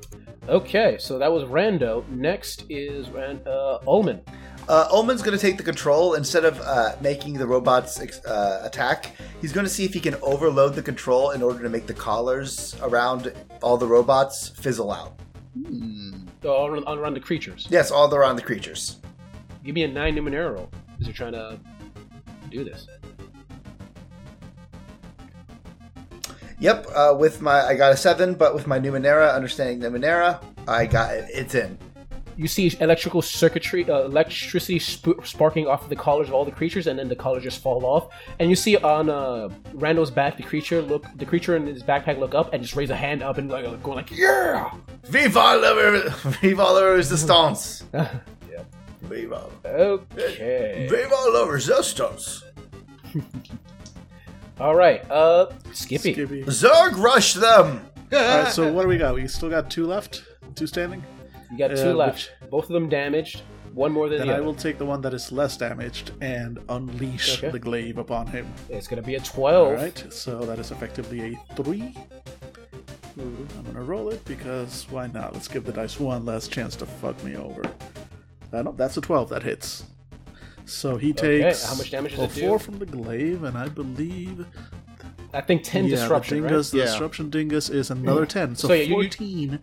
Okay, 0.49 0.97
so 0.99 1.19
that 1.19 1.31
was 1.31 1.43
Rando. 1.45 2.09
Next 2.09 2.65
is 2.71 3.11
Rand- 3.11 3.47
uh, 3.47 3.81
Ullman. 3.87 4.21
Uh, 4.69 4.89
Ullman's 4.93 5.21
going 5.21 5.37
to 5.37 5.41
take 5.45 5.57
the 5.59 5.63
control 5.63 6.15
instead 6.15 6.45
of 6.45 6.59
uh, 6.61 6.95
making 7.01 7.35
the 7.35 7.47
robots 7.47 8.01
ex- 8.01 8.25
uh, 8.25 8.63
attack. 8.65 9.13
He's 9.41 9.53
going 9.53 9.67
to 9.67 9.71
see 9.73 9.85
if 9.85 9.93
he 9.93 10.01
can 10.01 10.15
overload 10.23 10.75
the 10.75 10.83
control 10.83 11.33
in 11.33 11.43
order 11.43 11.63
to 11.63 11.69
make 11.69 11.87
the 11.87 11.95
collars 11.95 12.75
around 12.81 13.33
all 13.61 13.77
the 13.77 13.87
robots 13.89 14.49
fizzle 14.49 14.93
out. 14.93 15.19
Hmm. 15.55 16.26
Uh, 16.47 16.51
all 16.53 16.69
around, 16.69 16.87
around 16.87 17.15
the 17.15 17.21
creatures. 17.21 17.67
Yes, 17.71 17.91
all 17.91 18.13
around 18.15 18.37
the 18.37 18.43
creatures. 18.43 18.99
Give 19.65 19.75
me 19.75 19.83
a 19.83 19.89
nine 19.89 20.15
Numenera 20.15 20.55
roll 20.55 20.71
because 20.93 21.09
you're 21.09 21.15
trying 21.15 21.33
to 21.33 21.59
do 22.51 22.63
this. 22.63 22.87
Yep, 26.61 26.87
uh, 26.95 27.17
with 27.19 27.43
my 27.43 27.63
I 27.63 27.75
got 27.75 27.93
a 27.93 27.97
seven, 27.97 28.35
but 28.35 28.55
with 28.55 28.69
my 28.69 28.79
Numenera, 28.79 29.35
understanding 29.35 29.81
Numenera, 29.81 30.41
I 30.69 30.87
got 30.87 31.15
it. 31.15 31.29
It's 31.35 31.57
in. 31.57 31.77
You 32.37 32.47
see 32.49 32.71
electrical 32.81 33.23
circuitry, 33.23 33.89
uh, 33.89 34.01
electricity 34.05 34.79
sp- 34.79 35.25
sparking 35.25 35.67
off 35.67 35.83
of 35.85 35.89
the 35.89 35.97
collars 35.97 36.29
of 36.29 36.35
all 36.35 36.45
the 36.45 36.51
creatures, 36.51 36.87
and 36.87 36.99
then 36.99 37.09
the 37.09 37.17
collars 37.17 37.43
just 37.43 37.63
fall 37.63 37.85
off. 37.87 38.09
And 38.39 38.51
you 38.51 38.57
see 38.57 38.77
on 38.77 39.09
uh, 39.09 39.49
Randall's 39.73 40.11
back, 40.11 40.37
the 40.37 40.43
creature 40.43 40.83
look, 40.83 41.05
the 41.17 41.25
creature 41.25 41.57
in 41.57 41.67
his 41.67 41.83
backpack 41.83 42.19
look 42.19 42.35
up 42.35 42.53
and 42.53 42.63
just 42.63 42.77
raise 42.77 42.91
a 42.91 42.97
hand 42.97 43.23
up 43.23 43.39
and 43.39 43.49
like 43.51 43.65
going 43.83 43.97
like, 43.97 44.11
"Yeah!" 44.11 44.71
Viva 45.05 45.57
la, 45.57 46.01
viva 46.43 46.63
la 46.63 46.81
resistance. 46.85 47.85
Viva. 49.03 49.47
Okay. 49.65 50.89
Viva 50.91 51.15
la 51.31 51.45
resistance. 51.49 52.43
All 54.61 54.75
right. 54.75 55.09
Uh, 55.11 55.53
Skippy. 55.73 56.13
Skippy. 56.13 56.43
Zerg, 56.45 56.97
rush 56.97 57.35
them. 57.35 57.87
All 58.13 58.19
right, 58.19 58.53
so 58.53 58.73
what 58.73 58.83
do 58.83 58.89
we 58.89 58.99
got? 58.99 59.15
We 59.15 59.27
still 59.29 59.51
got 59.51 59.71
two 59.71 59.87
left, 59.87 60.23
two 60.55 60.67
standing. 60.67 61.03
You 61.51 61.59
got 61.59 61.71
Uh, 61.73 61.77
two 61.77 61.93
left. 61.95 62.33
Both 62.51 62.65
of 62.65 62.71
them 62.75 62.89
damaged. 62.89 63.43
One 63.73 63.93
more 63.93 64.09
than 64.09 64.19
Then 64.19 64.29
the 64.29 64.33
I 64.33 64.37
other. 64.37 64.45
will 64.47 64.55
take 64.55 64.79
the 64.79 64.87
one 64.87 65.03
that 65.03 65.13
is 65.13 65.31
less 65.31 65.57
damaged 65.57 66.13
and 66.23 66.59
unleash 66.71 67.39
Okay. 67.39 67.51
the 67.51 67.59
glaive 67.59 67.99
upon 67.99 68.27
him. 68.27 68.47
It's 68.71 68.87
gonna 68.89 69.03
be 69.03 69.17
a 69.17 69.21
twelve. 69.21 69.69
All 69.69 69.75
right, 69.75 70.05
so 70.11 70.41
that 70.47 70.59
is 70.59 70.71
effectively 70.71 71.35
a 71.51 71.55
3 71.55 71.95
i 73.19 73.23
I'm 73.23 73.65
gonna 73.67 73.83
roll 73.83 74.09
it 74.11 74.25
because 74.25 74.87
why 74.91 75.07
not? 75.09 75.33
Let's 75.35 75.49
give 75.49 75.65
the 75.65 75.73
dice 75.73 75.99
one 76.01 76.25
last 76.25 76.51
chance 76.53 76.75
to 76.77 76.87
fuck 76.87 77.23
me 77.25 77.37
over. 77.37 77.63
Uh, 78.53 78.63
no, 78.63 78.73
that's 78.73 78.97
a 78.97 79.01
twelve. 79.01 79.29
That 79.31 79.43
hits. 79.43 79.85
So 80.65 80.97
he 80.97 81.11
Okay, 81.13 81.43
takes 81.43 81.65
how 81.65 81.75
much 81.77 81.91
damage 81.91 82.13
does 82.13 82.19
well, 82.19 82.29
it 82.29 82.35
do? 82.35 82.41
four 82.49 82.59
from 82.59 82.79
the 82.79 82.87
glaive, 82.87 83.45
and 83.45 83.57
I 83.57 83.69
believe 83.69 84.47
I 85.33 85.41
think 85.43 85.63
ten 85.65 85.85
yeah, 85.85 85.97
disruption. 85.97 86.39
the 86.43 86.49
right? 86.55 86.65
the 86.65 86.77
Yeah. 86.79 86.85
disruption 86.85 87.31
dingus 87.31 87.69
is 87.71 87.91
another 87.91 88.27
ten. 88.27 88.55
So, 88.57 88.69
So, 88.69 88.75
yeah, 88.75 88.83
you- 88.83 88.89
you- 88.89 88.95
fourteen. 88.95 89.61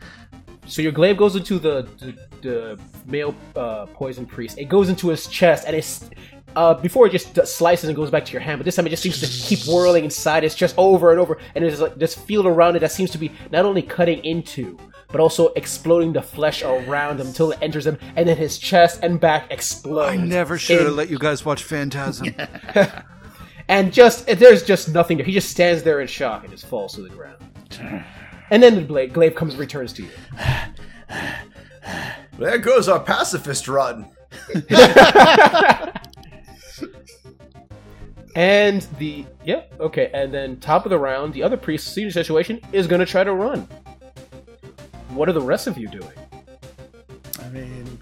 So 0.66 0.82
your 0.82 0.91
glaive 0.91 1.18
goes 1.18 1.36
into 1.36 1.59
the 1.59 1.88
the, 1.99 2.18
the 2.41 2.80
male 3.05 3.36
uh, 3.55 3.86
poison 3.88 4.26
priest. 4.26 4.57
It 4.57 4.66
goes 4.66 4.89
into 4.89 5.09
his 5.09 5.28
chest, 5.28 5.66
and 5.68 5.76
it's 5.76 6.09
uh, 6.55 6.74
before 6.76 7.07
it 7.07 7.11
just 7.11 7.36
slices 7.47 7.89
and 7.89 7.95
goes 7.95 8.09
back 8.09 8.26
to 8.26 8.32
your 8.32 8.41
hand. 8.41 8.59
But 8.59 8.66
this 8.66 8.76
time 8.76 8.88
it 8.88 8.91
just 8.91 9.03
seems 9.03 9.20
to 9.20 9.28
keep 9.28 9.66
whirling 9.68 10.03
inside 10.03 10.43
his 10.43 10.55
chest 10.55 10.76
over 10.78 11.11
and 11.11 11.20
over, 11.20 11.38
and 11.55 11.64
there's 11.64 11.82
like 11.82 11.95
this 11.95 12.16
field 12.16 12.45
around 12.45 12.76
it 12.76 12.80
that 12.80 12.91
seems 12.91 13.11
to 13.11 13.18
be 13.18 13.32
not 13.51 13.66
only 13.66 13.82
cutting 13.82 14.24
into, 14.24 14.78
but 15.09 15.20
also 15.20 15.49
exploding 15.49 16.14
the 16.14 16.22
flesh 16.22 16.64
around 16.64 17.20
him 17.20 17.28
until 17.28 17.51
it 17.51 17.59
enters 17.61 17.86
him, 17.86 17.97
and 18.16 18.28
then 18.28 18.38
his 18.38 18.57
chest 18.57 18.99
and 19.03 19.20
back 19.20 19.51
explode. 19.51 20.07
I 20.07 20.18
never 20.18 20.57
should 20.57 20.82
have 20.82 20.93
let 20.93 21.09
you 21.09 21.20
guys 21.20 21.45
watch 21.45 21.64
Phantasm. 21.64 22.36
and 23.68 23.93
just 23.93 24.28
there's 24.28 24.64
just 24.64 24.93
nothing 24.93 25.18
there. 25.18 25.26
He 25.26 25.34
just 25.34 25.49
stands 25.49 25.84
there 25.84 26.01
in 26.01 26.07
shock 26.07 26.43
and 26.43 26.51
just 26.51 26.66
falls 26.66 26.95
to 26.95 27.01
the 27.01 27.09
ground. 27.09 27.38
And 28.51 28.61
then 28.61 28.75
the 28.75 28.81
blade, 28.81 29.13
glaive 29.13 29.35
comes 29.35 29.53
and 29.53 29.59
returns 29.59 29.93
to 29.93 30.03
you. 30.03 30.09
There 32.37 32.57
goes 32.57 32.87
our 32.89 32.99
pacifist 32.99 33.67
run. 33.67 34.07
And 38.35 38.81
the 38.97 39.25
yep, 39.45 39.71
okay, 39.79 40.09
and 40.11 40.33
then 40.33 40.59
top 40.59 40.85
of 40.85 40.89
the 40.89 40.97
round, 40.97 41.33
the 41.33 41.43
other 41.43 41.57
priest, 41.57 41.93
seeing 41.93 42.07
the 42.07 42.13
situation, 42.13 42.59
is 42.71 42.87
gonna 42.87 43.05
try 43.05 43.23
to 43.23 43.33
run. 43.33 43.67
What 45.09 45.29
are 45.29 45.33
the 45.33 45.41
rest 45.41 45.67
of 45.67 45.77
you 45.77 45.87
doing? 45.87 46.09
I 47.39 47.49
mean, 47.49 47.99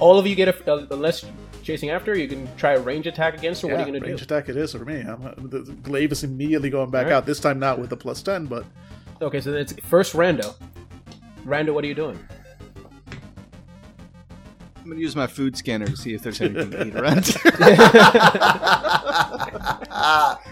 All 0.00 0.18
of 0.18 0.26
you 0.26 0.34
get 0.34 0.48
a 0.48 0.72
uh, 0.72 0.86
unless 0.90 1.24
chasing 1.62 1.90
after, 1.90 2.18
you 2.18 2.26
can 2.26 2.48
try 2.56 2.72
a 2.72 2.80
range 2.80 3.06
attack 3.06 3.34
against, 3.34 3.62
or 3.62 3.68
what 3.68 3.74
yeah, 3.74 3.84
are 3.84 3.86
you 3.86 3.92
gonna 3.92 4.04
range 4.04 4.18
do? 4.18 4.24
attack 4.24 4.48
it 4.48 4.56
is 4.56 4.72
for 4.72 4.84
me. 4.84 5.02
I'm, 5.02 5.22
the, 5.48 5.60
the 5.60 5.72
glaive 5.74 6.10
is 6.10 6.24
immediately 6.24 6.68
going 6.68 6.90
back 6.90 7.04
All 7.04 7.10
right. 7.12 7.16
out. 7.18 7.26
This 7.26 7.38
time 7.38 7.60
not 7.60 7.78
with 7.78 7.90
the 7.90 7.96
plus 7.96 8.22
ten, 8.22 8.46
but 8.46 8.64
Okay, 9.22 9.40
so 9.40 9.52
it's 9.54 9.72
first 9.84 10.14
Rando. 10.14 10.54
Rando, 11.44 11.72
what 11.74 11.84
are 11.84 11.86
you 11.86 11.94
doing? 11.94 12.18
I'm 14.76 14.90
gonna 14.90 15.00
use 15.00 15.16
my 15.16 15.26
food 15.26 15.56
scanner 15.56 15.86
to 15.86 15.96
see 15.96 16.12
if 16.12 16.22
there's 16.22 16.40
anything 16.42 16.70
to 16.72 16.86
eat 16.86 16.94
around. 16.94 17.24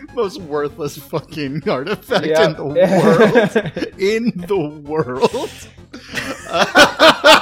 Most 0.14 0.40
worthless 0.40 0.96
fucking 0.96 1.68
artifact 1.68 2.26
Yeah. 2.26 2.46
in 2.48 2.54
the 2.56 2.64
world. 2.64 3.94
in 3.98 4.32
the 4.46 4.56
world. 4.88 5.50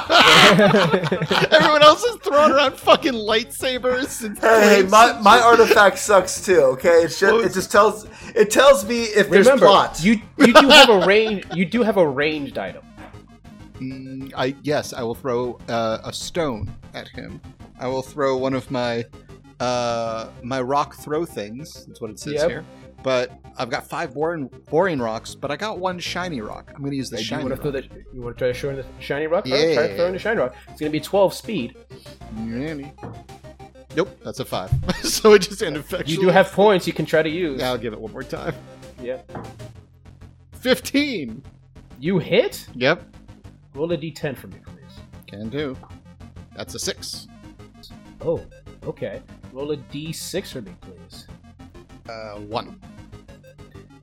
Everyone 1.51 1.81
else 1.83 2.03
is 2.03 2.15
throwing 2.17 2.51
around 2.51 2.75
fucking 2.75 3.13
lightsabers. 3.13 4.23
And 4.23 4.37
Hey, 4.39 4.77
flames 4.79 4.91
my, 4.91 5.19
my 5.21 5.39
artifact 5.39 5.97
sucks 5.99 6.45
too. 6.45 6.59
Okay, 6.61 7.03
it's 7.03 7.19
just, 7.19 7.45
it 7.45 7.53
just 7.53 7.71
tells 7.71 8.07
it 8.35 8.49
tells 8.51 8.85
me 8.85 9.03
if 9.03 9.29
there's 9.29 9.45
Remember, 9.45 9.67
plot. 9.67 10.03
you 10.03 10.21
you 10.37 10.53
do 10.53 10.67
have 10.69 10.89
a 10.89 11.05
range. 11.05 11.45
You 11.53 11.65
do 11.65 11.83
have 11.83 11.97
a 11.97 12.07
ranged 12.07 12.57
item. 12.57 12.83
Mm, 13.75 14.33
I 14.35 14.55
yes, 14.61 14.93
I 14.93 15.03
will 15.03 15.15
throw 15.15 15.59
uh, 15.67 15.99
a 16.03 16.13
stone 16.13 16.71
at 16.93 17.07
him. 17.07 17.41
I 17.79 17.87
will 17.87 18.03
throw 18.03 18.37
one 18.37 18.53
of 18.53 18.69
my 18.69 19.05
uh, 19.61 20.29
my 20.43 20.59
rock 20.61 20.95
throw 20.95 21.23
things. 21.25 21.85
That's 21.85 22.01
what 22.01 22.09
it 22.11 22.19
says 22.19 22.33
Yep. 22.33 22.49
here. 22.49 22.65
But 23.03 23.31
I've 23.57 23.69
got 23.69 23.87
five 23.87 24.13
boring 24.13 24.47
boring 24.69 24.99
rocks, 24.99 25.33
but 25.33 25.49
I 25.49 25.55
got 25.55 25.79
one 25.79 25.97
shiny 25.97 26.39
rock. 26.41 26.71
I'm 26.75 26.81
going 26.81 26.91
to 26.91 26.97
use 26.97 27.09
the 27.09 27.17
you 27.17 27.23
shiny 27.23 27.49
to 27.49 27.55
throw 27.55 27.71
rock. 27.71 27.83
the 27.89 28.03
you 28.13 28.21
want 28.21 28.37
to 28.37 28.39
try 28.39 28.47
to 28.49 28.53
show 28.53 28.69
in 28.69 28.75
the 28.75 28.85
shiny 28.99 29.25
rock? 29.27 29.45
All 29.47 29.51
right, 29.53 29.73
try 29.73 29.85
Yeah. 29.87 29.95
throwing 29.95 30.13
the 30.13 30.19
shiny 30.19 30.39
rock. 30.39 30.53
It's 30.69 30.79
gonna 30.79 30.91
be 30.91 30.99
twelve 30.99 31.33
speed. 31.33 31.75
Really? 32.37 32.91
Nope, 33.95 34.09
that's 34.23 34.39
a 34.39 34.45
five. 34.45 34.71
so 35.03 35.33
it 35.33 35.39
just 35.39 35.61
ineffectually. 35.63 36.13
You 36.13 36.21
do 36.21 36.27
have 36.29 36.51
points 36.53 36.85
you 36.85 36.93
can 36.93 37.05
try 37.07 37.23
to 37.23 37.29
use. 37.29 37.59
Yeah, 37.59 37.69
I'll 37.69 37.77
give 37.77 37.93
it 37.93 37.99
one 37.99 38.11
more 38.11 38.23
time. 38.23 38.53
Yep. 39.01 39.31
Fifteen. 40.53 41.43
You 41.99 42.19
hit? 42.19 42.67
Yep, 42.75 43.03
Roll 43.75 43.91
a 43.91 43.97
d10 43.97 44.35
for 44.37 44.47
me, 44.47 44.57
please. 44.65 44.99
can 45.27 45.49
do. 45.49 45.77
That's 46.55 46.73
a 46.75 46.79
six. 46.79 47.27
Oh, 48.21 48.43
okay. 48.85 49.21
Roll 49.53 49.71
a 49.71 49.77
d6 49.77 50.47
for 50.51 50.61
me, 50.61 50.73
please. 50.81 51.27
Uh, 52.09 52.39
one. 52.39 52.79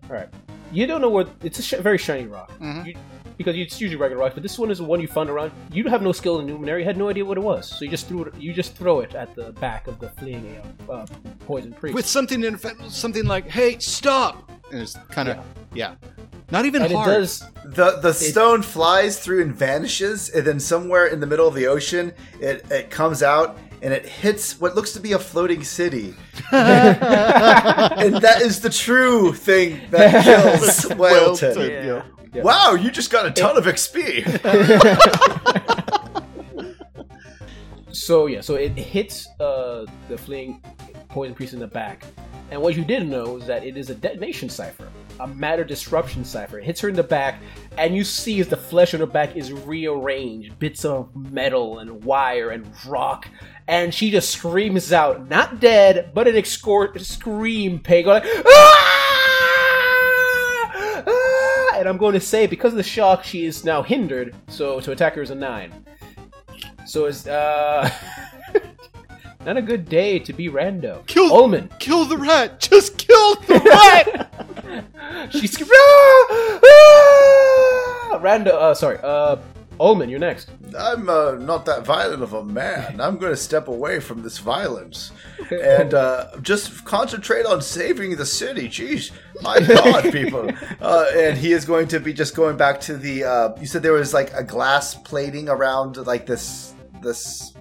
All 0.09 0.17
right. 0.17 0.29
You 0.73 0.87
don't 0.87 1.01
know 1.01 1.09
what 1.09 1.31
it's 1.43 1.59
a 1.59 1.63
sh- 1.63 1.75
very 1.81 1.99
shiny 1.99 2.27
rock. 2.27 2.51
Mhm. 2.59 2.87
You, 2.87 2.95
because 3.39 3.57
it's 3.57 3.81
usually 3.81 3.97
regular 3.97 4.23
rock, 4.23 4.35
but 4.35 4.43
this 4.43 4.59
one 4.59 4.71
is 4.71 4.79
the 4.79 4.85
one 4.85 5.01
you 5.01 5.07
found 5.07 5.31
around. 5.31 5.53
You 5.73 5.85
have 5.85 6.03
no 6.03 6.11
skill 6.13 6.41
in 6.41 6.47
Numenera. 6.49 6.81
You 6.81 6.85
had 6.85 6.97
no 6.99 7.09
idea 7.09 7.25
what 7.25 7.39
it 7.39 7.41
was, 7.43 7.69
so 7.69 7.85
you 7.85 7.91
just 7.91 8.09
threw 8.09 8.25
it. 8.25 8.35
You 8.37 8.53
just 8.53 8.75
throw 8.75 9.01
it 9.01 9.15
at 9.15 9.35
the 9.37 9.53
back 9.53 9.87
of 9.87 10.01
the 10.01 10.11
fleeing 10.11 10.61
uh, 10.91 11.07
poison 11.47 11.73
priest. 11.73 11.95
With 11.95 12.07
something 12.07 12.43
in 12.43 12.55
effect, 12.55 12.91
something 12.91 13.25
like, 13.27 13.49
"Hey, 13.49 13.79
stop!" 13.79 14.51
And 14.73 14.83
it's 14.83 14.97
kind 15.11 15.29
of 15.29 15.39
yeah. 15.73 15.95
not 16.51 16.67
even 16.67 16.83
and 16.83 16.91
it 16.91 16.95
does. 16.95 17.45
the 17.65 17.99
the 18.01 18.13
stone 18.13 18.61
flies 18.63 19.21
through 19.21 19.43
and 19.43 19.55
vanishes, 19.55 20.31
and 20.31 20.45
then 20.45 20.59
somewhere 20.59 21.07
in 21.07 21.21
the 21.21 21.27
middle 21.27 21.47
of 21.47 21.55
the 21.55 21.69
ocean, 21.69 22.13
it, 22.41 22.67
it 22.71 22.91
comes 22.91 23.23
out 23.23 23.57
and 23.83 23.93
it 23.93 24.07
hits 24.07 24.61
what 24.61 24.75
looks 24.75 24.93
to 24.93 25.01
be 25.01 25.13
a 25.13 25.19
floating 25.19 25.65
city. 25.65 26.15
and 26.53 28.17
that 28.17 28.41
is 28.43 28.61
the 28.61 28.71
true 28.71 29.33
thing 29.33 29.81
that 29.91 30.25
kills 30.25 30.85
Whalton. 30.97 31.55
Whalton, 31.57 31.71
Yeah. 31.71 32.03
Yeah. 32.35 32.43
Wow, 32.43 32.75
you 32.75 32.91
just 32.91 33.11
got 33.11 33.25
a 33.25 33.31
ton 33.31 33.57
of 33.57 33.65
XP. 33.65 34.25
So 37.91 38.27
yeah, 38.27 38.43
so 38.43 38.55
it 38.55 38.73
hits 38.73 39.29
uh, 39.41 39.85
the 40.09 40.17
fleeing 40.17 40.63
poison 41.09 41.35
priest 41.35 41.53
in 41.53 41.59
the 41.59 41.67
back, 41.67 42.05
and 42.51 42.61
what 42.61 42.77
you 42.77 42.85
didn't 42.85 43.11
know 43.11 43.37
is 43.37 43.47
that 43.47 43.65
it 43.65 43.77
is 43.77 43.91
a 43.91 43.95
detonation 43.95 44.49
cipher, 44.49 44.89
a 45.21 45.27
matter 45.27 45.65
disruption 45.65 46.25
cipher. 46.25 46.59
It 46.59 46.65
hits 46.65 46.81
her 46.81 46.89
in 46.89 46.97
the 46.97 47.03
back, 47.03 47.41
and 47.77 47.95
you 47.95 48.05
see 48.05 48.41
as 48.41 48.49
the 48.49 48.57
flesh 48.57 48.95
on 48.95 49.01
her 49.01 49.07
back 49.07 49.37
is 49.37 49.53
rearranged, 49.53 50.59
bits 50.59 50.85
of 50.85 51.15
metal 51.15 51.79
and 51.79 52.03
wire 52.05 52.51
and 52.51 52.67
rock, 52.87 53.29
and 53.67 53.93
she 53.93 54.11
just 54.11 54.31
screams 54.31 54.93
out, 54.93 55.29
not 55.29 55.61
dead, 55.61 56.11
but 56.15 56.27
an 56.27 56.35
excor- 56.35 56.99
scream, 57.01 57.79
pig, 57.79 58.07
like 58.07 58.25
"Ah! 58.47 58.95
Ah!" 61.07 61.77
and 61.77 61.89
I'm 61.89 61.99
going 61.99 62.15
to 62.15 62.21
say 62.21 62.47
because 62.47 62.73
of 62.73 62.77
the 62.77 62.83
shock, 62.83 63.25
she 63.25 63.45
is 63.45 63.65
now 63.65 63.83
hindered. 63.83 64.35
So 64.49 64.81
to 64.81 64.93
attack 64.93 65.15
her 65.15 65.23
is 65.23 65.31
a 65.31 65.35
nine. 65.35 65.85
So 66.87 67.05
it's 67.05 67.27
uh 67.27 67.91
not 69.49 69.57
a 69.57 69.63
good 69.63 69.89
day 69.89 70.19
to 70.19 70.35
be 70.35 70.51
rando. 70.51 71.07
Kill- 71.07 71.33
Ullman. 71.33 71.71
kill 71.79 72.05
the 72.05 72.19
rat. 72.19 72.61
Just 72.61 72.99
kill 72.99 73.35
the 73.37 73.59
rat. 73.61 75.33
She's 75.33 75.53
screaming. 75.53 75.73
Ah! 75.73 76.59
Ah! 78.13 78.19
Rando. 78.21 78.49
Uh, 78.49 78.75
sorry. 78.75 78.99
Uh, 79.03 79.37
Ullman, 79.81 80.11
you're 80.11 80.19
next. 80.19 80.51
I'm 80.79 81.09
uh, 81.09 81.33
not 81.37 81.65
that 81.65 81.87
violent 81.87 82.23
of 82.23 82.35
a 82.35 82.45
man. 82.45 83.01
I'm 83.01 83.17
going 83.17 83.33
to 83.33 83.39
step 83.39 83.69
away 83.69 84.01
from 84.01 84.23
this 84.23 84.37
violence 84.37 85.13
and 85.51 85.95
uh, 85.95 86.27
just 86.43 86.85
concentrate 86.85 87.47
on 87.47 87.63
saving 87.63 88.17
the 88.17 88.27
city. 88.27 88.69
Jeez, 88.69 89.13
my 89.41 89.61
God, 89.61 90.13
people! 90.13 90.51
Uh, 90.79 91.07
and 91.17 91.39
he 91.39 91.53
is 91.53 91.65
going 91.65 91.89
to 91.89 92.01
be 92.01 92.13
just 92.13 92.37
going 92.37 92.59
back 92.59 92.81
to 92.83 92.99
the. 92.99 93.25
Uh, 93.25 93.57
you 93.59 93.67
said 93.67 93.83
there 93.83 93.95
was 93.95 94.13
like 94.13 94.31
a 94.35 94.45
glass 94.45 94.95
plating 94.95 95.49
around 95.49 95.97
like 96.07 96.27
this, 96.27 96.75
this, 97.01 97.55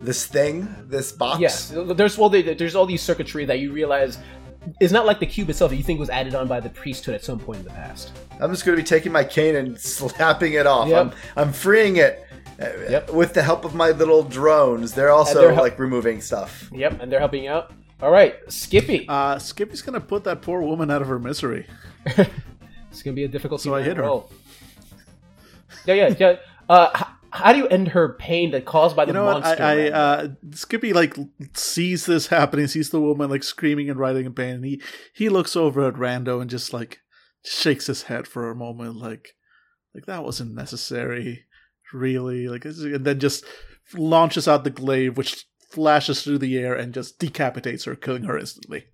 this 0.00 0.26
thing, 0.26 0.68
this 0.88 1.12
box. 1.12 1.40
Yes. 1.40 1.68
There's 1.94 2.16
well, 2.18 2.28
there- 2.30 2.54
there's 2.54 2.74
all 2.74 2.86
these 2.86 3.02
circuitry 3.02 3.44
that 3.44 3.58
you 3.60 3.72
realize 3.72 4.18
is 4.80 4.92
not 4.92 5.06
like 5.06 5.20
the 5.20 5.26
cube 5.26 5.48
itself 5.50 5.70
that 5.70 5.76
you 5.76 5.82
think 5.82 5.98
was 6.00 6.10
added 6.10 6.34
on 6.34 6.46
by 6.48 6.60
the 6.60 6.68
priesthood 6.68 7.14
at 7.14 7.24
some 7.24 7.38
point 7.38 7.60
in 7.60 7.64
the 7.64 7.70
past. 7.70 8.12
I'm 8.40 8.50
just 8.50 8.64
going 8.64 8.76
to 8.76 8.82
be 8.82 8.86
taking 8.86 9.10
my 9.12 9.24
cane 9.24 9.56
and 9.56 9.78
slapping 9.80 10.52
it 10.54 10.66
off. 10.66 10.88
Yep. 10.88 11.06
I'm, 11.06 11.12
I'm 11.48 11.52
freeing 11.52 11.96
it, 11.96 12.26
Yep. 12.58 13.10
With 13.12 13.32
the 13.32 13.42
help 13.42 13.64
of 13.64 13.74
my 13.74 13.90
little 13.92 14.22
drones, 14.22 14.92
they're 14.92 15.08
also 15.10 15.40
they're 15.40 15.54
hel- 15.54 15.62
like 15.62 15.78
removing 15.78 16.20
stuff. 16.20 16.68
Yep, 16.74 17.00
and 17.00 17.10
they're 17.10 17.18
helping 17.18 17.46
out. 17.46 17.72
All 18.02 18.10
right, 18.10 18.34
Skippy. 18.52 19.06
Uh, 19.08 19.38
Skippy's 19.38 19.80
gonna 19.80 19.98
put 20.00 20.24
that 20.24 20.42
poor 20.42 20.60
woman 20.60 20.90
out 20.90 21.00
of 21.00 21.08
her 21.08 21.18
misery. 21.18 21.66
it's 22.04 23.02
gonna 23.02 23.14
be 23.14 23.24
a 23.24 23.28
difficult. 23.28 23.62
So 23.62 23.74
I 23.74 23.80
hit 23.82 23.96
her. 23.96 24.02
roll. 24.02 24.30
Yeah, 25.86 25.94
yeah, 25.94 26.14
yeah. 26.18 26.36
Uh, 26.68 26.90
h- 26.94 27.02
how 27.32 27.52
do 27.52 27.58
you 27.58 27.68
end 27.68 27.88
her 27.88 28.14
pain 28.14 28.50
that 28.52 28.64
caused 28.64 28.96
by 28.96 29.04
the 29.04 29.10
You 29.10 29.14
know 29.14 29.24
what? 29.24 29.44
I, 29.44 29.86
I 29.86 29.90
uh, 29.90 30.28
Skippy 30.52 30.92
like 30.92 31.16
sees 31.54 32.06
this 32.06 32.28
happening, 32.28 32.66
sees 32.66 32.90
the 32.90 33.00
woman 33.00 33.30
like 33.30 33.42
screaming 33.42 33.90
and 33.90 33.98
writhing 33.98 34.26
in 34.26 34.34
pain, 34.34 34.56
and 34.56 34.64
he 34.64 34.82
he 35.12 35.28
looks 35.28 35.56
over 35.56 35.86
at 35.86 35.94
Rando 35.94 36.40
and 36.40 36.50
just 36.50 36.72
like 36.72 37.00
shakes 37.44 37.86
his 37.86 38.04
head 38.04 38.26
for 38.26 38.50
a 38.50 38.54
moment, 38.54 38.96
like 38.96 39.34
like 39.94 40.06
that 40.06 40.24
wasn't 40.24 40.54
necessary, 40.54 41.44
really. 41.92 42.48
Like, 42.48 42.64
and 42.64 43.04
then 43.04 43.18
just 43.18 43.44
launches 43.94 44.46
out 44.46 44.64
the 44.64 44.70
glaive, 44.70 45.16
which 45.16 45.46
flashes 45.70 46.22
through 46.22 46.38
the 46.38 46.58
air 46.58 46.74
and 46.74 46.94
just 46.94 47.18
decapitates 47.18 47.84
her, 47.84 47.96
killing 47.96 48.24
her 48.24 48.38
instantly. 48.38 48.86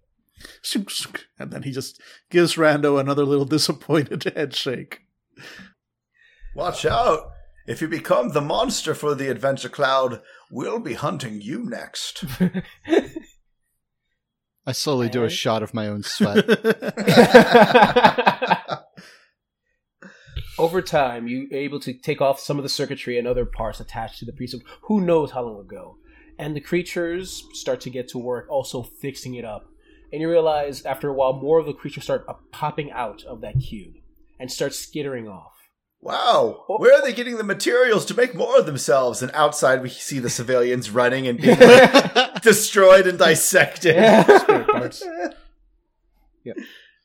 And 1.39 1.51
then 1.51 1.63
he 1.63 1.73
just 1.73 2.01
gives 2.31 2.57
Rando 2.57 3.01
another 3.01 3.25
little 3.25 3.45
disappointed 3.47 4.25
head 4.25 4.55
shake. 4.55 5.01
Watch 6.55 6.87
out! 6.87 7.33
If 7.67 7.83
you 7.83 7.89
become 7.89 8.29
the 8.29 8.41
monster 8.41 8.95
for 8.95 9.17
the 9.17 9.29
Adventure 9.29 9.69
Cloud, 9.69 10.23
we'll 10.51 10.79
be 10.79 10.95
hunting 10.95 11.41
you 11.41 11.65
next. 11.65 12.25
I 14.67 14.73
slowly 14.73 15.09
do 15.09 15.25
a 15.25 15.31
shot 15.31 15.65
of 15.65 15.75
my 15.75 15.89
own 15.89 16.05
sweat. 16.05 16.45
Over 20.59 20.81
time, 20.81 21.27
you're 21.27 21.53
able 21.53 21.81
to 21.81 21.93
take 21.93 22.21
off 22.21 22.39
some 22.41 22.57
of 22.57 22.63
the 22.63 22.69
circuitry 22.69 23.19
and 23.19 23.27
other 23.27 23.45
parts 23.45 23.81
attached 23.81 24.21
to 24.21 24.25
the 24.25 24.33
priest 24.33 24.55
of 24.55 24.63
who 24.83 25.01
knows 25.01 25.33
how 25.33 25.43
long 25.43 25.61
ago. 25.61 25.97
And 26.39 26.55
the 26.55 26.61
creatures 26.61 27.45
start 27.53 27.81
to 27.83 27.91
get 27.91 28.09
to 28.09 28.19
work 28.19 28.47
also 28.49 28.83
fixing 28.83 29.35
it 29.35 29.45
up. 29.45 29.69
And 30.13 30.21
you 30.21 30.31
realize 30.31 30.85
after 30.85 31.09
a 31.09 31.15
while, 31.15 31.33
more 31.33 31.59
of 31.59 31.67
the 31.67 31.73
creatures 31.73 32.05
start 32.05 32.27
popping 32.53 32.93
out 32.93 33.25
of 33.25 33.41
that 33.41 33.59
cube 33.59 33.95
and 34.39 34.53
start 34.53 34.73
skittering 34.73 35.29
off. 35.29 35.56
Wow, 36.01 36.65
where 36.69 36.95
are 36.95 37.03
they 37.03 37.13
getting 37.13 37.37
the 37.37 37.43
materials 37.43 38.05
to 38.07 38.15
make 38.15 38.35
more 38.35 38.59
of 38.59 38.67
themselves? 38.67 39.23
And 39.23 39.33
outside, 39.33 39.83
we 39.83 39.89
see 39.89 40.21
the 40.21 40.31
civilians 40.31 40.91
running 40.91 41.27
and 41.27 41.41
being 41.41 41.59
destroyed 42.43 43.07
and 43.07 43.19
dissected. 43.19 43.97
Parts. 44.67 45.03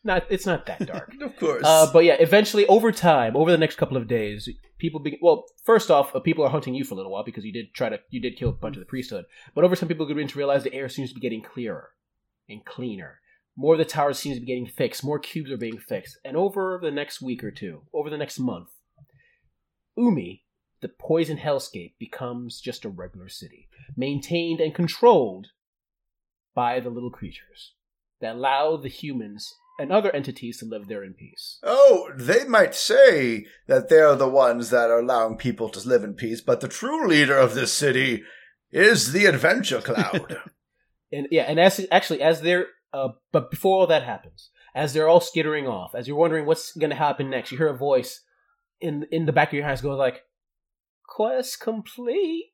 Not, 0.04 0.26
it's 0.30 0.48
not 0.48 0.66
that 0.66 0.88
dark. 0.88 1.14
of 1.22 1.36
course. 1.38 1.64
Uh, 1.64 1.92
but 1.94 2.04
yeah, 2.04 2.16
eventually, 2.20 2.66
over 2.68 2.92
time, 2.92 3.36
over 3.36 3.52
the 3.52 3.58
next 3.58 3.76
couple 3.76 3.98
of 3.98 4.08
days, 4.08 4.50
people 4.80 5.00
begin. 5.00 5.20
Well, 5.22 5.46
first 5.64 5.92
off, 5.92 6.16
uh, 6.16 6.20
people 6.20 6.44
are 6.44 6.50
hunting 6.50 6.74
you 6.74 6.84
for 6.84 6.96
a 6.96 6.98
little 6.98 7.12
while 7.12 7.24
because 7.24 7.46
you 7.46 7.54
did 7.54 7.74
try 7.74 7.90
to, 7.90 8.00
you 8.10 8.20
did 8.20 8.38
kill 8.38 8.50
a 8.50 8.54
bunch 8.54 8.76
of 8.76 8.80
the 8.80 8.88
priesthood. 8.88 9.26
But 9.54 9.64
over 9.64 9.76
time, 9.76 9.90
people 9.90 10.08
begin 10.08 10.28
to 10.28 10.38
realize 10.38 10.64
the 10.64 10.74
air 10.74 10.90
seems 10.90 11.10
to 11.10 11.16
be 11.16 11.22
getting 11.22 11.44
clearer 11.44 11.90
and 12.50 12.66
cleaner. 12.66 13.20
More 13.56 13.76
of 13.76 13.80
the 13.80 13.86
towers 13.86 14.18
seems 14.18 14.38
to 14.38 14.42
be 14.42 14.48
getting 14.48 14.66
fixed. 14.66 15.04
More 15.04 15.20
cubes 15.20 15.52
are 15.52 15.58
being 15.58 15.78
fixed. 15.78 16.18
And 16.26 16.36
over 16.36 16.80
the 16.82 16.90
next 16.90 17.22
week 17.22 17.44
or 17.44 17.52
two, 17.52 17.84
over 17.94 18.10
the 18.10 18.18
next 18.18 18.40
month, 18.40 18.70
Umi, 19.96 20.44
the 20.82 20.90
poison 20.90 21.38
hellscape, 21.38 21.94
becomes 22.00 22.60
just 22.60 22.86
a 22.86 22.90
regular 22.90 23.30
city, 23.30 23.68
maintained 23.96 24.60
and 24.60 24.74
controlled 24.74 25.48
by 26.54 26.80
the 26.80 26.90
little 26.90 27.12
creatures 27.12 27.74
that 28.20 28.36
allow 28.36 28.78
the 28.78 28.90
humans 28.90 29.56
and 29.80 29.92
other 29.92 30.14
entities 30.16 30.60
to 30.60 30.66
live 30.66 30.88
there 30.88 31.04
in 31.04 31.14
peace. 31.14 31.60
oh, 31.64 32.10
they 32.16 32.44
might 32.44 32.76
say 32.76 33.46
that 33.68 33.90
they're 33.90 34.16
the 34.16 34.30
ones 34.30 34.70
that 34.70 34.90
are 34.90 35.00
allowing 35.00 35.38
people 35.38 35.70
to 35.70 35.88
live 35.88 36.04
in 36.04 36.14
peace, 36.14 36.42
but 36.42 36.62
the 36.62 36.68
true 36.68 37.08
leader 37.08 37.38
of 37.38 37.56
this 37.56 37.74
city 37.74 38.24
is 38.72 39.12
the 39.12 39.26
Adventure 39.26 39.82
Cloud. 39.82 40.38
and 41.12 41.28
yeah, 41.32 41.44
and 41.44 41.60
as 41.60 41.86
actually 41.92 42.22
as 42.22 42.42
they're 42.42 42.68
uh, 42.94 43.10
but 43.32 43.50
before 43.50 43.80
all 43.80 43.88
that 43.88 44.04
happens, 44.04 44.50
as 44.76 44.94
they're 44.94 45.08
all 45.08 45.22
skittering 45.22 45.68
off, 45.68 45.96
as 45.96 46.08
you're 46.08 46.18
wondering 46.18 46.46
what's 46.46 46.74
going 46.74 46.90
to 46.90 46.96
happen 46.96 47.30
next, 47.30 47.52
you 47.52 47.58
hear 47.58 47.70
a 47.70 47.78
voice 47.78 48.22
in 48.82 49.06
in 49.12 49.26
the 49.26 49.32
back 49.32 49.50
of 49.50 49.54
your 49.54 49.66
house 49.66 49.82
goes 49.82 49.98
like, 49.98 50.24
"Quest 51.08 51.60
complete," 51.60 52.52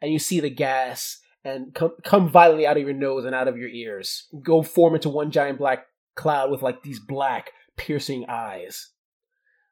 and 0.00 0.12
you 0.12 0.18
see 0.18 0.40
the 0.40 0.50
gas 0.50 1.20
and 1.44 1.74
come 1.74 1.92
come 2.02 2.28
violently 2.28 2.66
out 2.66 2.76
of 2.76 2.82
your 2.82 2.92
nose 2.92 3.24
and 3.24 3.34
out 3.34 3.48
of 3.48 3.56
your 3.56 3.68
ears, 3.68 4.26
go 4.42 4.62
form 4.62 4.94
into 4.94 5.08
one 5.08 5.30
giant 5.30 5.58
black 5.58 5.86
cloud 6.16 6.50
with 6.50 6.62
like 6.62 6.82
these 6.82 6.98
black 6.98 7.52
piercing 7.76 8.26
eyes. 8.28 8.90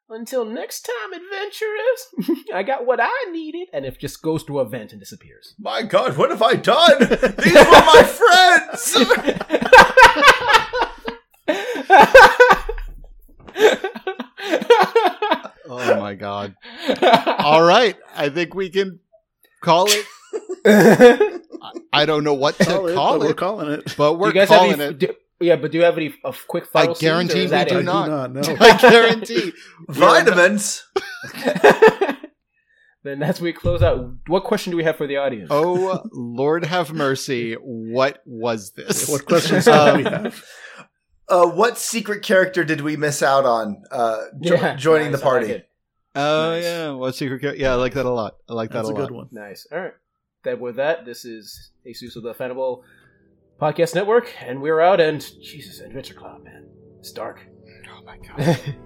Until 0.07 0.45
next 0.45 0.81
time, 0.81 1.13
adventurers, 1.13 2.43
I 2.53 2.61
got 2.61 2.85
what 2.85 2.99
I 3.01 3.31
needed, 3.31 3.69
and 3.73 3.85
it 3.85 3.99
just 3.99 4.21
goes 4.21 4.43
through 4.43 4.59
a 4.59 4.69
vent 4.69 4.91
and 4.91 4.99
disappears. 4.99 5.55
My 5.57 5.81
God, 5.81 6.15
what 6.15 6.29
have 6.29 6.43
I 6.43 6.53
done? 6.53 6.99
These 6.99 7.55
were 7.55 7.71
my 7.71 8.03
friends! 8.77 8.95
oh 15.79 15.99
my 15.99 16.13
god. 16.15 16.55
All 17.39 17.63
right. 17.63 17.95
I 18.15 18.29
think 18.29 18.53
we 18.55 18.69
can 18.69 18.99
call 19.61 19.87
it. 19.89 20.05
I 21.93 22.05
don't 22.05 22.23
know 22.23 22.33
what 22.33 22.57
to 22.57 22.65
Call 22.65 22.87
it, 22.87 22.95
call 22.95 23.19
but 23.19 23.27
we're 23.27 23.33
calling 23.33 23.71
it. 23.71 23.95
but 23.97 24.13
we're 24.13 24.27
you 24.27 24.33
guys 24.33 24.49
have 24.49 24.59
calling 24.59 24.81
any, 24.81 24.83
it. 24.91 24.99
do- 24.99 25.15
yeah, 25.39 25.55
but 25.57 25.71
do 25.71 25.77
you 25.77 25.83
have 25.83 25.97
any 25.97 26.13
uh, 26.23 26.31
quick 26.47 26.63
I 26.63 26.67
final? 26.67 26.95
scenes, 26.95 27.03
or 27.03 27.13
guarantee 27.13 27.39
is 27.39 27.45
we 27.45 27.49
that 27.57 27.67
do 27.69 27.75
I 27.75 27.79
do 27.79 27.85
not. 27.85 28.09
not 28.09 28.31
know. 28.33 28.55
I 28.59 28.77
guarantee. 28.77 29.51
Vitamins! 29.89 30.87
then 33.03 33.19
that's 33.19 33.39
we 33.41 33.53
close 33.53 33.81
out. 33.83 34.13
What 34.27 34.43
question 34.45 34.71
do 34.71 34.77
we 34.77 34.83
have 34.85 34.95
for 34.97 35.07
the 35.07 35.17
audience? 35.17 35.49
Oh 35.51 36.01
Lord, 36.11 36.63
have 36.65 36.93
mercy! 36.93 37.53
What 37.55 38.21
was 38.25 38.71
this? 38.71 39.09
What 39.09 39.25
questions 39.25 39.65
do 39.65 39.71
Um, 39.71 39.97
we 39.97 40.03
have? 40.03 40.43
Uh, 41.27 41.47
what 41.47 41.77
secret 41.77 42.21
character 42.23 42.63
did 42.63 42.81
we 42.81 42.95
miss 42.95 43.23
out 43.23 43.45
on 43.45 43.83
uh, 43.91 44.25
jo- 44.41 44.55
Yeah, 44.55 44.75
joining 44.75 45.11
nice, 45.11 45.21
the 45.21 45.25
I 45.27 45.31
like 45.31 45.47
party? 45.47 45.63
Oh 46.17 46.49
Nice. 46.51 46.63
yeah, 46.63 46.91
what 46.91 47.15
secret? 47.15 47.41
character? 47.41 47.61
yeah, 47.61 47.71
I 47.71 47.75
like 47.75 47.93
that 47.93 48.05
a 48.05 48.09
lot. 48.11 48.37
I 48.47 48.53
like 48.53 48.71
That's 48.71 48.87
that 48.87 48.93
a 48.93 48.95
a, 48.95 48.99
lot. 48.99 49.07
good 49.09 49.15
one. 49.15 49.27
Nice. 49.31 49.67
All 49.71 49.79
right. 49.79 49.93
Then 50.43 50.59
with 50.59 50.75
that, 50.75 51.03
this 51.05 51.25
is 51.25 51.71
Jesus 51.83 52.15
of 52.15 52.23
the 52.23 52.33
Fandible 52.35 52.83
Podcast 53.59 53.95
Network, 53.95 54.31
and 54.41 54.61
we're 54.61 54.79
out. 54.79 55.01
And 55.01 55.19
Jesus, 55.41 55.79
Adventure 55.79 56.13
Cloud, 56.13 56.43
man, 56.43 56.67
it's 56.99 57.11
dark. 57.11 57.41
Oh 57.91 58.03
my 58.05 58.17
god. 58.17 58.59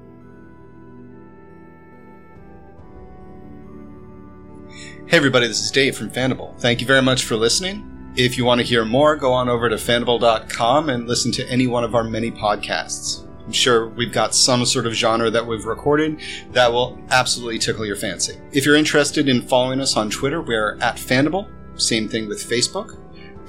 Hey 5.08 5.18
everybody, 5.18 5.48
this 5.48 5.60
is 5.60 5.72
Dave 5.72 5.98
from 5.98 6.12
Fandible. 6.12 6.56
Thank 6.60 6.82
you 6.82 6.88
very 6.88 7.02
much 7.02 7.24
for 7.26 7.36
listening. 7.36 7.89
If 8.16 8.38
you 8.38 8.43
want 8.43 8.60
to 8.60 8.66
hear 8.66 8.84
more, 8.86 9.16
go 9.16 9.32
on 9.32 9.49
over 9.49 9.70
to 9.70 9.76
fandible.com 9.76 10.89
and 10.89 11.07
listen 11.07 11.32
to 11.34 11.47
any 11.47 11.68
one 11.68 11.84
of 11.84 11.95
our 11.95 12.03
many 12.03 12.32
podcasts. 12.32 13.26
I'm 13.45 13.53
sure 13.53 13.88
we've 13.88 14.12
got 14.12 14.36
some 14.36 14.66
sort 14.66 14.86
of 14.86 14.93
genre 14.93 15.30
that 15.30 15.45
we've 15.45 15.66
recorded 15.66 16.20
that 16.51 16.72
will 16.72 16.99
absolutely 17.10 17.60
tickle 17.60 17.86
your 17.86 17.95
fancy. 17.95 18.38
If 18.51 18.66
you're 18.66 18.76
interested 18.76 19.30
in 19.30 19.41
following 19.41 19.80
us 19.80 19.95
on 19.95 20.10
Twitter, 20.10 20.41
we're 20.41 20.78
at 20.82 20.97
Fandible. 20.97 21.47
Same 21.76 22.07
thing 22.07 22.28
with 22.28 22.39
Facebook. 22.39 22.97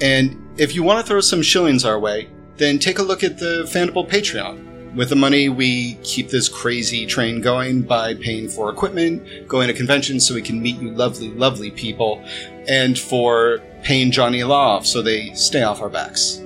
And 0.01 0.43
if 0.59 0.75
you 0.75 0.83
want 0.83 1.01
to 1.01 1.07
throw 1.07 1.21
some 1.21 1.43
shillings 1.43 1.85
our 1.85 1.99
way, 1.99 2.31
then 2.57 2.79
take 2.79 2.99
a 2.99 3.03
look 3.03 3.25
at 3.25 3.39
the 3.39 3.69
Fandible 3.71 4.09
Patreon. 4.09 4.95
With 4.95 5.09
the 5.09 5.17
money, 5.17 5.49
we 5.49 5.95
keep 6.03 6.31
this 6.31 6.49
crazy 6.49 7.07
train 7.07 7.41
going 7.41 7.83
by 7.83 8.15
paying 8.15 8.49
for 8.49 8.71
equipment, 8.71 9.47
going 9.47 9.69
to 9.69 9.75
conventions 9.75 10.27
so 10.27 10.35
we 10.35 10.43
can 10.43 10.61
meet 10.61 10.81
you 10.81 10.91
lovely, 10.91 11.29
lovely 11.29 11.71
people, 11.71 12.25
and 12.67 12.99
for 12.99 13.63
paying 13.83 14.11
Johnny 14.11 14.45
Law 14.45 14.77
off 14.77 14.87
so 14.87 15.03
they 15.03 15.33
stay 15.35 15.63
off 15.63 15.81
our 15.81 15.89
backs. 15.89 16.41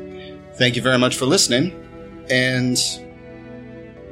Thank 0.55 0.77
you 0.77 0.83
very 0.83 0.99
much 0.99 1.17
for 1.17 1.27
listening, 1.27 1.73
and 2.31 2.79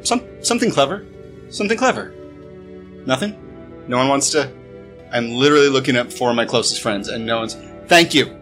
some 0.02 0.22
something 0.42 0.70
clever, 0.70 1.06
something 1.50 1.78
clever. 1.78 2.12
Nothing. 3.06 3.36
No 3.88 3.98
one 3.98 4.08
wants 4.08 4.30
to. 4.30 4.52
I'm 5.12 5.30
literally 5.30 5.68
looking 5.68 5.96
at 5.96 6.12
four 6.12 6.30
of 6.30 6.36
my 6.36 6.44
closest 6.44 6.80
friends, 6.80 7.08
and 7.08 7.24
no 7.24 7.38
one's. 7.40 7.56
Thank 7.86 8.14
you. 8.14 8.41